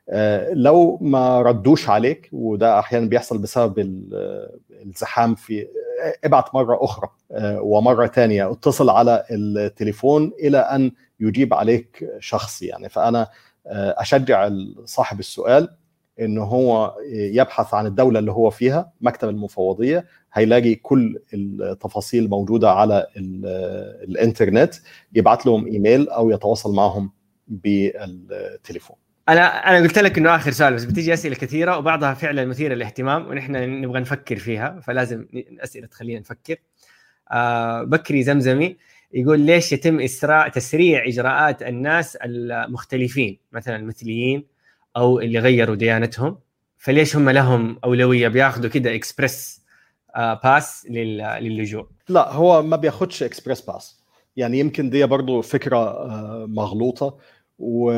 آه، 0.08 0.52
لو 0.52 0.98
ما 1.00 1.42
ردوش 1.42 1.88
عليك 1.88 2.28
وده 2.32 2.78
أحيانا 2.78 3.06
بيحصل 3.06 3.38
بسبب 3.38 3.74
الزحام 4.84 5.34
في 5.34 5.66
ابعت 6.24 6.54
مرة 6.54 6.78
أخرى 6.84 7.08
آه، 7.32 7.60
ومرة 7.60 8.06
ثانية 8.06 8.52
اتصل 8.52 8.90
على 8.90 9.24
التليفون 9.30 10.32
إلى 10.40 10.58
أن 10.58 10.92
يجيب 11.20 11.54
عليك 11.54 12.08
شخص 12.18 12.62
يعني. 12.62 12.88
فأنا 12.88 13.22
آه، 13.22 13.28
أشجع 13.72 14.50
صاحب 14.84 15.18
السؤال 15.18 15.68
إنه 16.20 16.42
هو 16.42 16.96
يبحث 17.12 17.74
عن 17.74 17.86
الدولة 17.86 18.18
اللي 18.18 18.32
هو 18.32 18.50
فيها 18.50 18.92
مكتب 19.00 19.28
المفوضية 19.28 20.06
هيلاقي 20.32 20.74
كل 20.74 21.18
التفاصيل 21.34 22.28
موجودة 22.28 22.70
على 22.70 23.06
الإنترنت 23.16 24.74
يبعت 25.14 25.46
لهم 25.46 25.66
إيميل 25.66 26.08
أو 26.08 26.30
يتواصل 26.30 26.74
معهم 26.74 27.12
بالتليفون. 27.48 28.96
أنا 29.28 29.70
أنا 29.70 29.78
قلت 29.78 29.98
لك 29.98 30.18
إنه 30.18 30.36
آخر 30.36 30.50
سؤال 30.50 30.74
بس 30.74 30.84
بتيجي 30.84 31.14
أسئلة 31.14 31.34
كثيرة 31.34 31.78
وبعضها 31.78 32.14
فعلا 32.14 32.44
مثيرة 32.44 32.74
للاهتمام 32.74 33.26
ونحن 33.26 33.52
نبغى 33.82 34.00
نفكر 34.00 34.36
فيها 34.36 34.80
فلازم 34.80 35.26
أسئلة 35.60 35.86
تخلينا 35.86 36.20
نفكر. 36.20 36.56
آه 37.32 37.82
بكري 37.82 38.22
زمزمي 38.22 38.76
يقول 39.12 39.40
ليش 39.40 39.72
يتم 39.72 40.00
اسراع 40.00 40.48
تسريع 40.48 41.06
إجراءات 41.06 41.62
الناس 41.62 42.16
المختلفين 42.16 43.38
مثلا 43.52 43.76
المثليين 43.76 44.44
أو 44.96 45.20
اللي 45.20 45.38
غيروا 45.38 45.76
ديانتهم؟ 45.76 46.38
فليش 46.78 47.16
هم 47.16 47.30
لهم 47.30 47.78
أولوية 47.84 48.28
بياخذوا 48.28 48.70
كده 48.70 48.94
اكسبرس 48.94 49.60
آه 50.16 50.40
باص 50.44 50.86
للجوء 51.40 51.86
لا 52.08 52.32
هو 52.32 52.62
ما 52.62 52.76
بياخدش 52.76 53.22
express 53.22 53.60
pass. 53.60 54.02
يعني 54.36 54.58
يمكن 54.58 54.90
دي 54.90 55.06
برضو 55.06 55.42
فكرة 55.42 55.76
آه 55.76 56.46
مغلوطة 56.48 57.18
و 57.58 57.90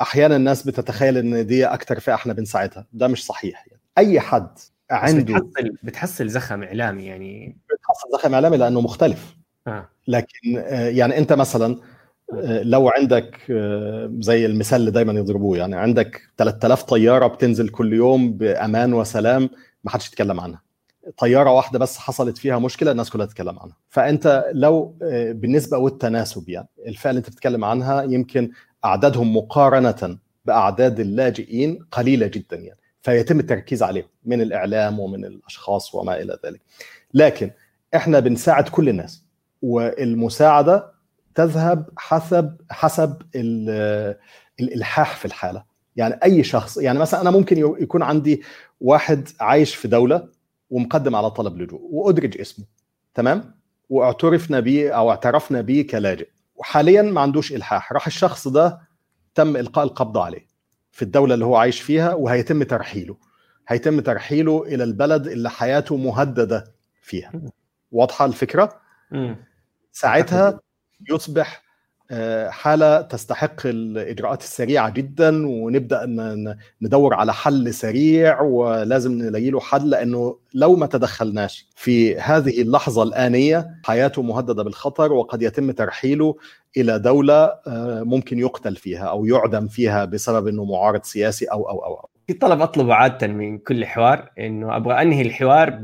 أحيانا 0.00 0.36
الناس 0.36 0.66
بتتخيل 0.66 1.18
إن 1.18 1.46
دي 1.46 1.66
أكثر 1.66 2.00
فئة 2.00 2.14
إحنا 2.14 2.32
بنساعدها. 2.32 2.86
ده 2.92 3.08
مش 3.08 3.26
صحيح. 3.26 3.66
يعني 3.66 3.80
أي 3.98 4.20
حد 4.20 4.58
عنده 4.90 5.34
بتحصل 5.34 5.76
بتحصل 5.82 6.28
زخم 6.28 6.62
إعلامي 6.62 7.04
يعني. 7.04 7.58
بتحصل 7.72 8.08
زخم 8.12 8.34
إعلامي 8.34 8.56
لأنه 8.56 8.80
مختلف. 8.80 9.36
لكن 10.08 10.58
آه، 10.58 10.88
يعني 10.88 11.18
انت 11.18 11.32
مثلا 11.32 11.76
آه، 12.34 12.62
لو 12.62 12.88
عندك 12.88 13.36
آه، 13.50 14.12
زي 14.20 14.46
المثال 14.46 14.80
اللي 14.80 14.90
دايما 14.90 15.12
يضربوه 15.12 15.58
يعني 15.58 15.76
عندك 15.76 16.20
3000 16.36 16.82
طيارة 16.82 17.26
بتنزل 17.26 17.68
كل 17.68 17.92
يوم 17.92 18.32
بأمان 18.32 18.92
وسلام 18.94 19.50
ما 19.84 19.90
حدش 19.90 20.08
يتكلم 20.08 20.40
عنها. 20.40 20.62
طيارة 21.18 21.50
واحدة 21.50 21.78
بس 21.78 21.98
حصلت 21.98 22.38
فيها 22.38 22.58
مشكلة 22.58 22.90
الناس 22.90 23.10
كلها 23.10 23.26
تتكلم 23.26 23.58
عنها. 23.58 23.76
فأنت 23.88 24.44
لو 24.52 24.96
بالنسبة 25.32 25.78
والتناسب 25.78 26.48
يعني 26.48 26.68
الفئة 26.86 27.10
اللي 27.10 27.18
انت 27.18 27.30
بتتكلم 27.30 27.64
عنها 27.64 28.02
يمكن 28.02 28.50
أعدادهم 28.84 29.36
مقارنة 29.36 30.18
بأعداد 30.44 31.00
اللاجئين 31.00 31.78
قليلة 31.90 32.26
جدا 32.26 32.56
يعني. 32.56 32.78
فيتم 33.02 33.40
التركيز 33.40 33.82
عليهم 33.82 34.08
من 34.24 34.40
الإعلام 34.40 35.00
ومن 35.00 35.24
الأشخاص 35.24 35.94
وما 35.94 36.20
إلى 36.20 36.38
ذلك. 36.46 36.60
لكن 37.14 37.50
إحنا 37.94 38.20
بنساعد 38.20 38.68
كل 38.68 38.88
الناس. 38.88 39.25
والمساعدة 39.62 40.92
تذهب 41.34 41.90
حسب 41.96 42.56
حسب 42.70 43.22
الإلحاح 44.60 45.16
في 45.16 45.24
الحالة. 45.24 45.64
يعني 45.96 46.18
أي 46.24 46.44
شخص 46.44 46.76
يعني 46.76 46.98
مثلا 46.98 47.20
أنا 47.20 47.30
ممكن 47.30 47.58
يكون 47.58 48.02
عندي 48.02 48.42
واحد 48.80 49.28
عايش 49.40 49.74
في 49.74 49.88
دولة 49.88 50.28
ومقدم 50.70 51.16
على 51.16 51.30
طلب 51.30 51.58
لجوء 51.58 51.80
وأدرج 51.90 52.40
اسمه 52.40 52.64
تمام؟ 53.14 53.54
واعترفنا 53.88 54.60
به 54.60 54.90
أو 54.90 55.10
اعترفنا 55.10 55.60
به 55.60 55.86
كلاجئ. 55.90 56.28
وحاليا 56.54 57.02
ما 57.02 57.20
عندوش 57.20 57.52
إلحاح. 57.52 57.92
راح 57.92 58.06
الشخص 58.06 58.48
ده 58.48 58.80
تم 59.34 59.56
إلقاء 59.56 59.84
القبض 59.84 60.18
عليه 60.18 60.46
في 60.90 61.02
الدولة 61.02 61.34
اللي 61.34 61.44
هو 61.44 61.56
عايش 61.56 61.80
فيها 61.80 62.14
وهيتم 62.14 62.62
ترحيله. 62.62 63.16
هيتم 63.68 64.00
ترحيله 64.00 64.62
إلى 64.62 64.84
البلد 64.84 65.26
اللي 65.26 65.50
حياته 65.50 65.96
مهددة 65.96 66.64
فيها. 67.02 67.32
واضحة 67.92 68.24
الفكرة؟ 68.24 68.85
ساعتها 69.92 70.60
يصبح 71.10 71.66
آه، 72.10 72.48
حالة 72.50 73.00
تستحق 73.00 73.66
الإجراءات 73.66 74.42
السريعة 74.42 74.90
جدا 74.90 75.46
ونبدأ 75.48 76.06
ندور 76.82 77.14
على 77.14 77.32
حل 77.32 77.74
سريع 77.74 78.40
ولازم 78.40 79.12
نلاقي 79.12 79.50
له 79.50 79.60
حل 79.60 79.90
لأنه 79.90 80.38
لو 80.54 80.76
ما 80.76 80.86
تدخلناش 80.86 81.66
في 81.76 82.16
هذه 82.20 82.62
اللحظة 82.62 83.02
الآنية 83.02 83.80
حياته 83.84 84.22
مهددة 84.22 84.62
بالخطر 84.62 85.12
وقد 85.12 85.42
يتم 85.42 85.70
ترحيله 85.70 86.36
إلى 86.76 86.98
دولة 86.98 87.44
آه، 87.66 88.02
ممكن 88.02 88.38
يقتل 88.38 88.76
فيها 88.76 89.04
أو 89.04 89.26
يعدم 89.26 89.68
فيها 89.68 90.04
بسبب 90.04 90.46
أنه 90.48 90.64
معارض 90.64 91.02
سياسي 91.02 91.44
أو 91.44 91.68
أو 91.68 91.84
أو, 91.84 92.08
في 92.26 92.32
طلب 92.34 92.60
أطلبه 92.60 92.94
عادة 92.94 93.26
من 93.26 93.58
كل 93.58 93.86
حوار 93.86 94.30
أنه 94.38 94.76
أبغى 94.76 95.02
أنهي 95.02 95.22
الحوار 95.22 95.78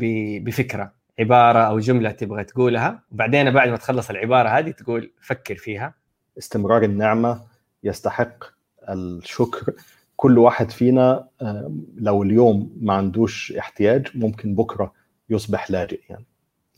بفكرة. 0.44 1.01
عبارة 1.22 1.58
أو 1.58 1.78
جملة 1.78 2.10
تبغى 2.10 2.44
تقولها 2.44 3.02
وبعدين 3.12 3.50
بعد 3.50 3.68
ما 3.68 3.76
تخلص 3.76 4.10
العبارة 4.10 4.48
هذه 4.48 4.70
تقول 4.70 5.12
فكر 5.20 5.54
فيها. 5.56 5.94
استمرار 6.38 6.82
النعمة 6.82 7.42
يستحق 7.84 8.44
الشكر. 8.88 9.72
كل 10.16 10.38
واحد 10.38 10.70
فينا 10.70 11.28
آه، 11.42 11.72
لو 11.96 12.22
اليوم 12.22 12.76
ما 12.80 12.94
عندوش 12.94 13.52
احتياج 13.52 14.06
ممكن 14.14 14.54
بكرة 14.54 14.92
يصبح 15.30 15.70
لاجئ 15.70 16.00
يعني 16.08 16.26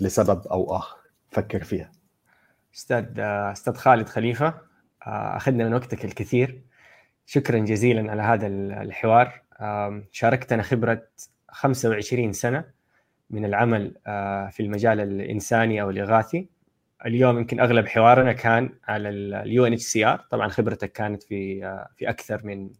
لسبب 0.00 0.46
أو 0.46 0.76
آخر. 0.76 0.96
فكر 1.30 1.64
فيها. 1.64 1.92
أستاذ 2.74 3.20
أستاذ 3.52 3.74
خالد 3.74 4.08
خليفة 4.08 4.46
آه، 5.06 5.36
أخذنا 5.36 5.64
من 5.64 5.74
وقتك 5.74 6.04
الكثير. 6.04 6.62
شكرا 7.26 7.58
جزيلا 7.58 8.10
على 8.10 8.22
هذا 8.22 8.46
الحوار. 8.82 9.42
شاركتنا 10.12 10.62
خبرة 10.62 11.02
25 11.48 12.32
سنة. 12.32 12.64
من 13.30 13.44
العمل 13.44 13.94
آه، 14.06 14.48
في 14.48 14.60
المجال 14.62 15.00
الإنساني 15.00 15.82
أو 15.82 15.90
الإغاثي. 15.90 16.48
اليوم 17.06 17.38
يمكن 17.38 17.60
أغلب 17.60 17.86
حوارنا 17.86 18.32
كان 18.32 18.70
على 18.88 19.08
ال 19.08 19.66
UNHCR. 19.66 20.26
طبعا 20.30 20.48
خبرتك 20.48 20.92
كانت 20.92 21.22
في 21.22 21.64
آه، 21.64 21.88
في 21.96 22.08
أكثر 22.08 22.46
من 22.46 22.70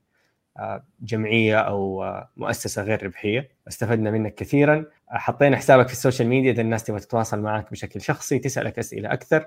آه، 0.59 0.84
جمعية 1.01 1.59
أو 1.59 2.05
مؤسسة 2.36 2.82
غير 2.82 3.05
ربحية. 3.05 3.49
استفدنا 3.68 4.11
منك 4.11 4.34
كثيرا. 4.34 4.84
حطينا 5.09 5.57
حسابك 5.57 5.86
في 5.86 5.92
ال 5.92 5.98
social 5.98 6.28
media 6.28 6.52
إذا 6.53 6.62
الناس 6.62 6.84
تبغى 6.84 7.01
تتواصل 7.01 7.40
معك 7.40 7.70
بشكل 7.70 8.01
شخصي 8.01 8.38
تسألك 8.38 8.78
أسئلة 8.78 9.12
أكثر. 9.12 9.47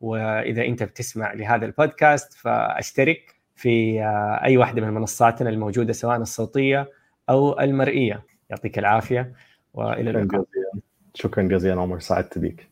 وإذا 0.00 0.64
أنت 0.64 0.82
بتسمع 0.82 1.32
لهذا 1.32 1.66
البودكاست 1.66 2.32
فأشترك 2.32 3.34
في 3.54 4.02
أي 4.44 4.56
واحدة 4.56 4.82
من 4.82 4.94
منصاتنا 4.94 5.50
الموجودة 5.50 5.92
سواء 5.92 6.16
الصوتية 6.16 6.90
أو 7.30 7.60
المرئية. 7.60 8.24
يعطيك 8.50 8.78
العافية. 8.78 9.32
وإلى 9.74 10.10
اللقاء. 10.10 10.46
شكرا 11.14 11.42
جزيلا 11.42 11.80
عمر 11.82 12.00
سعدت 12.00 12.38
بيك. 12.38 12.71